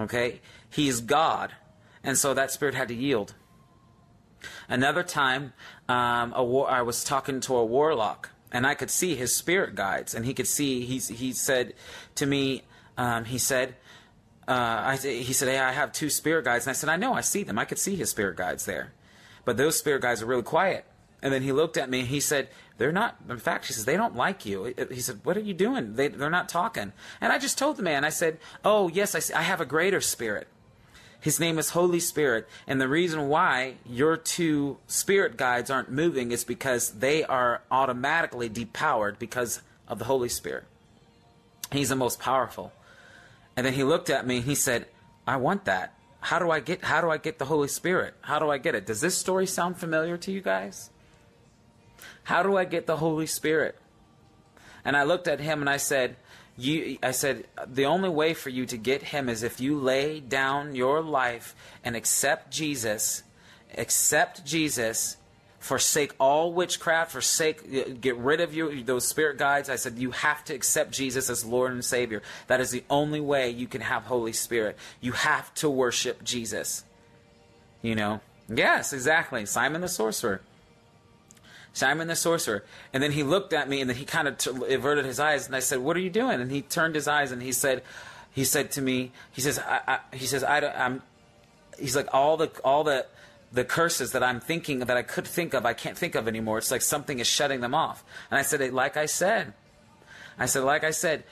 Okay? 0.00 0.40
He's 0.70 1.00
God. 1.00 1.52
And 2.02 2.16
so 2.16 2.34
that 2.34 2.50
spirit 2.50 2.74
had 2.74 2.88
to 2.88 2.94
yield. 2.94 3.34
Another 4.68 5.02
time, 5.02 5.52
um, 5.88 6.32
war, 6.36 6.70
I 6.70 6.82
was 6.82 7.04
talking 7.04 7.40
to 7.40 7.56
a 7.56 7.64
warlock, 7.64 8.30
and 8.50 8.66
I 8.66 8.74
could 8.74 8.90
see 8.90 9.14
his 9.14 9.34
spirit 9.34 9.74
guides, 9.74 10.14
and 10.14 10.24
he 10.24 10.32
could 10.32 10.46
see. 10.46 10.86
He 10.86 10.98
he 10.98 11.32
said 11.32 11.74
to 12.14 12.24
me, 12.24 12.62
um, 12.96 13.26
he 13.26 13.36
said, 13.36 13.76
uh, 14.48 14.52
I, 14.52 14.96
he 14.96 15.32
said, 15.34 15.48
hey, 15.48 15.58
I 15.58 15.72
have 15.72 15.92
two 15.92 16.08
spirit 16.08 16.46
guides, 16.46 16.66
and 16.66 16.70
I 16.70 16.74
said, 16.74 16.88
I 16.88 16.96
know, 16.96 17.12
I 17.12 17.20
see 17.20 17.42
them. 17.42 17.58
I 17.58 17.66
could 17.66 17.78
see 17.78 17.96
his 17.96 18.10
spirit 18.10 18.36
guides 18.36 18.64
there, 18.64 18.92
but 19.44 19.58
those 19.58 19.78
spirit 19.78 20.02
guides 20.02 20.22
are 20.22 20.26
really 20.26 20.42
quiet. 20.42 20.86
And 21.22 21.34
then 21.34 21.42
he 21.42 21.52
looked 21.52 21.76
at 21.76 21.90
me. 21.90 22.00
and 22.00 22.08
He 22.08 22.20
said, 22.20 22.48
"They're 22.80 22.92
not. 22.92 23.16
In 23.28 23.36
fact, 23.36 23.66
she 23.66 23.74
says 23.74 23.84
they 23.84 23.98
don't 23.98 24.16
like 24.16 24.46
you." 24.46 24.74
He 24.90 25.02
said, 25.02 25.20
"What 25.22 25.36
are 25.36 25.40
you 25.40 25.52
doing? 25.52 25.96
They, 25.96 26.08
they're 26.08 26.30
not 26.30 26.48
talking." 26.48 26.94
And 27.20 27.30
I 27.30 27.36
just 27.36 27.58
told 27.58 27.76
the 27.76 27.82
man. 27.82 28.06
I 28.06 28.08
said, 28.08 28.38
"Oh 28.64 28.88
yes, 28.88 29.14
I, 29.14 29.38
I 29.38 29.42
have 29.42 29.60
a 29.60 29.66
greater 29.66 30.00
spirit. 30.00 30.48
His 31.20 31.38
name 31.38 31.58
is 31.58 31.70
Holy 31.70 32.00
Spirit, 32.00 32.48
and 32.66 32.80
the 32.80 32.88
reason 32.88 33.28
why 33.28 33.74
your 33.84 34.16
two 34.16 34.78
spirit 34.86 35.36
guides 35.36 35.68
aren't 35.70 35.90
moving 35.90 36.32
is 36.32 36.42
because 36.42 36.92
they 36.92 37.22
are 37.22 37.60
automatically 37.70 38.48
depowered 38.48 39.18
because 39.18 39.60
of 39.86 39.98
the 39.98 40.06
Holy 40.06 40.30
Spirit. 40.30 40.64
He's 41.70 41.90
the 41.90 41.96
most 41.96 42.18
powerful." 42.18 42.72
And 43.58 43.66
then 43.66 43.74
he 43.74 43.84
looked 43.84 44.08
at 44.08 44.26
me. 44.26 44.38
and 44.38 44.46
He 44.46 44.54
said, 44.54 44.86
"I 45.26 45.36
want 45.36 45.66
that." 45.66 45.92
How 46.20 46.38
do 46.38 46.50
I 46.50 46.60
get 46.60 46.84
how 46.84 47.02
do 47.02 47.10
I 47.10 47.18
get 47.18 47.38
the 47.38 47.44
Holy 47.44 47.68
Spirit? 47.68 48.14
How 48.22 48.38
do 48.38 48.50
I 48.50 48.56
get 48.56 48.74
it? 48.74 48.86
Does 48.86 49.02
this 49.02 49.18
story 49.18 49.46
sound 49.46 49.76
familiar 49.76 50.16
to 50.16 50.32
you 50.32 50.40
guys? 50.40 50.88
How 52.24 52.42
do 52.42 52.56
I 52.56 52.64
get 52.64 52.86
the 52.86 52.96
Holy 52.96 53.26
Spirit? 53.26 53.76
And 54.84 54.96
I 54.96 55.02
looked 55.02 55.28
at 55.28 55.40
him 55.40 55.60
and 55.60 55.68
I 55.68 55.76
said, 55.76 56.16
you 56.56 56.98
I 57.02 57.12
said 57.12 57.46
the 57.66 57.86
only 57.86 58.08
way 58.08 58.34
for 58.34 58.50
you 58.50 58.66
to 58.66 58.76
get 58.76 59.02
him 59.02 59.28
is 59.28 59.42
if 59.42 59.60
you 59.60 59.78
lay 59.78 60.20
down 60.20 60.74
your 60.74 61.00
life 61.00 61.54
and 61.84 61.96
accept 61.96 62.50
Jesus, 62.50 63.22
accept 63.76 64.44
Jesus, 64.44 65.16
forsake 65.58 66.14
all 66.18 66.52
witchcraft, 66.52 67.12
forsake 67.12 68.00
get 68.00 68.16
rid 68.16 68.40
of 68.40 68.54
you 68.54 68.82
those 68.82 69.06
spirit 69.06 69.38
guides. 69.38 69.70
I 69.70 69.76
said 69.76 69.98
you 69.98 70.10
have 70.10 70.44
to 70.46 70.54
accept 70.54 70.92
Jesus 70.92 71.30
as 71.30 71.44
Lord 71.44 71.72
and 71.72 71.84
Savior. 71.84 72.22
That 72.46 72.60
is 72.60 72.70
the 72.70 72.84
only 72.90 73.20
way 73.20 73.50
you 73.50 73.66
can 73.66 73.80
have 73.80 74.04
Holy 74.04 74.32
Spirit. 74.32 74.76
You 75.00 75.12
have 75.12 75.52
to 75.56 75.70
worship 75.70 76.24
Jesus. 76.24 76.84
You 77.82 77.94
know? 77.94 78.20
Yes, 78.48 78.92
exactly. 78.92 79.46
Simon 79.46 79.80
the 79.80 79.88
sorcerer. 79.88 80.40
Simon 81.72 82.08
the 82.08 82.16
sorcerer. 82.16 82.64
And 82.92 83.02
then 83.02 83.12
he 83.12 83.22
looked 83.22 83.52
at 83.52 83.68
me 83.68 83.80
and 83.80 83.88
then 83.88 83.96
he 83.96 84.04
kind 84.04 84.26
of 84.28 84.38
t- 84.38 84.74
averted 84.74 85.04
his 85.04 85.20
eyes 85.20 85.46
and 85.46 85.54
I 85.54 85.60
said, 85.60 85.78
"What 85.78 85.96
are 85.96 86.00
you 86.00 86.10
doing?" 86.10 86.40
And 86.40 86.50
he 86.50 86.62
turned 86.62 86.94
his 86.94 87.08
eyes 87.08 87.32
and 87.32 87.42
he 87.42 87.52
said, 87.52 87.82
he 88.32 88.44
said 88.44 88.70
to 88.72 88.82
me, 88.82 89.12
he 89.32 89.40
says, 89.40 89.58
I, 89.58 89.80
I, 89.86 90.16
he 90.16 90.26
says, 90.26 90.44
I, 90.44 90.60
don't, 90.60 90.76
I'm, 90.76 91.02
he's 91.78 91.96
like 91.96 92.08
all 92.12 92.36
the 92.36 92.50
all 92.64 92.84
the 92.84 93.06
the 93.52 93.64
curses 93.64 94.12
that 94.12 94.22
I'm 94.22 94.38
thinking 94.38 94.78
that 94.80 94.96
I 94.96 95.02
could 95.02 95.26
think 95.26 95.54
of, 95.54 95.66
I 95.66 95.74
can't 95.74 95.98
think 95.98 96.14
of 96.14 96.28
anymore. 96.28 96.58
It's 96.58 96.70
like 96.70 96.82
something 96.82 97.18
is 97.18 97.26
shutting 97.26 97.60
them 97.60 97.74
off. 97.74 98.04
And 98.30 98.38
I 98.38 98.42
said, 98.42 98.72
like 98.72 98.96
I 98.96 99.06
said, 99.06 99.54
I 100.38 100.46
said, 100.46 100.62
like 100.62 100.84
I 100.84 100.92
said, 100.92 101.24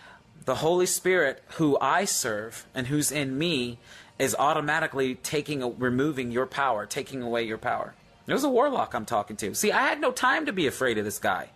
the 0.44 0.56
Holy 0.56 0.86
Spirit, 0.86 1.44
who 1.58 1.78
I 1.80 2.06
serve 2.06 2.66
and 2.74 2.88
who's 2.88 3.12
in 3.12 3.38
me, 3.38 3.78
is 4.18 4.34
automatically 4.36 5.14
taking, 5.14 5.78
removing 5.78 6.32
your 6.32 6.46
power, 6.46 6.86
taking 6.86 7.22
away 7.22 7.44
your 7.44 7.58
power. 7.58 7.94
It 8.28 8.34
was 8.34 8.44
a 8.44 8.48
warlock 8.48 8.94
I'm 8.94 9.06
talking 9.06 9.36
to. 9.38 9.54
See, 9.54 9.72
I 9.72 9.88
had 9.88 10.00
no 10.00 10.12
time 10.12 10.46
to 10.46 10.52
be 10.52 10.66
afraid 10.66 10.98
of 10.98 11.04
this 11.06 11.18
guy. 11.18 11.48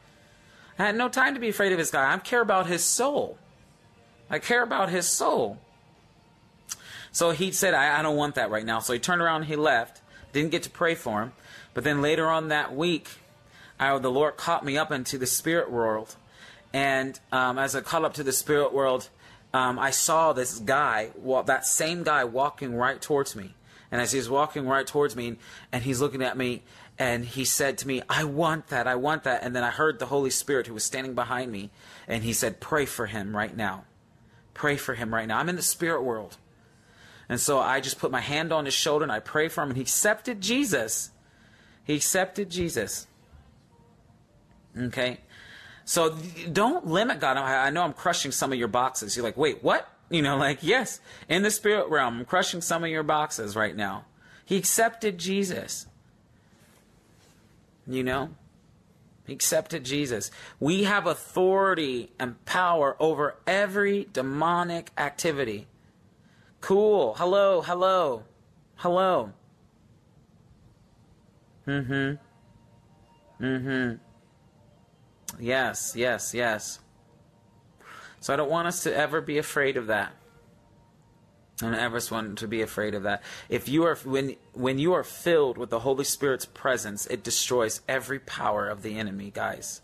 I 0.78 0.86
had 0.86 0.96
no 0.96 1.10
time 1.10 1.34
to 1.34 1.40
be 1.40 1.50
afraid 1.50 1.70
of 1.70 1.78
this 1.78 1.90
guy. 1.90 2.12
I 2.12 2.16
care 2.16 2.40
about 2.40 2.66
his 2.66 2.82
soul. 2.82 3.38
I 4.30 4.38
care 4.38 4.62
about 4.62 4.88
his 4.88 5.06
soul. 5.06 5.58
So 7.12 7.30
he 7.30 7.52
said, 7.52 7.74
I, 7.74 7.98
I 7.98 8.02
don't 8.02 8.16
want 8.16 8.36
that 8.36 8.50
right 8.50 8.64
now. 8.64 8.78
So 8.78 8.94
he 8.94 8.98
turned 8.98 9.20
around 9.20 9.42
and 9.42 9.50
he 9.50 9.56
left. 9.56 10.00
Didn't 10.32 10.50
get 10.50 10.62
to 10.62 10.70
pray 10.70 10.94
for 10.94 11.20
him. 11.20 11.32
But 11.74 11.84
then 11.84 12.00
later 12.00 12.26
on 12.28 12.48
that 12.48 12.74
week, 12.74 13.10
I, 13.78 13.96
the 13.98 14.10
Lord 14.10 14.38
caught 14.38 14.64
me 14.64 14.78
up 14.78 14.90
into 14.90 15.18
the 15.18 15.26
spirit 15.26 15.70
world. 15.70 16.16
And 16.72 17.20
um, 17.30 17.58
as 17.58 17.76
I 17.76 17.82
caught 17.82 18.02
up 18.02 18.14
to 18.14 18.22
the 18.22 18.32
spirit 18.32 18.72
world, 18.72 19.10
um, 19.52 19.78
I 19.78 19.90
saw 19.90 20.32
this 20.32 20.58
guy, 20.58 21.10
well, 21.16 21.42
that 21.42 21.66
same 21.66 22.02
guy 22.02 22.24
walking 22.24 22.74
right 22.74 22.98
towards 22.98 23.36
me. 23.36 23.52
And 23.92 24.00
as 24.00 24.10
he's 24.10 24.28
walking 24.28 24.66
right 24.66 24.86
towards 24.86 25.14
me, 25.14 25.36
and 25.70 25.84
he's 25.84 26.00
looking 26.00 26.22
at 26.22 26.36
me, 26.36 26.62
and 26.98 27.26
he 27.26 27.44
said 27.44 27.76
to 27.78 27.86
me, 27.86 28.02
I 28.08 28.24
want 28.24 28.68
that, 28.68 28.88
I 28.88 28.94
want 28.94 29.24
that. 29.24 29.44
And 29.44 29.54
then 29.54 29.62
I 29.62 29.70
heard 29.70 29.98
the 29.98 30.06
Holy 30.06 30.30
Spirit 30.30 30.66
who 30.66 30.74
was 30.74 30.82
standing 30.82 31.14
behind 31.14 31.52
me, 31.52 31.70
and 32.08 32.24
he 32.24 32.32
said, 32.32 32.58
Pray 32.58 32.86
for 32.86 33.06
him 33.06 33.36
right 33.36 33.54
now. 33.54 33.84
Pray 34.54 34.76
for 34.76 34.94
him 34.94 35.14
right 35.14 35.28
now. 35.28 35.38
I'm 35.38 35.50
in 35.50 35.56
the 35.56 35.62
spirit 35.62 36.02
world. 36.02 36.38
And 37.28 37.38
so 37.38 37.58
I 37.60 37.80
just 37.80 37.98
put 37.98 38.10
my 38.10 38.20
hand 38.20 38.52
on 38.52 38.64
his 38.64 38.74
shoulder 38.74 39.04
and 39.04 39.12
I 39.12 39.20
pray 39.20 39.48
for 39.48 39.62
him, 39.62 39.68
and 39.68 39.76
he 39.76 39.82
accepted 39.82 40.40
Jesus. 40.40 41.10
He 41.84 41.94
accepted 41.94 42.50
Jesus. 42.50 43.06
Okay? 44.76 45.18
So 45.84 46.16
don't 46.50 46.86
limit 46.86 47.20
God. 47.20 47.36
I 47.36 47.70
know 47.70 47.82
I'm 47.82 47.92
crushing 47.92 48.32
some 48.32 48.52
of 48.52 48.58
your 48.58 48.68
boxes. 48.68 49.16
You're 49.16 49.24
like, 49.24 49.36
wait, 49.36 49.62
what? 49.62 49.88
You 50.12 50.20
know, 50.20 50.36
like, 50.36 50.58
yes, 50.60 51.00
in 51.26 51.42
the 51.42 51.50
spirit 51.50 51.88
realm, 51.88 52.18
I'm 52.18 52.24
crushing 52.26 52.60
some 52.60 52.84
of 52.84 52.90
your 52.90 53.02
boxes 53.02 53.56
right 53.56 53.74
now. 53.74 54.04
He 54.44 54.58
accepted 54.58 55.16
Jesus. 55.16 55.86
You 57.86 58.04
know? 58.04 58.28
He 59.26 59.32
accepted 59.32 59.84
Jesus. 59.84 60.30
We 60.60 60.84
have 60.84 61.06
authority 61.06 62.12
and 62.18 62.44
power 62.44 62.94
over 63.00 63.36
every 63.46 64.06
demonic 64.12 64.90
activity. 64.98 65.66
Cool. 66.60 67.14
Hello, 67.14 67.62
hello, 67.62 68.24
hello. 68.76 69.32
Mm 71.66 71.86
hmm. 71.86 73.44
Mm 73.44 73.62
hmm. 73.62 75.42
Yes, 75.42 75.94
yes, 75.96 76.34
yes. 76.34 76.81
So 78.22 78.32
I 78.32 78.36
don't 78.36 78.50
want 78.50 78.68
us 78.68 78.84
to 78.84 78.96
ever 78.96 79.20
be 79.20 79.36
afraid 79.36 79.76
of 79.76 79.88
that. 79.88 80.12
I 81.60 81.66
don't 81.66 81.74
ever 81.74 82.00
want 82.10 82.38
to 82.38 82.48
be 82.48 82.62
afraid 82.62 82.94
of 82.94 83.02
that. 83.02 83.22
If 83.48 83.68
you 83.68 83.84
are 83.84 83.96
when 84.04 84.36
when 84.52 84.78
you 84.78 84.92
are 84.94 85.02
filled 85.02 85.58
with 85.58 85.70
the 85.70 85.80
Holy 85.80 86.04
Spirit's 86.04 86.46
presence, 86.46 87.04
it 87.06 87.24
destroys 87.24 87.80
every 87.88 88.20
power 88.20 88.68
of 88.68 88.82
the 88.82 88.96
enemy, 88.96 89.32
guys. 89.34 89.80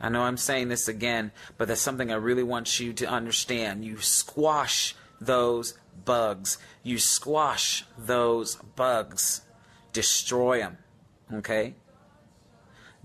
I 0.00 0.08
know 0.08 0.22
I'm 0.22 0.36
saying 0.36 0.68
this 0.68 0.86
again, 0.86 1.32
but 1.56 1.66
that's 1.66 1.80
something 1.80 2.12
I 2.12 2.16
really 2.16 2.44
want 2.44 2.78
you 2.78 2.92
to 2.94 3.06
understand. 3.06 3.84
You 3.84 3.98
squash 3.98 4.94
those 5.20 5.76
bugs. 6.04 6.58
You 6.84 6.98
squash 6.98 7.84
those 7.98 8.54
bugs. 8.76 9.42
Destroy 9.92 10.60
them. 10.60 10.78
Okay? 11.34 11.74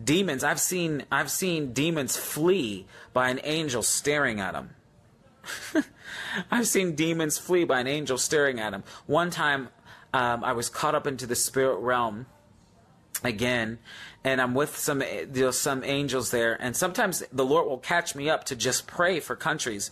Demons 0.03 0.43
i've 0.43 0.59
seen 0.59 1.03
i've 1.11 1.31
seen 1.31 1.73
demons 1.73 2.17
flee 2.17 2.85
by 3.13 3.29
an 3.29 3.39
angel 3.43 3.81
staring 3.81 4.39
at 4.39 4.53
them 4.53 4.71
i've 6.51 6.67
seen 6.67 6.95
demons 6.95 7.37
flee 7.37 7.63
by 7.63 7.79
an 7.79 7.87
angel 7.87 8.17
staring 8.17 8.59
at 8.59 8.71
them 8.71 8.83
one 9.05 9.29
time 9.29 9.69
um, 10.13 10.43
i 10.43 10.51
was 10.51 10.69
caught 10.69 10.95
up 10.95 11.07
into 11.07 11.25
the 11.25 11.35
spirit 11.35 11.77
realm 11.77 12.25
again 13.23 13.77
and 14.23 14.41
i'm 14.41 14.53
with 14.53 14.75
some 14.77 15.01
you 15.01 15.27
know, 15.33 15.51
some 15.51 15.83
angels 15.83 16.31
there 16.31 16.57
and 16.61 16.75
sometimes 16.75 17.23
the 17.31 17.45
lord 17.45 17.67
will 17.67 17.77
catch 17.77 18.15
me 18.15 18.29
up 18.29 18.43
to 18.43 18.55
just 18.55 18.87
pray 18.87 19.19
for 19.19 19.35
countries 19.35 19.91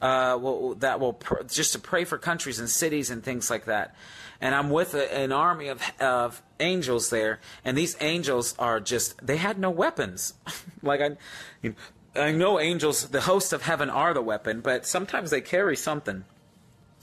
uh, 0.00 0.36
will, 0.36 0.74
that 0.76 0.98
will 0.98 1.12
pr- 1.12 1.44
just 1.44 1.72
to 1.72 1.78
pray 1.78 2.04
for 2.04 2.18
countries 2.18 2.58
and 2.58 2.68
cities 2.68 3.08
and 3.08 3.22
things 3.22 3.48
like 3.48 3.66
that 3.66 3.94
and 4.42 4.54
I'm 4.54 4.68
with 4.68 4.92
a, 4.94 5.14
an 5.14 5.32
army 5.32 5.68
of, 5.68 5.80
of 6.00 6.42
angels 6.60 7.08
there, 7.08 7.40
and 7.64 7.78
these 7.78 7.96
angels 8.00 8.54
are 8.58 8.80
just, 8.80 9.24
they 9.24 9.36
had 9.38 9.58
no 9.58 9.70
weapons. 9.70 10.34
like, 10.82 11.00
I, 11.00 11.16
you 11.62 11.70
know, 11.70 11.76
I 12.14 12.32
know 12.32 12.60
angels, 12.60 13.08
the 13.08 13.22
hosts 13.22 13.54
of 13.54 13.62
heaven 13.62 13.88
are 13.88 14.12
the 14.12 14.20
weapon, 14.20 14.60
but 14.60 14.84
sometimes 14.84 15.30
they 15.30 15.40
carry 15.40 15.76
something. 15.76 16.24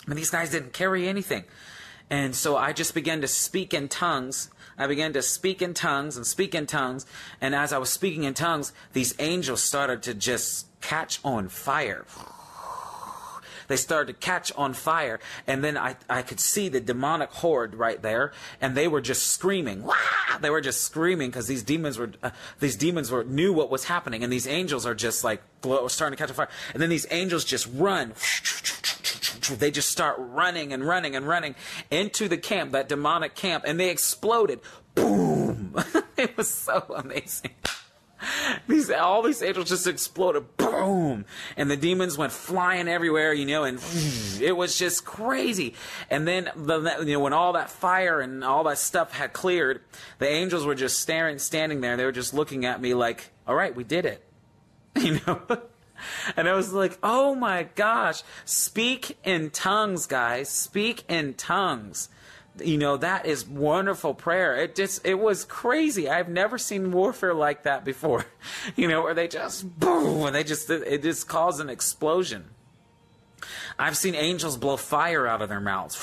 Mean, 0.06 0.18
these 0.18 0.30
guys 0.30 0.52
didn't 0.52 0.74
carry 0.74 1.08
anything. 1.08 1.46
And 2.10 2.36
so 2.36 2.58
I 2.58 2.74
just 2.74 2.94
began 2.94 3.22
to 3.22 3.28
speak 3.28 3.74
in 3.74 3.88
tongues. 3.88 4.50
I 4.78 4.88
began 4.88 5.14
to 5.14 5.22
speak 5.22 5.62
in 5.62 5.74
tongues 5.74 6.18
and 6.18 6.26
speak 6.26 6.54
in 6.54 6.68
tongues. 6.68 7.06
And 7.40 7.56
as 7.56 7.72
I 7.72 7.78
was 7.78 7.90
speaking 7.90 8.24
in 8.24 8.34
tongues, 8.34 8.74
these 8.94 9.16
angels 9.20 9.64
started 9.64 10.04
to 10.04 10.14
just 10.14 10.68
catch 10.82 11.20
on 11.24 11.50
fire 11.50 12.06
they 13.70 13.78
started 13.78 14.14
to 14.14 14.20
catch 14.20 14.52
on 14.58 14.74
fire. 14.74 15.20
And 15.48 15.64
then 15.64 15.78
I, 15.78 15.96
I 16.10 16.22
could 16.24 16.42
see 16.42 16.68
the 16.68 16.82
demonic 16.82 17.32
horde 17.32 17.76
right 17.76 18.02
there. 18.02 18.34
And 18.60 18.76
they 18.76 18.90
were 18.90 19.00
just 19.00 19.28
screaming. 19.28 19.84
Wah! 19.84 19.96
They 20.42 20.50
were 20.50 20.60
just 20.60 20.82
screaming 20.82 21.30
because 21.30 21.48
these 21.48 21.64
demons 21.64 21.98
were, 21.98 22.12
uh, 22.22 22.32
these 22.60 22.76
demons 22.76 23.12
were, 23.12 23.24
knew 23.24 23.54
what 23.54 23.70
was 23.70 23.86
happening. 23.86 24.24
And 24.24 24.34
these 24.34 24.48
angels 24.48 24.86
are 24.86 24.96
just 24.96 25.24
like, 25.24 25.42
starting 25.88 26.18
to 26.18 26.22
catch 26.22 26.30
on 26.30 26.36
fire. 26.36 26.50
And 26.74 26.82
then 26.82 26.90
these 26.90 27.08
angels 27.12 27.46
just 27.46 27.68
run. 27.74 28.14
They 29.58 29.72
just 29.72 29.90
start 29.90 30.16
running 30.20 30.74
and 30.74 30.86
running 30.86 31.16
and 31.16 31.28
running 31.28 31.56
into 31.90 32.28
the 32.28 32.38
camp, 32.38 32.72
that 32.72 32.90
demonic 32.90 33.36
camp, 33.36 33.64
and 33.66 33.80
they 33.80 33.90
exploded. 33.90 34.60
Boom! 34.96 35.76
it 36.18 36.36
was 36.38 36.50
so 36.50 36.86
amazing. 36.96 37.52
These 38.68 38.90
all 38.92 39.22
these 39.22 39.42
angels 39.42 39.70
just 39.70 39.88
exploded, 39.88 40.58
boom, 40.58 41.26
and 41.58 41.70
the 41.70 41.78
demons 41.78 42.18
went 42.18 42.32
flying 42.32 42.88
everywhere, 42.88 43.34
you 43.34 43.46
know, 43.46 43.64
and 43.64 43.80
it 44.42 44.56
was 44.56 44.78
just 44.78 45.06
crazy. 45.06 45.74
And 46.10 46.28
then 46.28 46.50
the, 46.56 47.04
you 47.06 47.14
know 47.14 47.20
when 47.20 47.34
all 47.34 47.54
that 47.54 47.70
fire 47.70 48.22
and 48.22 48.44
all 48.44 48.64
that 48.66 48.78
stuff 48.78 49.14
had 49.14 49.34
cleared, 49.34 49.82
the 50.20 50.28
angels 50.28 50.66
were 50.66 50.76
just 50.76 51.00
staring, 51.00 51.40
standing 51.40 51.82
there. 51.82 51.98
They 51.98 52.06
were 52.06 52.12
just 52.12 52.34
looking 52.34 52.66
at 52.66 52.82
me 52.82 52.94
like, 52.94 53.32
"All 53.48 53.56
right, 53.56 53.76
we 53.76 53.84
did 53.84 54.06
it," 54.06 54.24
you 54.96 55.20
know. 55.26 55.42
And 56.38 56.48
I 56.48 56.54
was 56.54 56.72
like, 56.72 56.98
oh 57.04 57.36
my 57.36 57.64
gosh, 57.76 58.24
speak 58.46 59.18
in 59.26 59.50
tongues, 59.50 60.06
guys. 60.06 60.48
Speak 60.48 61.04
in 61.10 61.34
tongues 61.34 62.08
you 62.62 62.78
know 62.78 62.98
that 62.98 63.26
is 63.26 63.48
wonderful 63.48 64.14
prayer. 64.14 64.56
It 64.56 64.76
just 64.76 65.06
it 65.06 65.20
was 65.20 65.46
crazy. 65.46 66.10
I've 66.10 66.30
never 66.30 66.58
seen 66.58 66.92
warfare 66.92 67.34
like 67.34 67.64
that 67.64 67.86
before. 67.86 68.26
You 68.76 68.88
know 68.88 69.02
where 69.04 69.14
they 69.14 69.28
just 69.28 69.80
boom 69.80 70.26
and 70.26 70.36
they 70.36 70.44
just 70.44 70.70
it 70.70 71.02
just 71.02 71.28
caused 71.28 71.60
an 71.60 71.70
explosion. 71.70 72.46
I've 73.78 73.98
seen 73.98 74.16
angels 74.16 74.58
blow 74.58 74.78
fire 74.78 75.28
out 75.28 75.42
of 75.42 75.50
their 75.50 75.60
mouths 75.60 75.98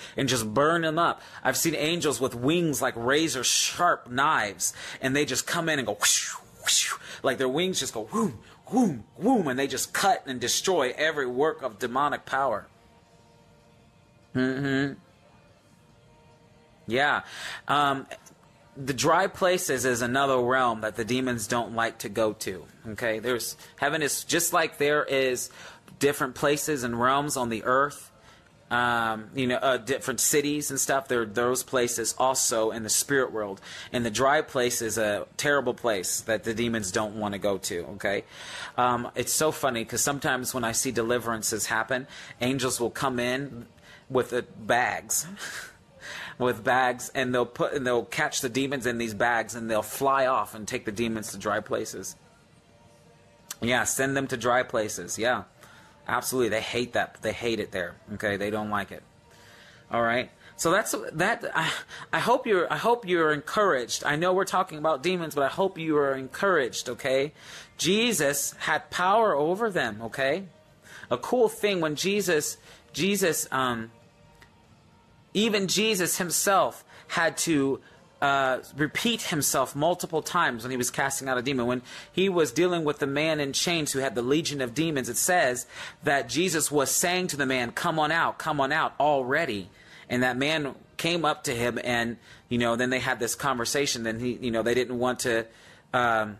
and 0.16 0.28
just 0.28 0.52
burn 0.52 0.82
them 0.82 0.98
up. 0.98 1.20
I've 1.42 1.56
seen 1.56 1.74
angels 1.74 2.20
with 2.20 2.34
wings 2.34 2.82
like 2.82 2.94
razor 2.96 3.44
sharp 3.44 4.10
knives 4.10 4.72
and 5.00 5.14
they 5.14 5.24
just 5.24 5.46
come 5.46 5.68
in 5.68 5.78
and 5.78 5.86
go 5.86 5.94
whoosh, 5.94 6.32
whoosh, 6.60 6.92
like 7.22 7.38
their 7.38 7.48
wings 7.48 7.80
just 7.80 7.94
go 7.94 8.06
whoom 8.06 8.38
whoom 8.66 9.04
whoom 9.20 9.48
and 9.48 9.58
they 9.58 9.66
just 9.66 9.92
cut 9.92 10.22
and 10.26 10.40
destroy 10.40 10.92
every 10.96 11.26
work 11.26 11.62
of 11.62 11.78
demonic 11.78 12.24
power. 12.26 12.66
Mm-hmm 14.34 14.94
yeah. 16.90 17.22
Um, 17.68 18.06
the 18.76 18.94
dry 18.94 19.26
places 19.26 19.84
is 19.84 20.02
another 20.02 20.38
realm 20.38 20.82
that 20.82 20.96
the 20.96 21.04
demons 21.04 21.46
don't 21.46 21.74
like 21.74 21.98
to 21.98 22.08
go 22.08 22.32
to. 22.34 22.64
Okay, 22.88 23.18
there's 23.18 23.56
heaven 23.76 24.02
is 24.02 24.24
just 24.24 24.52
like 24.52 24.78
there 24.78 25.04
is 25.04 25.50
different 25.98 26.34
places 26.34 26.82
and 26.82 27.00
realms 27.00 27.36
on 27.36 27.48
the 27.48 27.64
earth. 27.64 28.06
Um, 28.70 29.30
you 29.34 29.48
know, 29.48 29.56
uh, 29.56 29.78
different 29.78 30.20
cities 30.20 30.70
and 30.70 30.78
stuff. 30.78 31.08
There 31.08 31.22
are 31.22 31.26
those 31.26 31.64
places 31.64 32.14
also 32.16 32.70
in 32.70 32.84
the 32.84 32.88
spirit 32.88 33.32
world. 33.32 33.60
And 33.92 34.06
the 34.06 34.12
dry 34.12 34.42
place 34.42 34.80
is 34.80 34.96
a 34.96 35.26
terrible 35.36 35.74
place 35.74 36.20
that 36.20 36.44
the 36.44 36.54
demons 36.54 36.92
don't 36.92 37.16
want 37.16 37.32
to 37.32 37.38
go 37.38 37.58
to. 37.58 37.80
Okay, 37.94 38.22
um, 38.78 39.10
it's 39.16 39.32
so 39.32 39.50
funny 39.50 39.82
because 39.82 40.02
sometimes 40.02 40.54
when 40.54 40.62
I 40.62 40.70
see 40.70 40.92
deliverances 40.92 41.66
happen, 41.66 42.06
angels 42.40 42.78
will 42.78 42.90
come 42.90 43.18
in 43.18 43.66
with 44.08 44.30
the 44.30 44.42
bags. 44.42 45.26
With 46.40 46.64
bags 46.64 47.10
and 47.14 47.32
they'll 47.34 47.46
put 47.46 47.74
and 47.74 47.86
they'll 47.86 48.04
catch 48.04 48.40
the 48.40 48.48
demons 48.48 48.86
in 48.86 48.98
these 48.98 49.14
bags 49.14 49.54
and 49.54 49.70
they'll 49.70 49.82
fly 49.82 50.26
off 50.26 50.54
and 50.54 50.66
take 50.66 50.84
the 50.84 50.92
demons 50.92 51.30
to 51.30 51.38
dry 51.38 51.60
places. 51.60 52.16
Yeah, 53.60 53.84
send 53.84 54.16
them 54.16 54.26
to 54.28 54.36
dry 54.36 54.62
places. 54.62 55.18
Yeah. 55.18 55.44
Absolutely. 56.08 56.48
They 56.48 56.60
hate 56.60 56.94
that. 56.94 57.18
They 57.22 57.32
hate 57.32 57.60
it 57.60 57.70
there. 57.70 57.94
Okay? 58.14 58.36
They 58.36 58.50
don't 58.50 58.70
like 58.70 58.90
it. 58.90 59.02
All 59.92 60.02
right? 60.02 60.30
So 60.56 60.70
that's 60.70 60.94
that 61.12 61.50
I, 61.54 61.72
I 62.12 62.18
hope 62.18 62.46
you're 62.46 62.70
I 62.70 62.76
hope 62.76 63.06
you're 63.06 63.32
encouraged. 63.32 64.04
I 64.04 64.16
know 64.16 64.34
we're 64.34 64.44
talking 64.44 64.76
about 64.76 65.02
demons, 65.02 65.34
but 65.34 65.44
I 65.44 65.48
hope 65.48 65.78
you 65.78 65.96
are 65.96 66.14
encouraged, 66.14 66.90
okay? 66.90 67.32
Jesus 67.78 68.54
had 68.58 68.90
power 68.90 69.34
over 69.34 69.70
them, 69.70 70.02
okay? 70.02 70.44
A 71.10 71.16
cool 71.16 71.48
thing 71.48 71.80
when 71.80 71.96
Jesus 71.96 72.58
Jesus 72.92 73.48
um 73.50 73.90
even 75.34 75.68
Jesus 75.68 76.18
himself 76.18 76.84
had 77.08 77.36
to 77.38 77.80
uh, 78.20 78.58
repeat 78.76 79.22
himself 79.22 79.74
multiple 79.74 80.22
times 80.22 80.62
when 80.62 80.70
he 80.70 80.76
was 80.76 80.90
casting 80.90 81.28
out 81.28 81.38
a 81.38 81.42
demon. 81.42 81.66
When 81.66 81.82
he 82.12 82.28
was 82.28 82.52
dealing 82.52 82.84
with 82.84 82.98
the 82.98 83.06
man 83.06 83.40
in 83.40 83.52
chains 83.52 83.92
who 83.92 84.00
had 84.00 84.14
the 84.14 84.22
legion 84.22 84.60
of 84.60 84.74
demons, 84.74 85.08
it 85.08 85.16
says 85.16 85.66
that 86.02 86.28
Jesus 86.28 86.70
was 86.70 86.90
saying 86.90 87.28
to 87.28 87.36
the 87.36 87.46
man, 87.46 87.72
Come 87.72 87.98
on 87.98 88.12
out, 88.12 88.38
come 88.38 88.60
on 88.60 88.72
out 88.72 88.94
already. 89.00 89.70
And 90.08 90.22
that 90.22 90.36
man 90.36 90.74
came 90.96 91.24
up 91.24 91.44
to 91.44 91.54
him, 91.54 91.78
and, 91.82 92.16
you 92.48 92.58
know, 92.58 92.76
then 92.76 92.90
they 92.90 92.98
had 92.98 93.20
this 93.20 93.34
conversation. 93.34 94.02
Then 94.02 94.18
he, 94.18 94.32
you 94.32 94.50
know, 94.50 94.62
they 94.62 94.74
didn't 94.74 94.98
want 94.98 95.20
to, 95.20 95.46
um, 95.94 96.38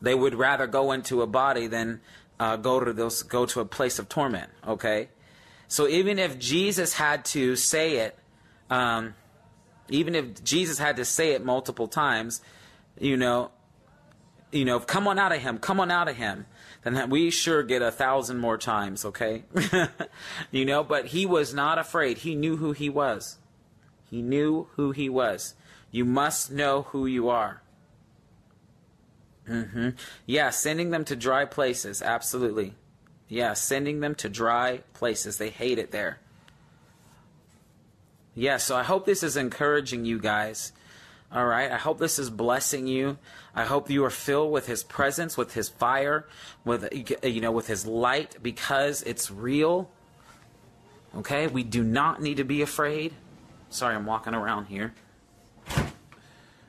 they 0.00 0.14
would 0.14 0.34
rather 0.34 0.66
go 0.66 0.92
into 0.92 1.20
a 1.20 1.26
body 1.26 1.66
than 1.66 2.00
uh, 2.38 2.56
go 2.56 2.80
to 2.80 2.92
those, 2.92 3.22
go 3.22 3.44
to 3.46 3.60
a 3.60 3.64
place 3.64 3.98
of 3.98 4.08
torment, 4.08 4.50
okay? 4.66 5.08
So 5.68 5.88
even 5.88 6.18
if 6.18 6.38
Jesus 6.38 6.94
had 6.94 7.24
to 7.26 7.56
say 7.56 7.98
it, 7.98 8.18
um, 8.70 9.14
even 9.88 10.14
if 10.14 10.42
Jesus 10.44 10.78
had 10.78 10.96
to 10.96 11.04
say 11.04 11.32
it 11.32 11.44
multiple 11.44 11.88
times, 11.88 12.40
you 12.98 13.16
know, 13.16 13.50
you 14.52 14.64
know, 14.64 14.78
come 14.78 15.08
on 15.08 15.18
out 15.18 15.32
of 15.32 15.40
him, 15.40 15.58
come 15.58 15.80
on 15.80 15.90
out 15.90 16.08
of 16.08 16.16
him, 16.16 16.46
then 16.82 17.10
we 17.10 17.30
sure 17.30 17.62
get 17.62 17.82
a 17.82 17.90
thousand 17.90 18.38
more 18.38 18.56
times, 18.56 19.04
okay? 19.04 19.44
you 20.50 20.64
know, 20.64 20.84
but 20.84 21.06
he 21.06 21.26
was 21.26 21.52
not 21.52 21.78
afraid. 21.78 22.18
He 22.18 22.34
knew 22.34 22.56
who 22.56 22.72
he 22.72 22.88
was. 22.88 23.38
He 24.08 24.22
knew 24.22 24.68
who 24.76 24.92
he 24.92 25.08
was. 25.08 25.54
You 25.90 26.04
must 26.04 26.52
know 26.52 26.82
who 26.82 27.06
you 27.06 27.28
are. 27.28 27.62
Mm-hmm. 29.48 29.90
Yeah, 30.26 30.50
sending 30.50 30.90
them 30.90 31.04
to 31.06 31.16
dry 31.16 31.44
places, 31.44 32.00
absolutely. 32.00 32.74
Yeah, 33.34 33.54
sending 33.54 33.98
them 33.98 34.14
to 34.16 34.28
dry 34.28 34.82
places. 34.92 35.38
They 35.38 35.50
hate 35.50 35.80
it 35.80 35.90
there. 35.90 36.20
Yeah, 38.36 38.58
so 38.58 38.76
I 38.76 38.84
hope 38.84 39.06
this 39.06 39.24
is 39.24 39.36
encouraging 39.36 40.04
you 40.04 40.20
guys. 40.20 40.70
All 41.32 41.44
right. 41.44 41.68
I 41.68 41.78
hope 41.78 41.98
this 41.98 42.20
is 42.20 42.30
blessing 42.30 42.86
you. 42.86 43.18
I 43.52 43.64
hope 43.64 43.90
you 43.90 44.04
are 44.04 44.10
filled 44.10 44.52
with 44.52 44.68
his 44.68 44.84
presence, 44.84 45.36
with 45.36 45.54
his 45.54 45.68
fire, 45.68 46.28
with 46.64 46.88
you 47.24 47.40
know, 47.40 47.50
with 47.50 47.66
his 47.66 47.84
light 47.84 48.36
because 48.40 49.02
it's 49.02 49.32
real. 49.32 49.90
Okay? 51.16 51.48
We 51.48 51.64
do 51.64 51.82
not 51.82 52.22
need 52.22 52.36
to 52.36 52.44
be 52.44 52.62
afraid. 52.62 53.14
Sorry, 53.68 53.96
I'm 53.96 54.06
walking 54.06 54.34
around 54.34 54.66
here. 54.66 54.94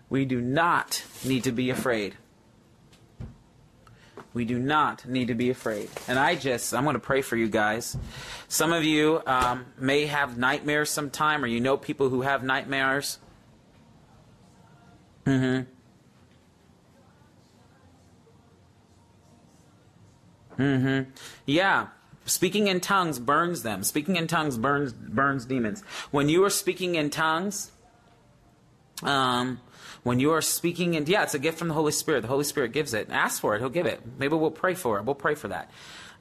We 0.10 0.26
do 0.26 0.42
not 0.42 1.04
need 1.24 1.44
to 1.44 1.52
be 1.52 1.70
afraid. 1.70 2.16
We 4.36 4.44
do 4.44 4.60
not 4.60 5.08
need 5.08 5.30
to 5.30 5.34
be 5.34 5.50
afraid. 5.50 5.90
And 6.10 6.20
I 6.20 6.36
just, 6.36 6.74
I'm 6.74 6.84
going 6.84 6.96
to 6.96 7.00
pray 7.00 7.22
for 7.22 7.38
you 7.38 7.48
guys. 7.48 7.98
Some 8.50 8.74
of 8.74 8.84
you 8.84 9.22
um, 9.26 9.66
may 9.80 10.08
have 10.08 10.38
nightmares 10.38 10.90
sometime, 10.90 11.42
or 11.42 11.48
you 11.48 11.62
know 11.62 11.78
people 11.78 12.10
who 12.10 12.22
have 12.22 12.44
nightmares. 12.44 13.18
Mm 15.26 15.66
hmm. 20.58 20.62
Mm 20.62 20.82
hmm. 20.82 21.12
Yeah. 21.46 21.88
Speaking 22.26 22.68
in 22.68 22.82
tongues 22.82 23.20
burns 23.20 23.64
them. 23.64 23.84
Speaking 23.84 24.18
in 24.18 24.28
tongues 24.28 24.58
burns 24.58 24.92
burns 24.92 25.46
demons. 25.46 25.82
When 26.12 26.28
you 26.28 26.44
are 26.44 26.50
speaking 26.50 26.96
in 26.96 27.10
tongues, 27.10 27.72
um, 29.02 29.62
when 30.06 30.20
you 30.20 30.32
are 30.34 30.42
speaking 30.42 30.96
and 30.96 31.10
yeah, 31.10 31.24
it's 31.24 31.34
a 31.34 31.40
gift 31.40 31.58
from 31.58 31.68
the 31.68 31.74
Holy 31.74 31.92
Spirit. 31.92 32.22
The 32.22 32.28
Holy 32.28 32.44
Spirit 32.44 32.74
gives 32.74 32.94
it. 32.94 33.10
Ask 33.10 33.42
for 33.42 33.56
it, 33.56 33.60
He'll 33.60 33.70
give 33.70 33.88
it. 33.88 34.02
Maybe 34.20 34.36
we'll 34.36 34.52
pray 34.52 34.76
for 34.76 35.00
it. 35.00 35.04
We'll 35.04 35.16
pray 35.16 35.34
for 35.34 35.48
that. 35.48 35.72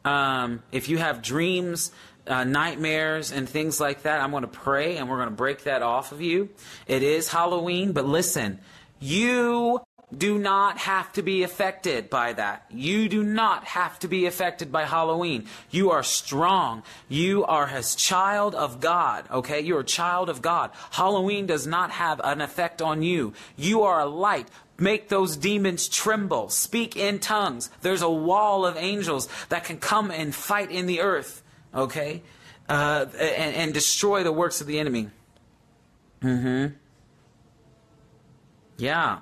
Um, 0.07 0.63
if 0.73 0.89
you 0.89 0.97
have 0.97 1.21
dreams, 1.21 1.93
uh, 2.27 2.45
nightmares, 2.45 3.31
and 3.31 3.47
things 3.47 3.81
like 3.81 4.05
that, 4.05 4.23
I'm 4.23 4.31
going 4.31 4.41
to 4.41 4.49
pray 4.49 4.97
and 4.97 5.11
we're 5.11 5.19
going 5.19 5.29
to 5.29 5.35
break 5.35 5.65
that 5.65 5.83
off 5.83 6.13
of 6.13 6.23
you. 6.23 6.49
It 6.87 7.03
is 7.03 7.29
Halloween, 7.29 7.93
but 7.93 8.07
listen, 8.07 8.59
you 9.01 9.83
do 10.17 10.39
not 10.39 10.79
have 10.79 11.13
to 11.15 11.23
be 11.23 11.43
affected 11.43 12.11
by 12.11 12.33
that. 12.33 12.65
You 12.71 13.09
do 13.09 13.23
not 13.23 13.65
have 13.65 13.99
to 14.01 14.09
be 14.09 14.27
affected 14.27 14.71
by 14.71 14.85
Halloween. 14.85 15.47
You 15.71 15.91
are 15.91 16.03
strong. 16.03 16.83
You 17.09 17.45
are 17.45 17.67
a 17.67 17.83
child 17.83 18.55
of 18.55 18.81
God, 18.81 19.27
okay? 19.31 19.61
You're 19.61 19.81
a 19.81 19.85
child 19.85 20.29
of 20.29 20.43
God. 20.43 20.71
Halloween 20.91 21.47
does 21.47 21.67
not 21.67 21.91
have 21.91 22.21
an 22.23 22.41
effect 22.41 22.83
on 22.83 23.03
you. 23.03 23.33
You 23.57 23.83
are 23.83 24.01
a 24.01 24.07
light. 24.07 24.49
Make 24.79 25.09
those 25.09 25.37
demons 25.37 25.89
tremble. 25.89 26.49
Speak 26.49 26.97
in 26.97 27.19
tongues. 27.19 27.71
There's 27.83 28.03
a 28.03 28.11
wall 28.11 28.67
of 28.67 28.77
angels 28.77 29.29
that 29.49 29.65
can 29.65 29.79
come 29.79 30.11
and 30.11 30.35
fight 30.35 30.71
in 30.71 30.87
the 30.87 31.01
earth, 31.01 31.43
okay? 31.75 32.23
Uh, 32.69 33.07
and, 33.19 33.55
and 33.55 33.75
destroy 33.75 34.23
the 34.25 34.33
works 34.33 34.61
of 34.61 34.67
the 34.67 34.79
enemy. 34.79 35.11
Mm 36.21 36.43
hmm. 36.43 36.75
Yeah. 38.77 39.21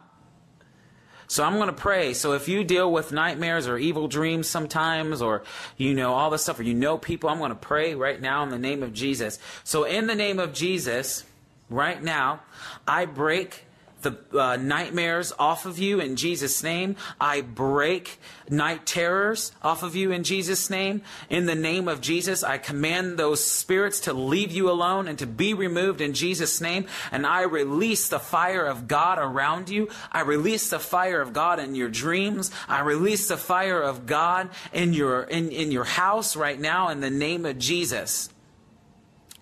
So 1.33 1.43
I'm 1.45 1.55
going 1.55 1.69
to 1.69 1.73
pray. 1.73 2.13
So 2.13 2.35
if 2.35 2.47
you 2.47 2.63
deal 2.63 2.93
with 2.93 3.11
nightmares 3.11 3.67
or 3.67 3.79
evil 3.79 4.07
dreams 4.07 4.51
sometimes, 4.51 5.23
or 5.23 5.45
you 5.79 5.95
know 5.95 6.13
all 6.13 6.29
this 6.29 6.43
stuff, 6.43 6.61
or 6.61 6.63
you 6.63 6.75
know 6.75 6.99
people, 6.99 7.31
I'm 7.31 7.39
going 7.39 7.49
to 7.49 7.55
pray 7.55 7.95
right 7.95 8.21
now 8.21 8.43
in 8.43 8.51
the 8.51 8.59
name 8.59 8.83
of 8.83 8.93
Jesus. 8.93 9.39
So 9.65 9.85
in 9.85 10.09
the 10.09 10.15
name 10.15 10.39
of 10.39 10.53
Jesus, 10.53 11.25
right 11.71 12.03
now, 12.03 12.43
I 12.87 13.07
break 13.07 13.65
the 14.03 14.19
uh, 14.39 14.57
nightmares 14.57 15.33
off 15.39 15.67
of 15.67 15.79
you 15.79 16.01
in 16.01 16.17
Jesus' 16.17 16.63
name. 16.63 16.97
I 17.21 17.41
break 17.41 18.19
night 18.49 18.87
terrors 18.87 19.53
off 19.63 19.83
of 19.83 19.97
you 19.97 20.11
in 20.13 20.25
Jesus' 20.25 20.69
name. 20.71 21.03
In 21.31 21.47
the 21.47 21.55
name 21.55 21.89
of 21.89 22.01
Jesus, 22.01 22.45
I 22.45 22.59
command 22.59 23.19
those 23.19 23.43
spirits 23.43 24.01
to 24.01 24.13
leave 24.13 24.53
you 24.53 24.71
alone 24.71 25.09
and 25.09 25.19
to 25.19 25.27
be 25.27 25.55
removed 25.55 26.01
in 26.01 26.15
Jesus' 26.15 26.61
name. 26.61 26.87
And 27.11 27.27
I 27.27 27.43
release 27.43 28.09
the 28.09 28.19
fire 28.19 28.67
of 28.67 28.89
God 28.89 29.19
around 29.19 29.69
you. 29.69 29.89
I 30.11 30.21
release 30.21 30.71
the 30.71 30.79
fire 30.79 31.21
of 31.21 31.33
God 31.33 31.59
in 31.59 31.75
your 31.75 31.89
dreams. 31.89 32.51
I 32.69 32.81
release 32.81 33.29
the 33.29 33.37
fire 33.37 33.81
of 33.81 34.07
God 34.07 34.51
in 34.73 34.93
your, 34.93 35.23
in, 35.23 35.51
in 35.51 35.73
your 35.73 35.85
house 35.85 36.37
right 36.37 36.61
now 36.61 36.89
in 36.89 37.01
the 37.01 37.11
name 37.11 37.47
of 37.47 37.59
Jesus 37.59 38.29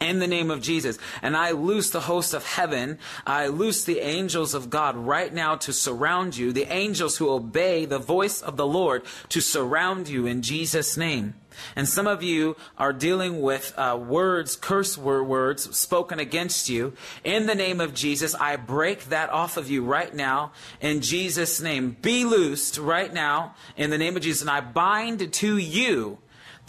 in 0.00 0.18
the 0.18 0.26
name 0.26 0.50
of 0.50 0.62
Jesus. 0.62 0.98
And 1.22 1.36
I 1.36 1.50
loose 1.50 1.90
the 1.90 2.00
host 2.00 2.32
of 2.32 2.44
heaven. 2.44 2.98
I 3.26 3.48
loose 3.48 3.84
the 3.84 4.00
angels 4.00 4.54
of 4.54 4.70
God 4.70 4.96
right 4.96 5.32
now 5.32 5.56
to 5.56 5.72
surround 5.72 6.36
you, 6.36 6.52
the 6.52 6.72
angels 6.72 7.18
who 7.18 7.30
obey 7.30 7.84
the 7.84 7.98
voice 7.98 8.40
of 8.40 8.56
the 8.56 8.66
Lord 8.66 9.02
to 9.28 9.40
surround 9.40 10.08
you 10.08 10.26
in 10.26 10.42
Jesus' 10.42 10.96
name. 10.96 11.34
And 11.76 11.86
some 11.86 12.06
of 12.06 12.22
you 12.22 12.56
are 12.78 12.92
dealing 12.92 13.42
with 13.42 13.74
uh, 13.76 13.98
words, 14.00 14.56
curse 14.56 14.96
words 14.96 15.76
spoken 15.76 16.18
against 16.18 16.68
you. 16.70 16.94
In 17.22 17.46
the 17.46 17.54
name 17.54 17.80
of 17.80 17.92
Jesus, 17.92 18.34
I 18.34 18.56
break 18.56 19.06
that 19.06 19.30
off 19.30 19.56
of 19.56 19.68
you 19.70 19.84
right 19.84 20.14
now 20.14 20.52
in 20.80 21.02
Jesus' 21.02 21.60
name. 21.60 21.96
Be 22.00 22.24
loosed 22.24 22.78
right 22.78 23.12
now 23.12 23.54
in 23.76 23.90
the 23.90 23.98
name 23.98 24.16
of 24.16 24.22
Jesus. 24.22 24.40
And 24.40 24.50
I 24.50 24.60
bind 24.60 25.32
to 25.32 25.58
you 25.58 26.18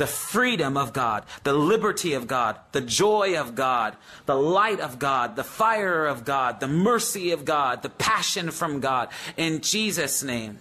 the 0.02 0.08
freedom 0.08 0.78
of 0.78 0.94
God, 0.94 1.26
the 1.44 1.54
liberty 1.54 2.14
of 2.14 2.26
God, 2.26 2.58
the 2.72 2.82
joy 2.82 3.40
of 3.40 3.54
God, 3.54 3.96
the 4.26 4.34
light 4.36 4.80
of 4.80 4.98
God, 4.98 5.36
the 5.36 5.44
fire 5.44 6.08
of 6.08 6.26
God, 6.26 6.60
the 6.60 6.68
mercy 6.68 7.30
of 7.30 7.46
God, 7.46 7.84
the 7.84 7.90
passion 7.90 8.50
from 8.50 8.80
God. 8.80 9.10
In 9.38 9.62
Jesus' 9.62 10.24
name. 10.24 10.58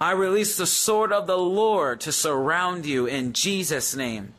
I 0.00 0.12
release 0.12 0.56
the 0.56 0.64
sword 0.64 1.12
of 1.12 1.26
the 1.26 1.36
Lord 1.36 2.02
to 2.02 2.12
surround 2.12 2.86
you 2.86 3.06
in 3.06 3.32
Jesus' 3.32 3.96
name. 3.96 4.32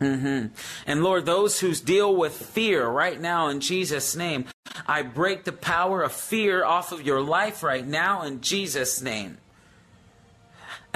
Mm-hmm. 0.00 0.48
And 0.88 1.04
Lord, 1.04 1.24
those 1.24 1.60
who 1.60 1.72
deal 1.72 2.16
with 2.16 2.34
fear 2.34 2.84
right 2.84 3.20
now 3.20 3.46
in 3.46 3.60
Jesus' 3.60 4.16
name, 4.16 4.46
I 4.88 5.02
break 5.02 5.44
the 5.44 5.52
power 5.52 6.02
of 6.02 6.10
fear 6.10 6.64
off 6.64 6.90
of 6.90 7.02
your 7.06 7.20
life 7.20 7.62
right 7.62 7.86
now 7.86 8.22
in 8.22 8.40
Jesus' 8.40 9.00
name. 9.00 9.38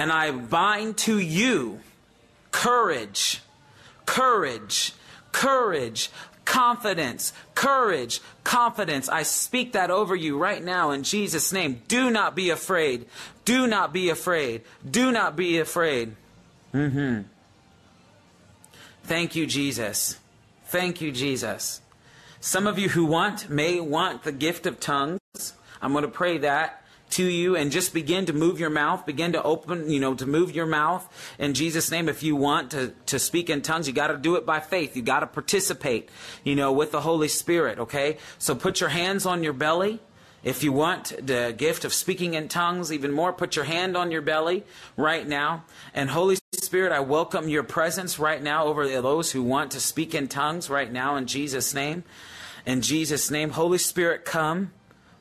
And 0.01 0.11
I 0.11 0.31
bind 0.31 0.97
to 1.05 1.19
you 1.19 1.79
courage, 2.49 3.39
courage, 4.07 4.93
courage, 5.31 6.09
confidence, 6.43 7.33
courage, 7.53 8.19
confidence. 8.43 9.09
I 9.09 9.21
speak 9.21 9.73
that 9.73 9.91
over 9.91 10.15
you 10.15 10.39
right 10.39 10.63
now 10.63 10.89
in 10.89 11.03
Jesus' 11.03 11.53
name. 11.53 11.83
Do 11.87 12.09
not 12.09 12.35
be 12.35 12.49
afraid. 12.49 13.05
Do 13.45 13.67
not 13.67 13.93
be 13.93 14.09
afraid. 14.09 14.63
Do 14.89 15.11
not 15.11 15.35
be 15.35 15.59
afraid. 15.59 16.15
Mm-hmm. 16.73 17.21
Thank 19.03 19.35
you, 19.35 19.45
Jesus. 19.45 20.17
Thank 20.65 20.99
you, 21.01 21.11
Jesus. 21.11 21.79
Some 22.39 22.65
of 22.65 22.79
you 22.79 22.89
who 22.89 23.05
want 23.05 23.51
may 23.51 23.79
want 23.79 24.23
the 24.23 24.31
gift 24.31 24.65
of 24.65 24.79
tongues. 24.79 25.19
I'm 25.79 25.91
going 25.91 26.05
to 26.05 26.09
pray 26.09 26.39
that 26.39 26.80
to 27.11 27.23
you 27.23 27.55
and 27.55 27.71
just 27.71 27.93
begin 27.93 28.25
to 28.25 28.33
move 28.33 28.59
your 28.59 28.69
mouth, 28.69 29.05
begin 29.05 29.33
to 29.33 29.43
open, 29.43 29.89
you 29.89 29.99
know, 29.99 30.13
to 30.15 30.25
move 30.25 30.55
your 30.55 30.65
mouth 30.65 31.07
in 31.37 31.53
Jesus' 31.53 31.91
name. 31.91 32.09
If 32.09 32.23
you 32.23 32.35
want 32.35 32.71
to, 32.71 32.93
to 33.07 33.19
speak 33.19 33.49
in 33.49 33.61
tongues, 33.61 33.87
you 33.87 33.93
got 33.93 34.07
to 34.07 34.17
do 34.17 34.35
it 34.35 34.45
by 34.45 34.59
faith. 34.59 34.95
You 34.95 35.01
got 35.01 35.21
to 35.21 35.27
participate, 35.27 36.09
you 36.43 36.55
know, 36.55 36.71
with 36.71 36.91
the 36.91 37.01
Holy 37.01 37.27
Spirit, 37.27 37.79
okay? 37.79 38.17
So 38.37 38.55
put 38.55 38.79
your 38.79 38.89
hands 38.89 39.25
on 39.25 39.43
your 39.43 39.53
belly. 39.53 39.99
If 40.43 40.63
you 40.63 40.73
want 40.73 41.13
the 41.25 41.53
gift 41.55 41.85
of 41.85 41.93
speaking 41.93 42.33
in 42.33 42.47
tongues 42.47 42.91
even 42.91 43.11
more, 43.11 43.31
put 43.31 43.55
your 43.55 43.65
hand 43.65 43.95
on 43.95 44.09
your 44.09 44.23
belly 44.23 44.63
right 44.97 45.27
now. 45.27 45.65
And 45.93 46.09
Holy 46.09 46.37
Spirit, 46.53 46.91
I 46.91 46.99
welcome 47.01 47.47
your 47.47 47.61
presence 47.61 48.17
right 48.17 48.41
now 48.41 48.65
over 48.65 48.87
those 48.87 49.31
who 49.31 49.43
want 49.43 49.71
to 49.71 49.79
speak 49.79 50.15
in 50.15 50.27
tongues 50.27 50.67
right 50.67 50.91
now 50.91 51.15
in 51.15 51.27
Jesus' 51.27 51.75
name. 51.75 52.03
In 52.65 52.81
Jesus' 52.81 53.29
name, 53.29 53.51
Holy 53.51 53.77
Spirit, 53.77 54.25
come. 54.25 54.71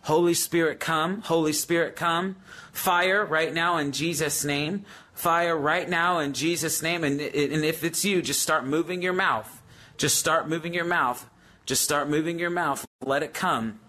Holy 0.03 0.34
Spirit, 0.34 0.80
come. 0.80 1.20
Holy 1.22 1.53
Spirit, 1.53 1.96
come. 1.96 2.36
Fire 2.72 3.24
right 3.24 3.53
now 3.53 3.76
in 3.76 3.92
Jesus' 3.92 4.44
name. 4.44 4.84
Fire 5.12 5.57
right 5.57 5.88
now 5.88 6.18
in 6.18 6.32
Jesus' 6.32 6.82
name. 6.82 7.05
And, 7.05 7.20
and 7.20 7.64
if 7.64 7.84
it's 7.84 8.05
you, 8.05 8.22
just 8.22 8.40
start 8.40 8.66
moving 8.66 9.03
your 9.03 9.12
mouth. 9.12 9.62
Just 9.96 10.18
start 10.18 10.48
moving 10.48 10.72
your 10.72 10.84
mouth. 10.84 11.28
Just 11.66 11.84
start 11.84 12.09
moving 12.09 12.38
your 12.38 12.51
mouth. 12.51 12.86
Let 13.05 13.22
it 13.22 13.34
come. 13.34 13.80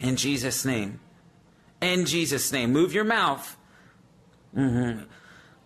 In 0.00 0.16
Jesus' 0.16 0.64
name. 0.64 1.00
In 1.82 2.06
Jesus' 2.06 2.50
name. 2.50 2.72
Move 2.72 2.94
your 2.94 3.04
mouth. 3.04 3.56
Mm-hmm. 4.56 5.04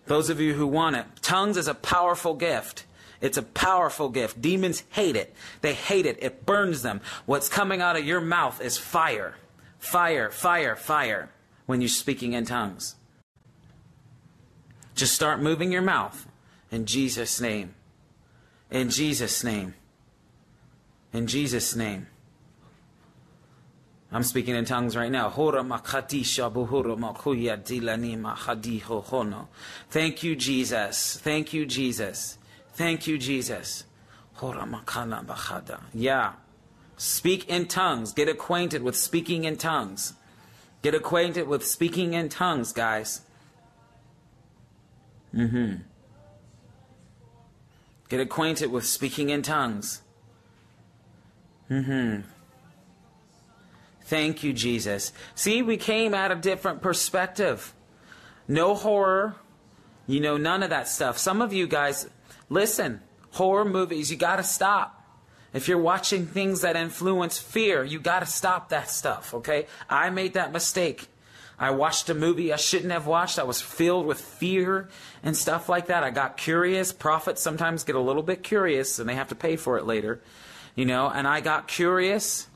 Those 0.07 0.29
of 0.29 0.41
you 0.41 0.53
who 0.53 0.67
want 0.67 0.97
it. 0.97 1.05
Tongues 1.21 1.55
is 1.55 1.69
a 1.69 1.73
powerful 1.73 2.33
gift. 2.33 2.85
It's 3.21 3.37
a 3.37 3.43
powerful 3.43 4.09
gift. 4.09 4.41
Demons 4.41 4.83
hate 4.89 5.15
it. 5.15 5.33
They 5.61 5.73
hate 5.73 6.05
it. 6.05 6.17
It 6.21 6.45
burns 6.45 6.81
them. 6.81 6.99
What's 7.25 7.47
coming 7.47 7.81
out 7.81 7.95
of 7.95 8.03
your 8.03 8.19
mouth 8.19 8.59
is 8.59 8.77
fire. 8.77 9.35
Fire, 9.83 10.31
fire, 10.31 10.77
fire 10.77 11.29
when 11.65 11.81
you're 11.81 11.89
speaking 11.89 12.31
in 12.31 12.45
tongues. 12.45 12.95
Just 14.95 15.13
start 15.13 15.41
moving 15.41 15.73
your 15.73 15.81
mouth 15.81 16.25
in 16.71 16.85
Jesus' 16.85 17.41
name. 17.41 17.75
In 18.71 18.89
Jesus' 18.89 19.43
name. 19.43 19.73
In 21.11 21.27
Jesus' 21.27 21.75
name. 21.75 22.07
I'm 24.09 24.23
speaking 24.23 24.55
in 24.55 24.63
tongues 24.63 24.95
right 24.95 25.11
now. 25.11 25.29
Thank 29.89 30.23
you, 30.23 30.35
Jesus. 30.37 31.19
Thank 31.21 31.53
you, 31.53 31.65
Jesus. 31.65 32.37
Thank 32.73 33.05
you, 33.05 33.17
Jesus. 33.17 33.83
Yeah. 35.93 36.33
Speak 36.97 37.49
in 37.49 37.67
tongues. 37.67 38.13
Get 38.13 38.29
acquainted 38.29 38.83
with 38.83 38.95
speaking 38.95 39.43
in 39.43 39.57
tongues. 39.57 40.13
Get 40.81 40.93
acquainted 40.93 41.47
with 41.47 41.65
speaking 41.65 42.13
in 42.13 42.29
tongues, 42.29 42.73
guys. 42.73 43.21
Mm-hmm. 45.33 45.75
Get 48.09 48.19
acquainted 48.19 48.71
with 48.71 48.85
speaking 48.85 49.29
in 49.29 49.41
tongues. 49.41 50.01
Mm-hmm. 51.69 52.21
Thank 54.03 54.43
you, 54.43 54.53
Jesus. 54.53 55.13
See, 55.33 55.61
we 55.61 55.77
came 55.77 56.13
at 56.13 56.31
a 56.31 56.35
different 56.35 56.81
perspective. 56.81 57.73
No 58.47 58.75
horror, 58.75 59.35
you 60.05 60.19
know, 60.19 60.37
none 60.37 60.61
of 60.61 60.69
that 60.69 60.87
stuff. 60.87 61.17
Some 61.17 61.41
of 61.41 61.53
you 61.53 61.65
guys, 61.65 62.09
listen, 62.49 63.01
horror 63.31 63.65
movies, 63.65 64.11
you 64.11 64.17
got 64.17 64.35
to 64.35 64.43
stop. 64.43 65.02
If 65.53 65.67
you're 65.67 65.77
watching 65.77 66.25
things 66.25 66.61
that 66.61 66.75
influence 66.75 67.37
fear, 67.37 67.83
you 67.83 67.99
got 67.99 68.19
to 68.19 68.25
stop 68.25 68.69
that 68.69 68.89
stuff, 68.89 69.33
okay? 69.35 69.67
I 69.89 70.09
made 70.09 70.33
that 70.33 70.51
mistake. 70.51 71.07
I 71.59 71.69
watched 71.69 72.09
a 72.09 72.15
movie 72.15 72.51
I 72.51 72.57
shouldn't 72.57 72.91
have 72.91 73.05
watched. 73.05 73.37
I 73.37 73.43
was 73.43 73.61
filled 73.61 74.07
with 74.07 74.19
fear 74.19 74.89
and 75.21 75.37
stuff 75.37 75.69
like 75.69 75.87
that. 75.87 76.03
I 76.03 76.09
got 76.09 76.35
curious. 76.35 76.91
Prophets 76.91 77.41
sometimes 77.41 77.83
get 77.83 77.95
a 77.95 77.99
little 77.99 78.23
bit 78.23 78.43
curious 78.43 78.97
and 78.97 79.07
they 79.07 79.15
have 79.15 79.29
to 79.29 79.35
pay 79.35 79.55
for 79.55 79.77
it 79.77 79.85
later, 79.85 80.21
you 80.75 80.85
know, 80.85 81.09
and 81.09 81.27
I 81.27 81.41
got 81.41 81.67
curious 81.67 82.47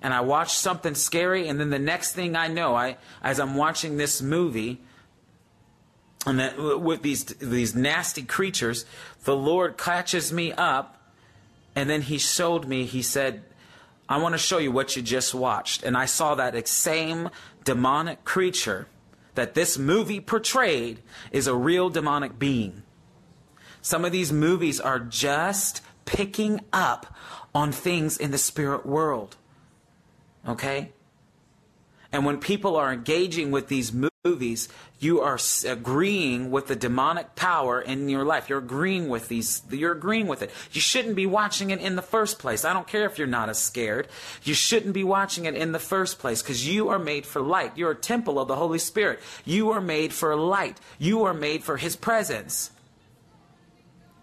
and 0.00 0.14
I 0.14 0.20
watched 0.20 0.56
something 0.56 0.94
scary, 0.94 1.48
and 1.48 1.58
then 1.58 1.70
the 1.70 1.78
next 1.78 2.12
thing 2.12 2.36
I 2.36 2.48
know, 2.48 2.74
I 2.74 2.98
as 3.22 3.40
I'm 3.40 3.56
watching 3.56 3.96
this 3.96 4.22
movie, 4.22 4.80
and 6.24 6.38
that, 6.38 6.58
with 6.58 7.02
these 7.02 7.24
these 7.24 7.74
nasty 7.74 8.22
creatures, 8.22 8.84
the 9.24 9.36
Lord 9.36 9.76
catches 9.76 10.32
me 10.32 10.52
up, 10.52 10.97
and 11.78 11.88
then 11.88 12.02
He 12.02 12.18
showed 12.18 12.66
me. 12.66 12.84
He 12.84 13.02
said, 13.02 13.44
"I 14.08 14.18
want 14.18 14.32
to 14.34 14.38
show 14.38 14.58
you 14.58 14.72
what 14.72 14.96
you 14.96 15.02
just 15.02 15.32
watched," 15.32 15.84
and 15.84 15.96
I 15.96 16.06
saw 16.06 16.34
that 16.34 16.66
same 16.66 17.30
demonic 17.62 18.24
creature 18.24 18.88
that 19.34 19.54
this 19.54 19.78
movie 19.78 20.20
portrayed 20.20 21.00
is 21.30 21.46
a 21.46 21.54
real 21.54 21.88
demonic 21.88 22.38
being. 22.38 22.82
Some 23.80 24.04
of 24.04 24.10
these 24.10 24.32
movies 24.32 24.80
are 24.80 24.98
just 24.98 25.80
picking 26.04 26.60
up 26.72 27.14
on 27.54 27.70
things 27.70 28.16
in 28.16 28.32
the 28.32 28.38
spirit 28.38 28.84
world. 28.84 29.36
Okay? 30.46 30.90
And 32.10 32.24
when 32.24 32.38
people 32.38 32.76
are 32.76 32.92
engaging 32.92 33.50
with 33.50 33.68
these 33.68 33.92
movies, 33.92 34.68
you 34.98 35.20
are 35.20 35.38
agreeing 35.66 36.50
with 36.50 36.66
the 36.66 36.74
demonic 36.74 37.36
power 37.36 37.80
in 37.80 38.08
your 38.08 38.24
life. 38.24 38.48
You're 38.48 38.58
agreeing 38.58 39.08
with 39.08 39.28
these, 39.28 39.62
you're 39.70 39.92
agreeing 39.92 40.26
with 40.26 40.42
it. 40.42 40.50
You 40.72 40.80
shouldn't 40.80 41.16
be 41.16 41.26
watching 41.26 41.70
it 41.70 41.80
in 41.80 41.96
the 41.96 42.02
first 42.02 42.38
place. 42.38 42.64
I 42.64 42.72
don't 42.72 42.86
care 42.86 43.04
if 43.04 43.18
you're 43.18 43.26
not 43.26 43.50
as 43.50 43.58
scared. 43.58 44.08
You 44.42 44.54
shouldn't 44.54 44.94
be 44.94 45.04
watching 45.04 45.44
it 45.44 45.54
in 45.54 45.72
the 45.72 45.78
first 45.78 46.18
place 46.18 46.42
because 46.42 46.66
you 46.66 46.88
are 46.88 46.98
made 46.98 47.26
for 47.26 47.42
light. 47.42 47.76
You're 47.76 47.92
a 47.92 47.96
temple 47.96 48.40
of 48.40 48.48
the 48.48 48.56
Holy 48.56 48.78
Spirit. 48.78 49.20
You 49.44 49.70
are 49.70 49.80
made 49.80 50.12
for 50.12 50.34
light. 50.34 50.80
You 50.98 51.24
are 51.24 51.34
made 51.34 51.62
for 51.62 51.76
His 51.76 51.94
presence. 51.94 52.70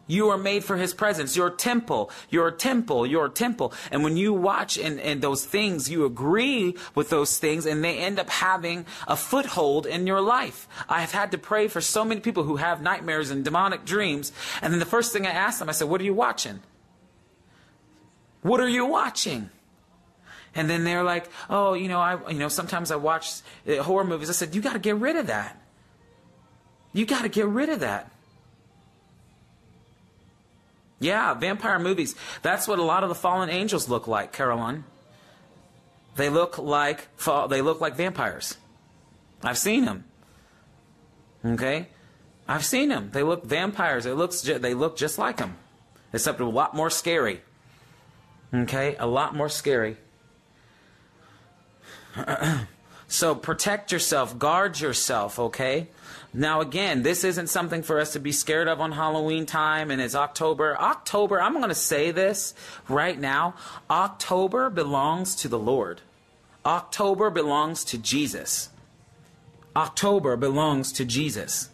You 0.08 0.30
are 0.30 0.38
made 0.38 0.64
for 0.64 0.78
his 0.78 0.94
presence. 0.94 1.36
Your 1.36 1.50
temple, 1.50 2.12
your 2.30 2.52
temple, 2.52 3.08
your 3.08 3.28
temple. 3.28 3.74
And 3.92 4.04
when 4.04 4.18
you 4.18 4.34
watch 4.34 4.78
and, 4.78 5.00
and 5.00 5.22
those 5.22 5.44
things, 5.46 5.90
you 5.90 6.06
agree 6.06 6.76
with 6.94 7.10
those 7.10 7.40
things 7.40 7.66
and 7.66 7.84
they 7.84 7.98
end 7.98 8.20
up 8.20 8.30
having 8.30 8.86
a 9.08 9.16
foothold 9.16 9.88
in 9.88 10.06
your 10.06 10.22
life. 10.22 10.68
I 10.88 11.02
have 11.02 11.12
had 11.12 11.32
to 11.32 11.40
pray 11.40 11.68
for 11.68 11.82
so 11.82 12.06
many 12.06 12.22
people 12.22 12.44
who 12.44 12.58
have 12.58 12.82
nightmares 12.82 13.32
and 13.32 13.44
demonic 13.44 13.84
dreams. 13.84 14.32
And 14.62 14.72
then 14.72 14.80
the 14.80 14.86
first 14.86 15.12
thing 15.12 15.26
I 15.26 15.32
asked 15.32 15.58
them, 15.58 15.70
I 15.70 15.72
said, 15.72 15.90
What 15.90 16.02
are 16.02 16.06
you 16.06 16.14
watching? 16.14 16.60
What 18.44 18.60
are 18.60 18.70
you 18.70 18.86
watching? 18.86 19.50
And 20.54 20.70
then 20.70 20.84
they're 20.84 21.04
like, 21.04 21.32
Oh, 21.50 21.74
you 21.74 21.88
know, 21.88 22.00
I, 22.00 22.30
you 22.30 22.38
know, 22.38 22.48
sometimes 22.48 22.92
I 22.92 22.96
watch 22.98 23.42
uh, 23.68 23.82
horror 23.82 24.04
movies. 24.04 24.30
I 24.30 24.34
said, 24.34 24.54
You 24.54 24.62
got 24.62 24.74
to 24.74 24.80
get 24.80 24.98
rid 24.98 25.16
of 25.16 25.28
that. 25.28 25.60
You 26.94 27.08
got 27.08 27.24
to 27.24 27.30
get 27.30 27.48
rid 27.48 27.70
of 27.70 27.80
that. 27.80 28.12
Yeah, 31.00 31.34
vampire 31.34 31.80
movies. 31.80 32.16
That's 32.42 32.68
what 32.68 32.80
a 32.80 32.84
lot 32.84 33.04
of 33.04 33.10
the 33.10 33.16
fallen 33.16 33.50
angels 33.50 33.90
look 33.90 34.08
like, 34.08 34.32
Caroline. 34.32 34.86
They 36.16 36.30
look 36.30 36.58
like 36.58 37.08
they 37.50 37.62
look 37.62 37.82
like 37.82 37.96
vampires. 37.96 38.58
I've 39.44 39.58
seen 39.58 39.86
them. 39.86 40.06
Okay, 41.46 41.90
I've 42.48 42.66
seen 42.66 42.90
them. 42.90 43.10
They 43.12 43.24
look 43.24 43.44
vampires. 43.44 44.06
They 44.06 44.14
look 44.14 44.32
they 44.32 44.74
look 44.74 44.96
just 44.96 45.18
like 45.18 45.38
them, 45.38 45.58
except 46.14 46.40
a 46.40 46.46
lot 46.46 46.74
more 46.74 46.90
scary. 46.90 47.42
Okay, 48.54 48.96
a 48.98 49.08
lot 49.08 49.36
more 49.36 49.50
scary. 49.50 49.98
so 53.08 53.36
protect 53.36 53.92
yourself, 53.92 54.40
guard 54.40 54.80
yourself. 54.80 55.38
Okay. 55.38 55.90
Now, 56.38 56.60
again, 56.60 57.04
this 57.04 57.24
isn't 57.24 57.48
something 57.48 57.82
for 57.82 57.98
us 57.98 58.12
to 58.14 58.20
be 58.20 58.34
scared 58.34 58.68
of 58.68 58.82
on 58.82 58.92
Halloween 58.92 59.46
time, 59.46 59.90
and 59.90 60.02
it's 60.02 60.16
October. 60.16 60.78
October, 60.78 61.42
I'm 61.42 61.54
going 61.54 61.70
to 61.70 61.76
say 61.76 62.12
this 62.12 62.54
right 62.90 63.18
now 63.18 63.56
October 63.90 64.70
belongs 64.70 65.36
to 65.38 65.48
the 65.48 65.60
Lord, 65.60 66.02
October 66.66 67.30
belongs 67.30 67.86
to 67.86 67.98
Jesus. 67.98 68.70
October 69.78 70.36
belongs 70.36 70.92
to 70.94 71.06
Jesus. 71.06 71.70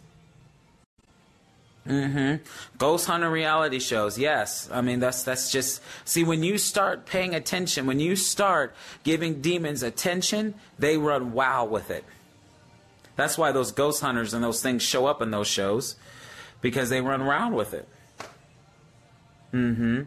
Mm-hmm. 1.86 2.44
Ghost 2.78 3.06
hunter 3.06 3.30
reality 3.30 3.80
shows. 3.80 4.16
Yes. 4.16 4.68
I 4.72 4.80
mean, 4.80 5.00
that's, 5.00 5.24
that's 5.24 5.50
just, 5.50 5.82
see, 6.04 6.22
when 6.22 6.42
you 6.44 6.58
start 6.58 7.06
paying 7.06 7.34
attention, 7.34 7.86
when 7.86 7.98
you 7.98 8.14
start 8.14 8.74
giving 9.02 9.40
demons 9.40 9.82
attention, 9.82 10.54
they 10.78 10.96
run 10.96 11.32
wild 11.32 11.70
with 11.70 11.90
it. 11.90 12.04
That's 13.16 13.36
why 13.36 13.52
those 13.52 13.72
ghost 13.72 14.00
hunters 14.00 14.34
and 14.34 14.42
those 14.42 14.62
things 14.62 14.82
show 14.82 15.06
up 15.06 15.20
in 15.20 15.30
those 15.30 15.48
shows 15.48 15.96
because 16.60 16.88
they 16.88 17.00
run 17.00 17.20
around 17.20 17.54
with 17.54 17.74
it. 17.74 17.88
Mm-hmm. 19.52 20.02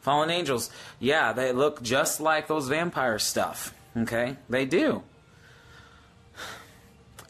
Fallen 0.00 0.30
angels, 0.30 0.70
yeah, 0.98 1.32
they 1.32 1.52
look 1.52 1.82
just 1.82 2.20
like 2.20 2.46
those 2.48 2.68
vampire 2.68 3.18
stuff. 3.18 3.72
Okay? 3.96 4.36
They 4.48 4.66
do. 4.66 5.02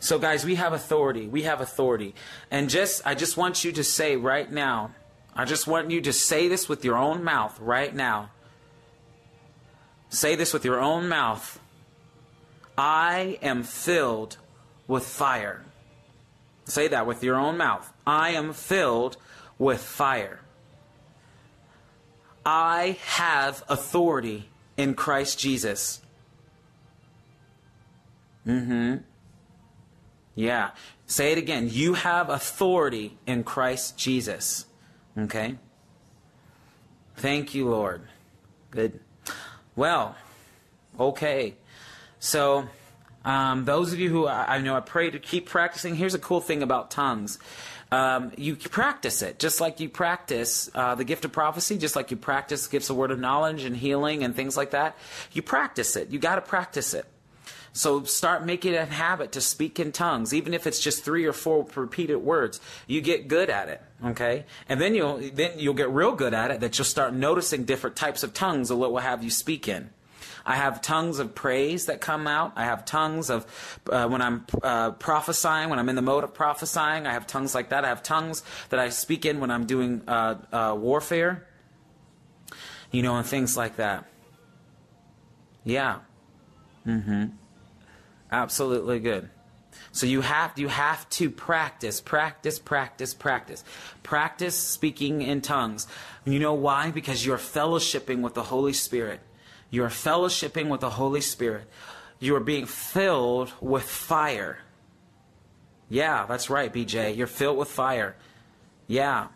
So 0.00 0.18
guys, 0.18 0.44
we 0.44 0.56
have 0.56 0.72
authority. 0.72 1.26
We 1.26 1.42
have 1.44 1.60
authority. 1.60 2.14
And 2.50 2.68
just 2.68 3.06
I 3.06 3.14
just 3.14 3.36
want 3.36 3.64
you 3.64 3.72
to 3.72 3.84
say 3.84 4.16
right 4.16 4.50
now, 4.50 4.90
I 5.34 5.44
just 5.44 5.66
want 5.66 5.90
you 5.90 6.00
to 6.02 6.12
say 6.12 6.48
this 6.48 6.68
with 6.68 6.84
your 6.84 6.96
own 6.96 7.24
mouth 7.24 7.58
right 7.60 7.94
now. 7.94 8.30
Say 10.10 10.36
this 10.36 10.52
with 10.52 10.64
your 10.64 10.80
own 10.80 11.08
mouth. 11.08 11.58
I 12.76 13.38
am 13.42 13.62
filled 13.62 14.36
with 14.86 15.06
fire. 15.06 15.64
Say 16.64 16.88
that 16.88 17.06
with 17.06 17.22
your 17.22 17.36
own 17.36 17.56
mouth. 17.56 17.92
I 18.06 18.30
am 18.30 18.52
filled 18.52 19.16
with 19.58 19.82
fire. 19.82 20.40
I 22.44 22.98
have 23.04 23.62
authority 23.68 24.48
in 24.76 24.94
Christ 24.94 25.38
Jesus. 25.38 26.00
Mm 28.46 28.66
hmm. 28.66 28.96
Yeah. 30.34 30.70
Say 31.06 31.32
it 31.32 31.38
again. 31.38 31.68
You 31.70 31.94
have 31.94 32.28
authority 32.28 33.18
in 33.26 33.44
Christ 33.44 33.96
Jesus. 33.96 34.66
Okay? 35.16 35.56
Thank 37.16 37.54
you, 37.54 37.68
Lord. 37.68 38.02
Good. 38.70 39.00
Well, 39.76 40.16
okay. 40.98 41.54
So, 42.24 42.66
um, 43.22 43.66
those 43.66 43.92
of 43.92 43.98
you 43.98 44.08
who 44.08 44.26
I, 44.26 44.56
I, 44.56 44.58
know 44.62 44.74
I 44.74 44.80
pray 44.80 45.10
to 45.10 45.18
keep 45.18 45.46
practicing, 45.46 45.94
here's 45.94 46.14
a 46.14 46.18
cool 46.18 46.40
thing 46.40 46.62
about 46.62 46.90
tongues. 46.90 47.38
Um, 47.92 48.32
you 48.38 48.56
practice 48.56 49.20
it 49.20 49.38
just 49.38 49.60
like 49.60 49.78
you 49.78 49.90
practice 49.90 50.70
uh, 50.74 50.94
the 50.94 51.04
gift 51.04 51.26
of 51.26 51.32
prophecy, 51.32 51.76
just 51.76 51.94
like 51.94 52.10
you 52.10 52.16
practice 52.16 52.66
gifts 52.66 52.88
of 52.88 52.96
word 52.96 53.10
of 53.10 53.20
knowledge 53.20 53.64
and 53.64 53.76
healing 53.76 54.24
and 54.24 54.34
things 54.34 54.56
like 54.56 54.70
that. 54.70 54.96
You 55.32 55.42
practice 55.42 55.96
it. 55.96 56.08
You 56.08 56.18
got 56.18 56.36
to 56.36 56.40
practice 56.40 56.94
it. 56.94 57.04
So 57.74 58.04
start 58.04 58.46
making 58.46 58.72
it 58.72 58.76
a 58.78 58.86
habit 58.86 59.32
to 59.32 59.42
speak 59.42 59.78
in 59.78 59.92
tongues, 59.92 60.32
even 60.32 60.54
if 60.54 60.66
it's 60.66 60.80
just 60.80 61.04
three 61.04 61.26
or 61.26 61.34
four 61.34 61.66
repeated 61.74 62.16
words. 62.16 62.58
You 62.86 63.02
get 63.02 63.28
good 63.28 63.50
at 63.50 63.68
it, 63.68 63.82
okay? 64.02 64.46
And 64.66 64.80
then 64.80 64.94
you'll 64.94 65.18
then 65.18 65.58
you'll 65.58 65.74
get 65.74 65.90
real 65.90 66.12
good 66.12 66.32
at 66.32 66.50
it 66.50 66.60
that 66.60 66.78
you'll 66.78 66.86
start 66.86 67.12
noticing 67.12 67.64
different 67.64 67.96
types 67.96 68.22
of 68.22 68.32
tongues 68.32 68.70
of 68.70 68.78
what 68.78 68.92
will 68.92 69.00
have 69.00 69.22
you 69.22 69.30
speak 69.30 69.68
in. 69.68 69.90
I 70.46 70.56
have 70.56 70.82
tongues 70.82 71.18
of 71.18 71.34
praise 71.34 71.86
that 71.86 72.00
come 72.00 72.26
out. 72.26 72.52
I 72.56 72.64
have 72.64 72.84
tongues 72.84 73.30
of 73.30 73.46
uh, 73.90 74.06
when 74.08 74.20
I'm 74.20 74.46
uh, 74.62 74.92
prophesying, 74.92 75.70
when 75.70 75.78
I'm 75.78 75.88
in 75.88 75.96
the 75.96 76.02
mode 76.02 76.24
of 76.24 76.34
prophesying. 76.34 77.06
I 77.06 77.12
have 77.12 77.26
tongues 77.26 77.54
like 77.54 77.70
that. 77.70 77.84
I 77.84 77.88
have 77.88 78.02
tongues 78.02 78.42
that 78.68 78.78
I 78.78 78.90
speak 78.90 79.24
in 79.24 79.40
when 79.40 79.50
I'm 79.50 79.64
doing 79.64 80.02
uh, 80.06 80.36
uh 80.52 80.76
warfare, 80.78 81.46
you 82.90 83.02
know, 83.02 83.16
and 83.16 83.26
things 83.26 83.56
like 83.56 83.76
that. 83.76 84.04
Yeah. 85.64 86.00
Mm-hmm. 86.86 87.26
Absolutely 88.30 89.00
good. 89.00 89.30
So 89.92 90.06
you 90.06 90.20
have 90.20 90.58
you 90.58 90.68
have 90.68 91.08
to 91.10 91.30
practice, 91.30 92.00
practice, 92.00 92.58
practice, 92.58 93.14
practice. 93.14 93.64
Practice 94.02 94.56
speaking 94.56 95.22
in 95.22 95.40
tongues. 95.40 95.86
You 96.24 96.38
know 96.38 96.54
why? 96.54 96.90
Because 96.90 97.24
you're 97.24 97.38
fellowshipping 97.38 98.20
with 98.20 98.34
the 98.34 98.44
Holy 98.44 98.72
Spirit. 98.72 99.20
You're 99.74 99.88
fellowshipping 99.88 100.68
with 100.68 100.82
the 100.82 100.90
Holy 100.90 101.20
Spirit. 101.20 101.68
You 102.20 102.36
are 102.36 102.40
being 102.40 102.64
filled 102.64 103.52
with 103.60 103.82
fire. 103.82 104.58
Yeah, 105.88 106.26
that's 106.26 106.48
right, 106.48 106.72
BJ. 106.72 107.16
You're 107.16 107.26
filled 107.26 107.58
with 107.58 107.68
fire. 107.68 108.14
Yeah. 108.86 109.28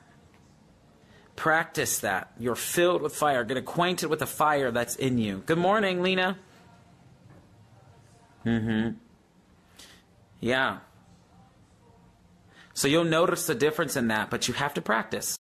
Practice 1.35 1.99
that. 1.99 2.31
You're 2.39 2.55
filled 2.55 3.03
with 3.03 3.17
fire. 3.17 3.43
Get 3.43 3.57
acquainted 3.57 4.11
with 4.11 4.21
the 4.21 4.29
fire 4.29 4.71
that's 4.71 4.95
in 4.95 5.19
you. 5.19 5.43
Good 5.45 5.59
morning, 5.59 6.03
Lena. 6.03 6.39
Mm-hmm. 8.47 8.91
Yeah. 10.39 10.79
So 12.75 12.87
you'll 12.87 13.03
notice 13.03 13.49
the 13.49 13.57
difference 13.57 13.97
in 13.97 14.07
that, 14.07 14.31
but 14.31 14.47
you 14.47 14.55
have 14.55 14.73
to 14.75 14.81
practice. 14.81 15.37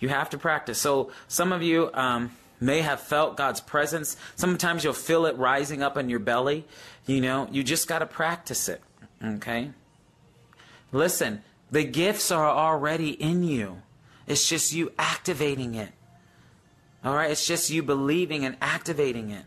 You 0.00 0.08
have 0.08 0.28
to 0.30 0.38
practice. 0.38 0.80
So 0.80 1.12
some 1.28 1.52
of 1.52 1.62
you 1.62 1.90
um, 1.94 2.32
may 2.60 2.80
have 2.80 3.00
felt 3.00 3.36
God's 3.36 3.60
presence. 3.60 4.16
Sometimes 4.36 4.84
you'll 4.84 4.92
feel 4.92 5.26
it 5.26 5.36
rising 5.36 5.82
up 5.82 5.96
in 5.96 6.08
your 6.08 6.18
belly. 6.18 6.66
You 7.06 7.20
know, 7.20 7.48
you 7.50 7.62
just 7.62 7.88
got 7.88 8.00
to 8.00 8.06
practice 8.06 8.68
it. 8.68 8.82
Okay? 9.22 9.70
Listen, 10.92 11.42
the 11.70 11.84
gifts 11.84 12.30
are 12.30 12.46
already 12.46 13.10
in 13.10 13.42
you. 13.42 13.82
It's 14.26 14.48
just 14.48 14.72
you 14.72 14.92
activating 14.98 15.74
it. 15.74 15.90
All 17.04 17.14
right? 17.14 17.30
It's 17.30 17.46
just 17.46 17.70
you 17.70 17.82
believing 17.82 18.44
and 18.44 18.56
activating 18.60 19.30
it. 19.30 19.44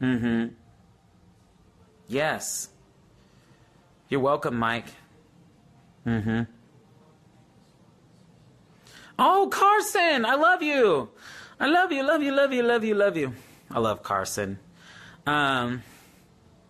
Mm 0.00 0.20
hmm. 0.20 0.54
Yes. 2.08 2.68
You're 4.08 4.20
welcome, 4.20 4.56
Mike. 4.56 4.86
Mm-hmm. 6.06 6.42
Oh, 9.18 9.48
Carson, 9.50 10.24
I 10.26 10.34
love 10.34 10.62
you. 10.62 11.10
I 11.60 11.66
love 11.66 11.92
you, 11.92 12.02
love 12.02 12.22
you, 12.22 12.32
love 12.32 12.52
you, 12.52 12.62
love 12.62 12.84
you, 12.84 12.94
love 12.94 13.16
you. 13.16 13.32
I 13.70 13.78
love 13.78 14.02
Carson. 14.02 14.58
Um, 15.26 15.82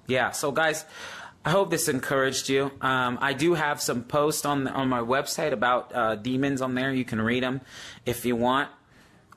yeah. 0.06 0.30
So, 0.30 0.52
guys, 0.52 0.84
I 1.44 1.50
hope 1.50 1.70
this 1.70 1.88
encouraged 1.88 2.50
you. 2.50 2.70
Um, 2.82 3.18
I 3.20 3.32
do 3.32 3.54
have 3.54 3.80
some 3.80 4.02
posts 4.02 4.44
on 4.44 4.68
on 4.68 4.88
my 4.88 5.00
website 5.00 5.52
about 5.52 5.94
uh, 5.94 6.16
demons 6.16 6.60
on 6.60 6.74
there. 6.74 6.92
You 6.92 7.04
can 7.04 7.20
read 7.20 7.42
them 7.42 7.62
if 8.04 8.26
you 8.26 8.36
want. 8.36 8.68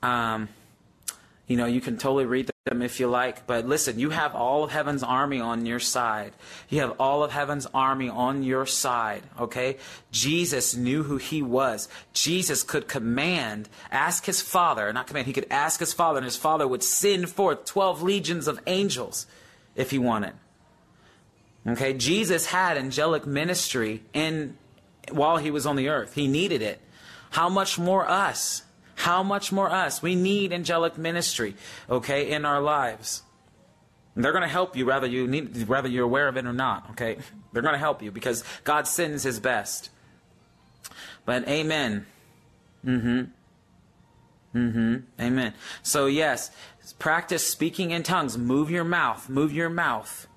Um, 0.02 0.48
you 1.48 1.56
know, 1.56 1.64
you 1.64 1.80
can 1.80 1.96
totally 1.96 2.26
read 2.26 2.50
them 2.66 2.82
if 2.82 3.00
you 3.00 3.08
like. 3.08 3.46
But 3.46 3.66
listen, 3.66 3.98
you 3.98 4.10
have 4.10 4.34
all 4.34 4.64
of 4.64 4.70
heaven's 4.70 5.02
army 5.02 5.40
on 5.40 5.64
your 5.64 5.80
side. 5.80 6.34
You 6.68 6.80
have 6.82 7.00
all 7.00 7.24
of 7.24 7.32
heaven's 7.32 7.66
army 7.72 8.10
on 8.10 8.42
your 8.42 8.66
side, 8.66 9.22
okay? 9.40 9.78
Jesus 10.12 10.76
knew 10.76 11.02
who 11.02 11.16
he 11.16 11.40
was. 11.40 11.88
Jesus 12.12 12.62
could 12.62 12.86
command, 12.86 13.70
ask 13.90 14.26
his 14.26 14.42
father, 14.42 14.92
not 14.92 15.06
command, 15.06 15.26
he 15.26 15.32
could 15.32 15.46
ask 15.50 15.80
his 15.80 15.94
father, 15.94 16.18
and 16.18 16.24
his 16.24 16.36
father 16.36 16.68
would 16.68 16.82
send 16.82 17.30
forth 17.30 17.64
12 17.64 18.02
legions 18.02 18.46
of 18.46 18.60
angels 18.66 19.26
if 19.74 19.90
he 19.90 19.98
wanted. 19.98 20.34
Okay, 21.66 21.94
Jesus 21.94 22.46
had 22.46 22.76
angelic 22.76 23.26
ministry 23.26 24.02
in 24.12 24.56
while 25.10 25.38
he 25.38 25.50
was 25.50 25.64
on 25.64 25.76
the 25.76 25.88
earth. 25.88 26.14
He 26.14 26.28
needed 26.28 26.60
it. 26.60 26.80
How 27.30 27.48
much 27.48 27.78
more 27.78 28.08
us? 28.08 28.62
How 28.98 29.22
much 29.22 29.52
more 29.52 29.70
us? 29.70 30.02
We 30.02 30.16
need 30.16 30.52
angelic 30.52 30.98
ministry, 30.98 31.54
okay, 31.88 32.30
in 32.30 32.44
our 32.44 32.60
lives. 32.60 33.22
And 34.14 34.24
they're 34.24 34.32
going 34.32 34.42
to 34.42 34.48
help 34.48 34.76
you 34.76 34.86
whether 34.86 35.06
you 35.06 35.28
need, 35.28 35.68
whether 35.68 35.88
you're 35.88 36.04
aware 36.04 36.26
of 36.26 36.36
it 36.36 36.44
or 36.44 36.52
not. 36.52 36.90
Okay, 36.90 37.16
they're 37.52 37.62
going 37.62 37.74
to 37.74 37.78
help 37.78 38.02
you 38.02 38.10
because 38.10 38.42
God 38.64 38.88
sends 38.88 39.22
His 39.22 39.38
best. 39.40 39.90
But 41.24 41.46
Amen. 41.48 42.06
Mm-hmm. 42.84 44.58
Mm-hmm. 44.58 44.96
Amen. 45.20 45.54
So 45.82 46.06
yes, 46.06 46.50
practice 46.98 47.46
speaking 47.46 47.92
in 47.92 48.02
tongues. 48.02 48.36
Move 48.36 48.68
your 48.70 48.84
mouth. 48.84 49.28
Move 49.28 49.52
your 49.52 49.70
mouth 49.70 50.27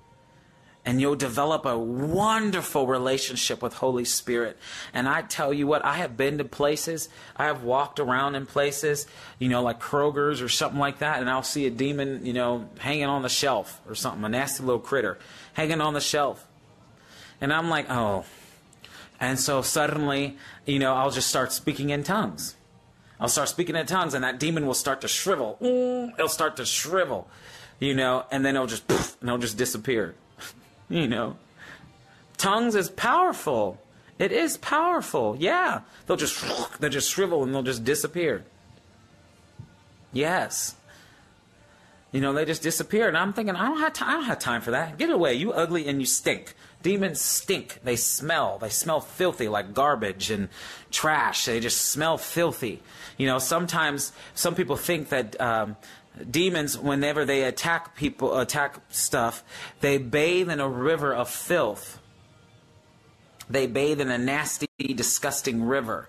and 0.84 1.00
you'll 1.00 1.14
develop 1.14 1.64
a 1.64 1.78
wonderful 1.78 2.86
relationship 2.86 3.62
with 3.62 3.74
Holy 3.74 4.04
Spirit. 4.04 4.58
And 4.92 5.08
I 5.08 5.22
tell 5.22 5.52
you 5.52 5.66
what, 5.66 5.84
I 5.84 5.94
have 5.98 6.16
been 6.16 6.38
to 6.38 6.44
places, 6.44 7.08
I 7.36 7.44
have 7.44 7.62
walked 7.62 8.00
around 8.00 8.34
in 8.34 8.46
places, 8.46 9.06
you 9.38 9.48
know, 9.48 9.62
like 9.62 9.80
Kroger's 9.80 10.42
or 10.42 10.48
something 10.48 10.80
like 10.80 10.98
that, 10.98 11.20
and 11.20 11.30
I'll 11.30 11.44
see 11.44 11.66
a 11.66 11.70
demon, 11.70 12.26
you 12.26 12.32
know, 12.32 12.68
hanging 12.78 13.04
on 13.04 13.22
the 13.22 13.28
shelf 13.28 13.80
or 13.88 13.94
something, 13.94 14.24
a 14.24 14.28
nasty 14.28 14.64
little 14.64 14.80
critter 14.80 15.18
hanging 15.52 15.80
on 15.80 15.94
the 15.94 16.00
shelf. 16.00 16.46
And 17.40 17.52
I'm 17.52 17.68
like, 17.68 17.88
oh. 17.88 18.24
And 19.20 19.38
so 19.38 19.62
suddenly, 19.62 20.36
you 20.66 20.80
know, 20.80 20.94
I'll 20.94 21.12
just 21.12 21.28
start 21.28 21.52
speaking 21.52 21.90
in 21.90 22.02
tongues. 22.02 22.56
I'll 23.20 23.28
start 23.28 23.48
speaking 23.48 23.76
in 23.76 23.86
tongues, 23.86 24.14
and 24.14 24.24
that 24.24 24.40
demon 24.40 24.66
will 24.66 24.74
start 24.74 25.00
to 25.02 25.08
shrivel. 25.08 25.56
It'll 25.60 26.28
start 26.28 26.56
to 26.56 26.64
shrivel, 26.64 27.28
you 27.78 27.94
know, 27.94 28.24
and 28.32 28.44
then 28.44 28.56
it'll 28.56 28.66
just, 28.66 28.88
poof, 28.88 29.16
and 29.20 29.28
it'll 29.28 29.38
just 29.38 29.56
disappear 29.56 30.16
you 30.88 31.06
know. 31.06 31.36
Tongues 32.36 32.74
is 32.74 32.90
powerful. 32.90 33.78
It 34.18 34.32
is 34.32 34.56
powerful. 34.56 35.36
Yeah. 35.38 35.80
They'll 36.06 36.16
just 36.16 36.80
they'll 36.80 36.90
just 36.90 37.10
shrivel 37.10 37.42
and 37.42 37.54
they'll 37.54 37.62
just 37.62 37.84
disappear. 37.84 38.44
Yes. 40.12 40.74
You 42.12 42.20
know, 42.20 42.32
they 42.34 42.44
just 42.44 42.62
disappear. 42.62 43.08
And 43.08 43.16
I'm 43.16 43.32
thinking, 43.32 43.56
I 43.56 43.66
don't 43.66 43.80
have 43.80 43.94
time. 43.94 44.10
I 44.10 44.12
don't 44.12 44.24
have 44.24 44.38
time 44.38 44.60
for 44.60 44.72
that. 44.72 44.98
Get 44.98 45.08
away, 45.08 45.34
you 45.34 45.52
ugly, 45.52 45.88
and 45.88 45.98
you 45.98 46.06
stink. 46.06 46.54
Demons 46.82 47.20
stink. 47.20 47.80
They 47.84 47.96
smell. 47.96 48.58
They 48.58 48.68
smell 48.68 49.00
filthy, 49.00 49.48
like 49.48 49.72
garbage 49.72 50.30
and 50.30 50.48
trash. 50.90 51.46
They 51.46 51.58
just 51.58 51.80
smell 51.80 52.18
filthy. 52.18 52.82
You 53.16 53.26
know, 53.26 53.38
sometimes 53.38 54.12
some 54.34 54.54
people 54.54 54.76
think 54.76 55.08
that 55.08 55.40
um, 55.40 55.76
demons, 56.30 56.78
whenever 56.78 57.24
they 57.24 57.44
attack 57.44 57.96
people, 57.96 58.38
attack 58.38 58.76
stuff, 58.90 59.42
they 59.80 59.98
bathe 59.98 60.50
in 60.50 60.60
a 60.60 60.68
river 60.68 61.14
of 61.14 61.28
filth. 61.28 61.98
They 63.48 63.66
bathe 63.66 64.00
in 64.00 64.10
a 64.10 64.18
nasty, 64.18 64.68
disgusting 64.78 65.64
river. 65.64 66.08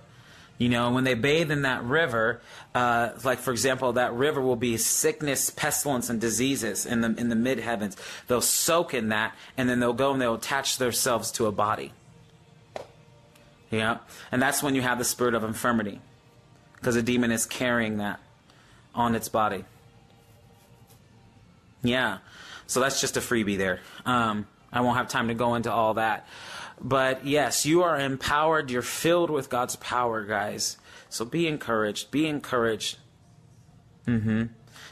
You 0.57 0.69
know, 0.69 0.91
when 0.91 1.03
they 1.03 1.15
bathe 1.15 1.51
in 1.51 1.63
that 1.63 1.83
river, 1.83 2.41
uh, 2.75 3.09
like 3.23 3.39
for 3.39 3.51
example, 3.51 3.93
that 3.93 4.13
river 4.13 4.39
will 4.39 4.55
be 4.55 4.77
sickness, 4.77 5.49
pestilence, 5.49 6.09
and 6.09 6.21
diseases 6.21 6.85
in 6.85 7.01
the 7.01 7.13
in 7.17 7.29
the 7.29 7.35
mid 7.35 7.59
heavens. 7.59 7.97
They'll 8.27 8.39
soak 8.39 8.93
in 8.93 9.09
that, 9.09 9.35
and 9.57 9.67
then 9.67 9.79
they'll 9.79 9.93
go 9.93 10.13
and 10.13 10.21
they'll 10.21 10.35
attach 10.35 10.77
themselves 10.77 11.31
to 11.33 11.47
a 11.47 11.51
body. 11.51 11.91
Yeah, 13.71 13.97
and 14.31 14.41
that's 14.41 14.61
when 14.61 14.75
you 14.75 14.83
have 14.83 14.99
the 14.99 15.03
spirit 15.03 15.33
of 15.33 15.43
infirmity, 15.43 15.99
because 16.75 16.95
a 16.95 17.01
demon 17.01 17.31
is 17.31 17.47
carrying 17.47 17.97
that 17.97 18.19
on 18.93 19.15
its 19.15 19.29
body. 19.29 19.65
Yeah, 21.83 22.19
so 22.67 22.79
that's 22.79 23.01
just 23.01 23.17
a 23.17 23.19
freebie 23.19 23.57
there. 23.57 23.81
Um, 24.05 24.47
I 24.71 24.81
won't 24.81 24.97
have 24.97 25.07
time 25.07 25.27
to 25.27 25.33
go 25.33 25.55
into 25.55 25.71
all 25.71 25.95
that. 25.95 26.27
But 26.81 27.25
yes, 27.25 27.65
you 27.65 27.83
are 27.83 27.99
empowered. 27.99 28.71
You're 28.71 28.81
filled 28.81 29.29
with 29.29 29.49
God's 29.49 29.75
power, 29.75 30.25
guys. 30.25 30.77
So 31.09 31.25
be 31.25 31.47
encouraged. 31.47 32.09
Be 32.11 32.27
encouraged. 32.27 32.97
Mm-hmm. 34.07 34.45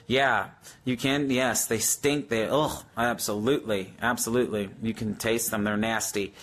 Yeah, 0.08 0.50
you 0.86 0.98
can. 0.98 1.30
Yes, 1.30 1.66
they 1.66 1.80
stink. 1.80 2.30
They 2.30 2.48
oh, 2.50 2.84
absolutely, 2.98 3.94
absolutely. 4.02 4.70
You 4.82 4.94
can 4.94 5.16
taste 5.16 5.52
them. 5.52 5.64
They're 5.64 5.78
nasty. 5.78 6.34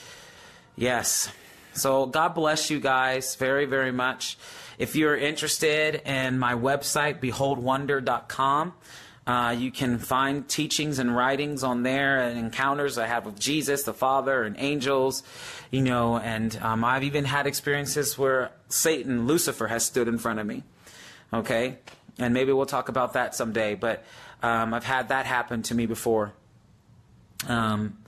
Yes. 0.76 1.30
So 1.74 2.06
God 2.06 2.34
bless 2.34 2.70
you 2.70 2.80
guys 2.80 3.36
very, 3.36 3.66
very 3.66 3.92
much. 3.92 4.38
If 4.78 4.96
you're 4.96 5.16
interested 5.16 6.02
in 6.06 6.38
my 6.38 6.54
website, 6.54 7.20
beholdwonder.com. 7.20 8.74
Uh, 9.28 9.50
you 9.50 9.70
can 9.70 9.98
find 9.98 10.48
teachings 10.48 10.98
and 10.98 11.14
writings 11.14 11.62
on 11.62 11.82
there 11.82 12.18
and 12.18 12.38
encounters 12.38 12.96
I 12.96 13.06
have 13.06 13.26
with 13.26 13.38
Jesus, 13.38 13.82
the 13.82 13.92
Father, 13.92 14.42
and 14.42 14.56
angels, 14.58 15.22
you 15.70 15.82
know, 15.82 16.16
and 16.16 16.58
um, 16.62 16.82
I've 16.82 17.04
even 17.04 17.26
had 17.26 17.46
experiences 17.46 18.16
where 18.16 18.52
Satan, 18.70 19.26
Lucifer, 19.26 19.66
has 19.66 19.84
stood 19.84 20.08
in 20.08 20.16
front 20.16 20.38
of 20.38 20.46
me. 20.46 20.62
Okay? 21.30 21.76
And 22.18 22.32
maybe 22.32 22.54
we'll 22.54 22.64
talk 22.64 22.88
about 22.88 23.12
that 23.12 23.34
someday, 23.34 23.74
but 23.74 24.02
um, 24.42 24.72
I've 24.72 24.84
had 24.84 25.10
that 25.10 25.26
happen 25.26 25.60
to 25.64 25.74
me 25.74 25.84
before. 25.84 26.32
Um, 27.46 27.98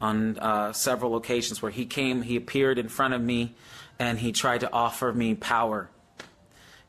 on 0.00 0.38
uh, 0.40 0.72
several 0.72 1.14
occasions 1.14 1.62
where 1.62 1.70
he 1.70 1.86
came, 1.86 2.22
he 2.22 2.34
appeared 2.34 2.80
in 2.80 2.88
front 2.88 3.14
of 3.14 3.22
me, 3.22 3.54
and 4.00 4.18
he 4.18 4.32
tried 4.32 4.58
to 4.62 4.72
offer 4.72 5.12
me 5.12 5.36
power 5.36 5.88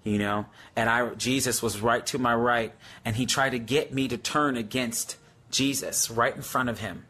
you 0.06 0.18
know? 0.18 0.46
And 0.78 0.90
i 0.90 1.14
jesus 1.16 1.62
was 1.62 1.82
right 1.82 2.06
to 2.06 2.18
my 2.18 2.34
right 2.34 2.74
and 3.04 3.18
he 3.18 3.26
tried 3.26 3.50
to 3.50 3.60
get 3.60 3.94
me 3.94 4.08
to 4.08 4.18
turn 4.18 4.56
against 4.56 5.18
jesus 5.52 6.10
right 6.10 6.34
in 6.34 6.42
front 6.42 6.70
of 6.70 6.80
him. 6.80 7.06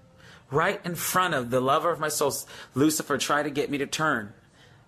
Right 0.50 0.80
in 0.86 0.96
front 0.96 1.34
of 1.34 1.50
the 1.50 1.60
lover 1.60 1.92
of 1.92 2.00
my 2.00 2.08
soul. 2.08 2.34
Lucifer 2.74 3.18
tried 3.18 3.44
to 3.44 3.50
get 3.50 3.70
me 3.70 3.80
to 3.80 3.88
turn 3.88 4.34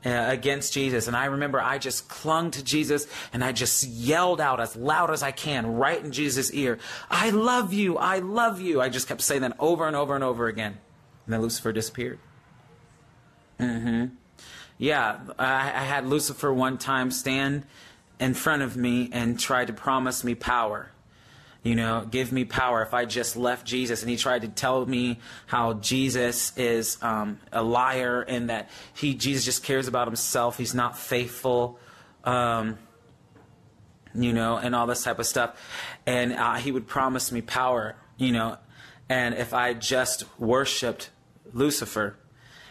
uh, 0.06 0.26
against 0.30 0.74
jesus. 0.74 1.08
And 1.08 1.16
i 1.18 1.26
remember 1.26 1.60
i 1.60 1.78
just 1.78 2.08
clung 2.08 2.52
to 2.52 2.64
jesus 2.64 3.08
and 3.34 3.44
i 3.44 3.52
just 3.52 3.84
yelled 3.84 4.40
out 4.40 4.60
as 4.60 4.76
loud 4.76 5.10
as 5.10 5.24
i 5.24 5.32
can 5.32 5.66
right 5.66 6.02
in 6.04 6.12
jesus 6.12 6.54
ear 6.54 6.78
i 7.10 7.32
love 7.32 7.74
you 7.74 7.98
i 7.98 8.20
love 8.20 8.62
you. 8.62 8.80
I 8.80 8.90
just 8.90 9.08
kept 9.08 9.22
saying 9.22 9.42
that 9.42 9.56
over 9.60 9.88
and 9.88 9.96
over 9.96 10.16
and 10.16 10.24
over 10.24 10.48
again. 10.48 10.78
And 11.26 11.34
then 11.34 11.42
lucifer 11.42 11.74
disappeared. 11.74 12.20
Mm-hmm. 13.60 14.16
Yeah 14.78 15.20
I, 15.40 15.46
I 15.46 15.84
had 15.84 16.06
lucifer 16.06 16.54
one 16.54 16.78
time 16.78 17.10
stand 17.10 17.64
in 18.20 18.34
front 18.34 18.62
of 18.62 18.76
me 18.76 19.10
and 19.12 19.40
tried 19.40 19.68
to 19.68 19.74
promise 19.74 20.24
me 20.24 20.36
power. 20.36 20.92
You 21.64 21.76
know, 21.76 22.08
give 22.10 22.32
me 22.32 22.46
power 22.46 22.82
if 22.82 22.94
I 22.94 23.06
just 23.06 23.36
left 23.36 23.66
Jesus. 23.66 24.02
And 24.02 24.10
he 24.10 24.16
tried 24.16 24.44
to 24.44 24.48
tell 24.48 24.86
me 24.86 25.20
how 25.48 25.74
Jesus 25.74 26.58
is 26.58 26.98
um, 27.02 27.40
a 27.52 27.62
liar 27.62 28.22
and 28.22 28.50
that 28.50 28.70
he 28.94 29.14
Jesus 29.14 29.44
just 29.44 29.64
cares 29.64 29.88
about 29.88 30.08
himself. 30.08 30.58
He's 30.58 30.74
not 30.74 30.98
faithful. 30.98 31.80
Um, 32.24 32.78
you 34.14 34.34
know, 34.34 34.58
and 34.58 34.76
all 34.76 34.88
this 34.88 35.04
type 35.04 35.20
of 35.20 35.26
stuff. 35.26 35.60
And 36.06 36.34
uh, 36.34 36.56
he 36.56 36.72
would 36.72 36.88
promise 36.88 37.32
me 37.32 37.42
power, 37.42 37.96
you 38.18 38.32
know, 38.32 38.58
and 39.10 39.36
if 39.36 39.54
I 39.54 39.74
just 39.74 40.26
worshiped 40.40 41.10
Lucifer, 41.54 42.18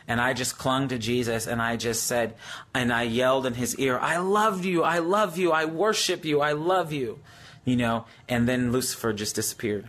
and 0.08 0.20
I 0.20 0.32
just 0.32 0.58
clung 0.58 0.88
to 0.88 0.98
Jesus 0.98 1.46
and 1.46 1.60
I 1.60 1.76
just 1.76 2.04
said, 2.04 2.34
and 2.74 2.92
I 2.92 3.02
yelled 3.02 3.46
in 3.46 3.54
his 3.54 3.76
ear, 3.76 3.98
I 3.98 4.18
love 4.18 4.64
you, 4.64 4.82
I 4.82 4.98
love 4.98 5.38
you, 5.38 5.52
I 5.52 5.64
worship 5.64 6.24
you, 6.24 6.40
I 6.40 6.52
love 6.52 6.92
you. 6.92 7.18
You 7.64 7.76
know, 7.76 8.04
and 8.28 8.48
then 8.48 8.70
Lucifer 8.70 9.12
just 9.12 9.34
disappeared. 9.34 9.88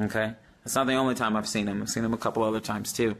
Okay? 0.00 0.32
That's 0.64 0.74
not 0.74 0.86
the 0.86 0.94
only 0.94 1.14
time 1.14 1.36
I've 1.36 1.48
seen 1.48 1.66
him. 1.66 1.82
I've 1.82 1.88
seen 1.88 2.04
him 2.04 2.14
a 2.14 2.18
couple 2.18 2.42
other 2.42 2.60
times 2.60 2.92
too. 2.92 3.16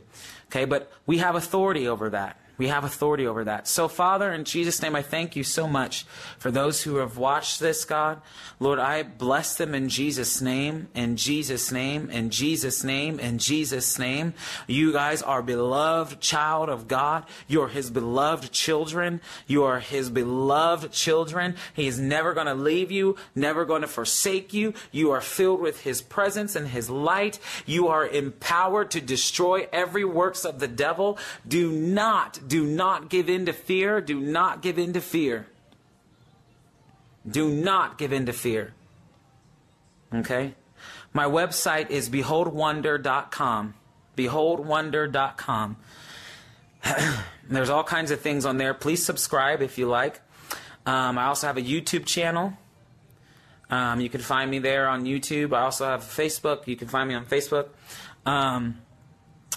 Okay, 0.46 0.64
but 0.64 0.90
we 1.06 1.18
have 1.18 1.34
authority 1.34 1.88
over 1.88 2.10
that. 2.10 2.36
We 2.58 2.68
have 2.68 2.84
authority 2.84 3.26
over 3.26 3.44
that. 3.44 3.68
So, 3.68 3.86
Father, 3.86 4.32
in 4.32 4.44
Jesus' 4.44 4.82
name, 4.82 4.96
I 4.96 5.02
thank 5.02 5.36
you 5.36 5.44
so 5.44 5.68
much 5.68 6.04
for 6.38 6.50
those 6.50 6.82
who 6.82 6.96
have 6.96 7.16
watched 7.16 7.60
this, 7.60 7.84
God. 7.84 8.20
Lord, 8.58 8.80
I 8.80 9.04
bless 9.04 9.56
them 9.56 9.74
in 9.74 9.88
Jesus' 9.88 10.40
name, 10.40 10.88
in 10.92 11.16
Jesus' 11.16 11.70
name, 11.70 12.10
in 12.10 12.30
Jesus' 12.30 12.82
name, 12.82 13.20
in 13.20 13.38
Jesus' 13.38 13.98
name. 13.98 14.34
You 14.66 14.92
guys 14.92 15.22
are 15.22 15.40
beloved 15.40 16.20
child 16.20 16.68
of 16.68 16.88
God. 16.88 17.24
You're 17.46 17.68
his 17.68 17.90
beloved 17.90 18.50
children. 18.50 19.20
You 19.46 19.62
are 19.62 19.78
his 19.78 20.10
beloved 20.10 20.90
children. 20.90 21.54
He 21.74 21.86
is 21.86 22.00
never 22.00 22.34
going 22.34 22.48
to 22.48 22.54
leave 22.54 22.90
you, 22.90 23.14
never 23.36 23.64
going 23.64 23.82
to 23.82 23.88
forsake 23.88 24.52
you. 24.52 24.74
You 24.90 25.12
are 25.12 25.20
filled 25.20 25.60
with 25.60 25.82
his 25.82 26.02
presence 26.02 26.56
and 26.56 26.66
his 26.66 26.90
light. 26.90 27.38
You 27.66 27.86
are 27.86 28.06
empowered 28.06 28.90
to 28.90 29.00
destroy 29.00 29.68
every 29.72 30.04
works 30.04 30.44
of 30.44 30.58
the 30.58 30.66
devil. 30.66 31.18
Do 31.46 31.70
not 31.70 32.47
do 32.48 32.64
not 32.64 33.10
give 33.10 33.28
in 33.28 33.46
to 33.46 33.52
fear. 33.52 34.00
Do 34.00 34.18
not 34.18 34.62
give 34.62 34.78
in 34.78 34.94
to 34.94 35.00
fear. 35.00 35.46
Do 37.30 37.48
not 37.48 37.98
give 37.98 38.12
in 38.12 38.26
to 38.26 38.32
fear. 38.32 38.72
Okay? 40.12 40.54
My 41.12 41.24
website 41.24 41.90
is 41.90 42.08
beholdwonder.com. 42.08 43.74
Beholdwonder.com. 44.16 45.76
There's 47.48 47.70
all 47.70 47.84
kinds 47.84 48.10
of 48.10 48.20
things 48.20 48.46
on 48.46 48.56
there. 48.56 48.74
Please 48.74 49.04
subscribe 49.04 49.62
if 49.62 49.78
you 49.78 49.86
like. 49.86 50.20
Um, 50.86 51.18
I 51.18 51.26
also 51.26 51.46
have 51.46 51.58
a 51.58 51.62
YouTube 51.62 52.06
channel. 52.06 52.54
Um, 53.70 54.00
you 54.00 54.08
can 54.08 54.22
find 54.22 54.50
me 54.50 54.58
there 54.58 54.88
on 54.88 55.04
YouTube. 55.04 55.52
I 55.52 55.62
also 55.62 55.84
have 55.86 56.02
Facebook. 56.02 56.66
You 56.66 56.76
can 56.76 56.88
find 56.88 57.08
me 57.08 57.14
on 57.14 57.26
Facebook. 57.26 57.68
Um, 58.24 58.78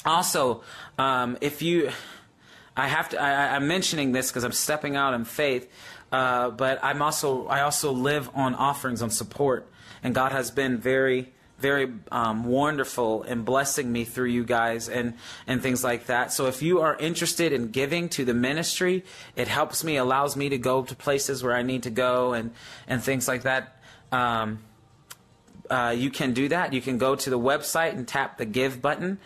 also, 0.06 0.64
um, 0.98 1.38
if 1.40 1.62
you 1.62 1.92
I 2.76 2.88
have 2.88 3.10
to. 3.10 3.22
I, 3.22 3.56
am 3.56 3.68
mentioning 3.68 4.12
this 4.14 4.30
because 4.30 4.44
I'm 4.44 4.54
stepping 4.54 4.96
out 4.96 5.14
in 5.14 5.26
faith, 5.26 5.70
uh, 6.12 6.52
but 6.52 6.80
I'm 6.82 7.02
also. 7.02 7.48
I 7.48 7.62
also 7.62 7.92
live 7.92 8.30
on 8.34 8.56
offerings 8.56 9.02
on 9.02 9.10
support, 9.10 9.68
and 10.02 10.16
God 10.16 10.32
has 10.32 10.52
been 10.52 10.78
very, 10.78 11.34
very 11.60 11.92
um, 12.12 12.46
wonderful 12.46 13.24
in 13.24 13.44
blessing 13.44 13.92
me 13.92 14.06
through 14.06 14.30
you 14.30 14.46
guys 14.46 14.88
and 14.88 15.16
and 15.48 15.62
things 15.62 15.84
like 15.84 16.06
that. 16.06 16.32
So 16.32 16.46
if 16.46 16.62
you 16.62 16.80
are 16.80 16.96
interested 16.96 17.52
in 17.52 17.72
giving 17.72 18.08
to 18.10 18.24
the 18.24 18.34
ministry, 18.34 19.04
it 19.36 19.50
helps 19.50 19.84
me, 19.84 19.98
allows 19.98 20.38
me 20.38 20.48
to 20.48 20.58
go 20.58 20.84
to 20.84 20.96
places 20.96 21.44
where 21.44 21.54
I 21.54 21.64
need 21.64 21.84
to 21.84 21.92
go, 21.92 22.32
and 22.34 22.52
and 22.88 23.04
things 23.04 23.28
like 23.28 23.42
that. 23.42 23.82
Um, 24.14 24.60
uh, 25.70 25.94
you 25.98 26.10
can 26.10 26.34
do 26.34 26.48
that. 26.50 26.72
You 26.72 26.82
can 26.82 26.98
go 26.98 27.16
to 27.16 27.30
the 27.30 27.40
website 27.40 27.94
and 27.94 28.08
tap 28.08 28.38
the 28.38 28.46
give 28.46 28.82
button 28.82 29.20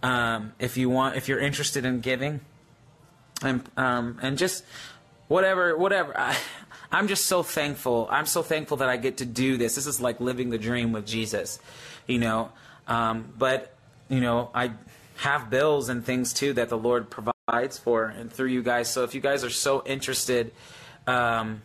um, 0.00 0.52
if 0.60 0.76
you 0.76 0.90
want. 0.90 1.16
If 1.16 1.28
you're 1.28 1.40
interested 1.40 1.84
in 1.84 2.00
giving 2.00 2.40
and 3.42 3.68
um, 3.76 4.18
and 4.22 4.38
just 4.38 4.64
whatever 5.28 5.76
whatever. 5.76 6.18
I, 6.18 6.36
i'm 6.92 7.08
just 7.08 7.26
so 7.26 7.42
thankful. 7.42 8.06
I'm 8.10 8.26
so 8.26 8.42
thankful 8.42 8.78
that 8.78 8.88
i 8.88 8.96
get 8.96 9.18
to 9.18 9.24
do 9.24 9.56
this. 9.56 9.74
This 9.74 9.86
is 9.86 10.00
like 10.00 10.20
living 10.20 10.50
the 10.50 10.58
dream 10.58 10.92
with 10.92 11.06
jesus 11.06 11.58
you 12.06 12.18
know? 12.18 12.50
Um, 12.86 13.32
but 13.38 13.74
you 14.08 14.20
know 14.20 14.50
i 14.54 14.72
have 15.16 15.48
bills 15.48 15.88
and 15.88 16.04
things 16.04 16.32
too 16.32 16.52
that 16.52 16.68
the 16.68 16.76
lord 16.76 17.08
provides 17.10 17.78
for 17.78 18.04
and 18.04 18.32
through 18.32 18.48
you 18.48 18.62
guys. 18.62 18.90
So 18.90 19.04
if 19.04 19.14
you 19.14 19.20
guys 19.20 19.44
are 19.44 19.50
so 19.50 19.82
interested 19.84 20.52
um, 21.06 21.62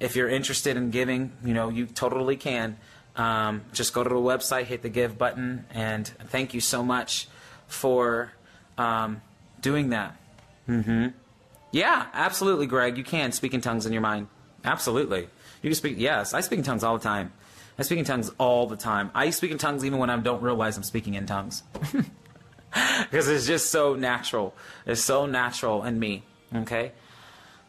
if 0.00 0.16
you're 0.16 0.28
interested 0.28 0.76
in 0.76 0.90
giving 0.90 1.32
you 1.44 1.54
know 1.54 1.68
you 1.68 1.86
totally 1.86 2.36
can. 2.36 2.76
Um, 3.16 3.62
just 3.72 3.94
go 3.94 4.04
to 4.04 4.08
the 4.08 4.14
website 4.14 4.64
hit 4.64 4.82
the 4.82 4.88
give 4.88 5.18
button 5.18 5.64
and 5.72 6.06
thank 6.06 6.54
you 6.54 6.60
so 6.60 6.84
much 6.84 7.26
for 7.66 8.32
um, 8.76 9.22
doing 9.60 9.90
that 9.90 10.17
Mm-hmm. 10.68 11.08
Yeah, 11.72 12.06
absolutely, 12.12 12.66
Greg. 12.66 12.96
You 12.96 13.04
can 13.04 13.32
speak 13.32 13.54
in 13.54 13.60
tongues 13.60 13.86
in 13.86 13.92
your 13.92 14.02
mind. 14.02 14.28
Absolutely. 14.64 15.28
You 15.62 15.70
can 15.70 15.74
speak. 15.74 15.96
Yes, 15.98 16.34
I 16.34 16.40
speak 16.40 16.60
in 16.60 16.64
tongues 16.64 16.84
all 16.84 16.96
the 16.96 17.04
time. 17.04 17.32
I 17.78 17.82
speak 17.82 17.98
in 17.98 18.04
tongues 18.04 18.30
all 18.38 18.66
the 18.66 18.76
time. 18.76 19.10
I 19.14 19.30
speak 19.30 19.50
in 19.50 19.58
tongues 19.58 19.84
even 19.84 19.98
when 19.98 20.10
I 20.10 20.16
don't 20.16 20.42
realize 20.42 20.76
I'm 20.76 20.82
speaking 20.82 21.14
in 21.14 21.26
tongues. 21.26 21.62
Because 22.70 23.28
it's 23.28 23.46
just 23.46 23.70
so 23.70 23.94
natural. 23.94 24.54
It's 24.84 25.02
so 25.02 25.26
natural 25.26 25.84
in 25.84 25.98
me. 25.98 26.22
Okay? 26.54 26.92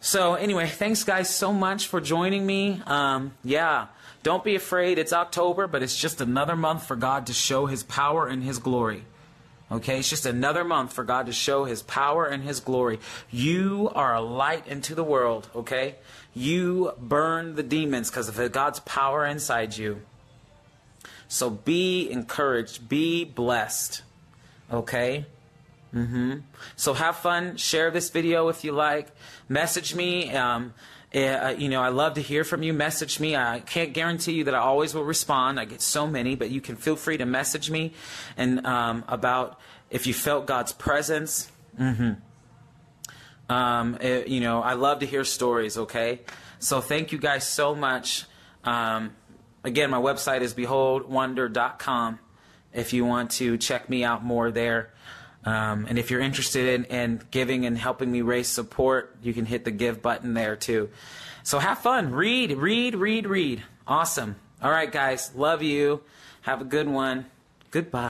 So, 0.02 0.36
anyway, 0.36 0.68
thanks 0.68 1.04
guys 1.04 1.34
so 1.34 1.54
much 1.54 1.88
for 1.88 2.00
joining 2.02 2.46
me. 2.46 2.82
Um, 2.86 3.34
yeah, 3.44 3.88
don't 4.24 4.44
be 4.44 4.56
afraid. 4.56 4.98
It's 4.98 5.14
October, 5.14 5.68
but 5.68 5.84
it's 5.84 5.98
just 5.98 6.22
another 6.22 6.56
month 6.56 6.86
for 6.86 6.96
God 6.96 7.28
to 7.28 7.34
show 7.34 7.66
His 7.66 7.84
power 7.84 8.28
and 8.28 8.44
His 8.44 8.60
glory. 8.60 9.04
Okay, 9.72 10.00
it's 10.00 10.10
just 10.10 10.26
another 10.26 10.64
month 10.64 10.94
for 10.94 11.04
God 11.04 11.28
to 11.28 11.32
show 11.32 11.66
His 11.66 11.84
power 11.84 12.26
and 12.26 12.44
His 12.44 12.60
glory. 12.60 13.00
You 13.30 13.92
are 13.94 14.16
a 14.16 14.22
light 14.22 14.68
into 14.68 14.96
the 14.96 15.04
world, 15.04 15.48
okay? 15.56 15.96
You 16.34 16.94
burn 16.98 17.56
the 17.56 17.64
demons 17.64 18.10
because 18.10 18.30
of 18.30 18.52
God's 18.52 18.80
power 18.80 19.26
inside 19.26 19.78
you. 19.78 20.02
So 21.28 21.52
be 21.52 22.10
encouraged, 22.10 22.90
be 22.90 23.24
blessed, 23.24 24.02
okay? 24.72 25.26
Mm-hmm. 25.94 26.38
So 26.76 26.94
have 26.94 27.18
fun. 27.18 27.58
Share 27.58 27.92
this 27.92 28.10
video 28.10 28.50
if 28.50 28.64
you 28.64 28.72
like. 28.72 29.08
Message 29.48 29.96
me. 29.96 30.32
Um, 30.36 30.74
uh, 31.14 31.56
you 31.58 31.70
know, 31.70 31.82
I 31.82 31.90
love 31.90 32.16
to 32.16 32.22
hear 32.22 32.44
from 32.44 32.62
you. 32.62 32.72
Message 32.72 33.20
me. 33.20 33.36
I 33.36 33.62
can't 33.62 33.94
guarantee 33.94 34.34
you 34.34 34.44
that 34.44 34.54
I 34.54 34.60
always 34.60 34.94
will 34.94 35.04
respond. 35.04 35.60
I 35.60 35.66
get 35.66 35.82
so 35.82 36.06
many, 36.06 36.36
but 36.36 36.52
you 36.52 36.62
can 36.62 36.76
feel 36.76 36.96
free 36.96 37.18
to 37.18 37.26
message 37.26 37.72
me 37.72 37.94
and 38.38 38.66
um, 38.66 39.04
about 39.08 39.60
if 39.90 40.06
you 40.06 40.14
felt 40.14 40.46
God's 40.46 40.72
presence. 40.72 41.52
Mm-hmm. 41.80 42.14
Um, 43.52 43.98
it, 44.00 44.28
you 44.28 44.40
know, 44.40 44.62
I 44.62 44.74
love 44.74 45.00
to 45.00 45.08
hear 45.08 45.24
stories. 45.24 45.78
Okay, 45.78 46.22
so 46.60 46.82
thank 46.82 47.12
you 47.12 47.18
guys 47.18 47.48
so 47.48 47.74
much. 47.74 48.26
Um, 48.64 49.16
again, 49.64 49.90
my 49.90 49.98
website 49.98 50.42
is 50.42 50.54
beholdwonder.com. 50.54 52.20
If 52.72 52.94
you 52.94 53.04
want 53.04 53.32
to 53.32 53.58
check 53.58 53.90
me 53.90 54.04
out 54.04 54.24
more 54.24 54.52
there. 54.52 54.94
Um, 55.50 55.88
and 55.90 55.98
if 55.98 56.12
you're 56.12 56.22
interested 56.22 56.68
in, 56.68 56.86
in, 56.86 57.22
giving 57.32 57.66
and 57.66 57.76
helping 57.76 58.12
me 58.12 58.22
raise 58.22 58.48
support, 58.48 59.16
you 59.24 59.34
can 59.34 59.46
hit 59.46 59.66
the 59.66 59.72
give 59.72 60.00
button 60.00 60.36
there 60.36 60.56
too. 60.56 60.90
So 61.42 61.58
have 61.58 61.80
fun. 61.80 62.12
Read, 62.12 62.52
read, 62.52 62.94
read, 62.94 63.26
read. 63.26 63.64
Awesome. 63.88 64.36
All 64.62 64.70
right, 64.70 64.92
guys. 64.92 65.32
Love 65.36 65.64
you. 65.64 66.02
Have 66.42 66.62
a 66.62 66.66
good 66.66 66.88
one. 66.88 67.26
Goodbye. 67.72 68.08